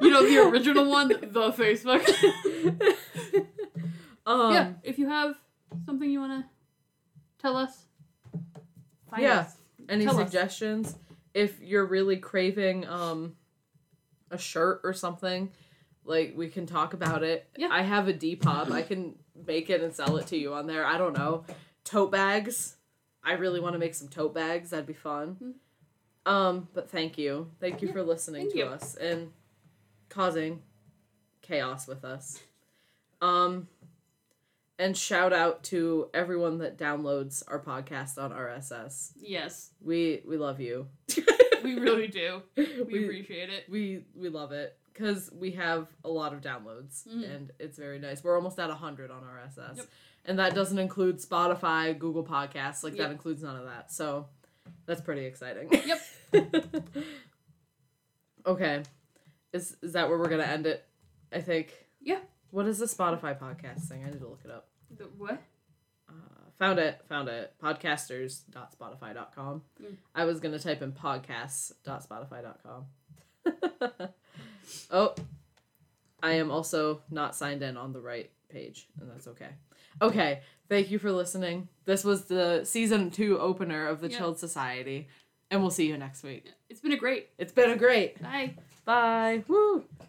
You 0.00 0.08
know 0.08 0.26
the 0.26 0.38
original 0.48 0.88
one, 0.88 1.08
the 1.08 1.52
Facebook. 1.52 2.02
Um 4.26 4.52
yeah, 4.52 4.72
if 4.82 4.98
you 4.98 5.08
have 5.08 5.36
something 5.86 6.08
you 6.10 6.20
want 6.20 6.42
to 6.44 6.48
tell 7.40 7.56
us, 7.56 7.84
find 9.10 9.22
Yeah. 9.22 9.40
us. 9.40 9.56
any 9.88 10.04
tell 10.04 10.18
us. 10.18 10.24
suggestions? 10.30 10.96
If 11.34 11.60
you're 11.60 11.86
really 11.86 12.16
craving 12.16 12.86
um 12.86 13.36
a 14.30 14.38
shirt 14.38 14.80
or 14.84 14.92
something 14.92 15.50
like 16.04 16.34
we 16.36 16.48
can 16.48 16.66
talk 16.66 16.94
about 16.94 17.22
it. 17.22 17.48
Yeah. 17.56 17.68
i 17.70 17.82
have 17.82 18.08
a 18.08 18.12
depop. 18.14 18.70
I 18.70 18.82
can 18.82 19.14
make 19.46 19.70
it 19.70 19.80
and 19.82 19.94
sell 19.94 20.16
it 20.16 20.26
to 20.28 20.36
you 20.36 20.54
on 20.54 20.66
there. 20.66 20.84
I 20.86 20.98
don't 20.98 21.16
know. 21.16 21.44
Tote 21.84 22.10
bags. 22.12 22.76
I 23.24 23.32
really 23.34 23.60
want 23.60 23.74
to 23.74 23.78
make 23.78 23.94
some 23.94 24.08
tote 24.08 24.34
bags. 24.34 24.70
That'd 24.70 24.86
be 24.86 24.92
fun. 24.94 25.54
Um 26.26 26.68
but 26.74 26.90
thank 26.90 27.18
you. 27.18 27.50
Thank 27.60 27.82
you 27.82 27.88
Yeah, 27.88 27.94
for 27.94 28.02
listening 28.02 28.42
thank 28.42 28.52
to 28.52 28.58
you. 28.58 28.64
us 28.66 28.94
and 28.96 29.32
causing 30.08 30.62
chaos 31.42 31.86
with 31.86 32.04
us. 32.04 32.40
Um 33.20 33.68
and 34.82 34.96
shout 34.96 35.32
out 35.32 35.62
to 35.64 36.08
everyone 36.12 36.58
that 36.58 36.76
downloads 36.78 37.42
our 37.48 37.60
podcast 37.60 38.18
on 38.18 38.32
rss 38.32 39.12
Yes, 39.20 39.70
we 39.80 40.22
we 40.26 40.36
love 40.36 40.60
you. 40.60 40.88
we 41.64 41.78
really 41.78 42.08
do. 42.08 42.42
We, 42.56 42.84
we 42.98 43.04
appreciate 43.04 43.50
it. 43.50 43.64
we 43.68 44.04
we 44.14 44.28
love 44.28 44.52
it 44.52 44.76
because 44.92 45.30
we 45.32 45.52
have 45.52 45.88
a 46.04 46.08
lot 46.10 46.32
of 46.34 46.40
downloads 46.40 47.06
Mm. 47.08 47.34
and 47.34 47.52
it's 47.58 47.78
very 47.78 47.98
nice. 47.98 48.22
We're 48.24 48.36
almost 48.36 48.58
at 48.58 48.70
hundred 48.70 49.10
on 49.10 49.22
RSS, 49.22 49.76
Yep. 49.78 49.86
and 50.26 50.38
that 50.38 50.54
doesn't 50.54 50.78
include 50.78 51.18
Spotify, 51.18 51.98
Google 51.98 52.24
Podcasts. 52.24 52.82
Like 52.84 52.96
Yep. 52.96 53.06
that 53.06 53.12
includes 53.12 53.42
none 53.42 53.56
of 53.56 53.64
that. 53.66 53.92
So 53.92 54.26
that's 54.86 55.00
pretty 55.00 55.24
exciting. 55.26 55.68
Yep. 55.72 56.00
okay, 58.46 58.82
is 59.52 59.76
is 59.82 59.92
that 59.94 60.08
where 60.08 60.18
we're 60.18 60.28
gonna 60.28 60.42
end 60.44 60.66
it? 60.66 60.84
I 61.32 61.40
think. 61.40 61.72
Yeah. 62.00 62.18
What 62.50 62.66
is 62.66 62.78
the 62.78 62.86
Spotify 62.86 63.38
podcast 63.38 63.88
thing? 63.88 64.04
I 64.04 64.10
need 64.10 64.20
to 64.20 64.28
look 64.28 64.42
it 64.44 64.50
up. 64.50 64.68
The, 65.02 65.08
what? 65.18 65.42
Uh, 66.08 66.12
found 66.58 66.78
it. 66.78 67.00
Found 67.08 67.28
it. 67.28 67.52
Podcasters.spotify.com. 67.62 69.62
Mm. 69.82 69.96
I 70.14 70.24
was 70.24 70.40
gonna 70.40 70.58
type 70.58 70.80
in 70.82 70.92
podcasts.spotify.com. 70.92 72.84
oh, 74.90 75.14
I 76.22 76.32
am 76.32 76.50
also 76.52 77.00
not 77.10 77.34
signed 77.34 77.62
in 77.62 77.76
on 77.76 77.92
the 77.92 78.00
right 78.00 78.30
page, 78.48 78.86
and 79.00 79.10
that's 79.10 79.26
okay. 79.28 79.48
Okay, 80.00 80.40
thank 80.68 80.90
you 80.90 80.98
for 80.98 81.10
listening. 81.10 81.68
This 81.84 82.04
was 82.04 82.26
the 82.26 82.64
season 82.64 83.10
two 83.10 83.38
opener 83.40 83.88
of 83.88 84.00
the 84.00 84.08
Yeah. 84.08 84.18
Chilled 84.18 84.38
Society, 84.38 85.08
and 85.50 85.60
we'll 85.60 85.70
see 85.70 85.88
you 85.88 85.98
next 85.98 86.22
week. 86.22 86.52
It's 86.70 86.80
been 86.80 86.92
a 86.92 86.96
great. 86.96 87.30
It's 87.38 87.52
been 87.52 87.70
a 87.70 87.76
great. 87.76 88.22
Bye. 88.22 88.54
Bye. 88.84 89.42
Woo. 89.48 89.84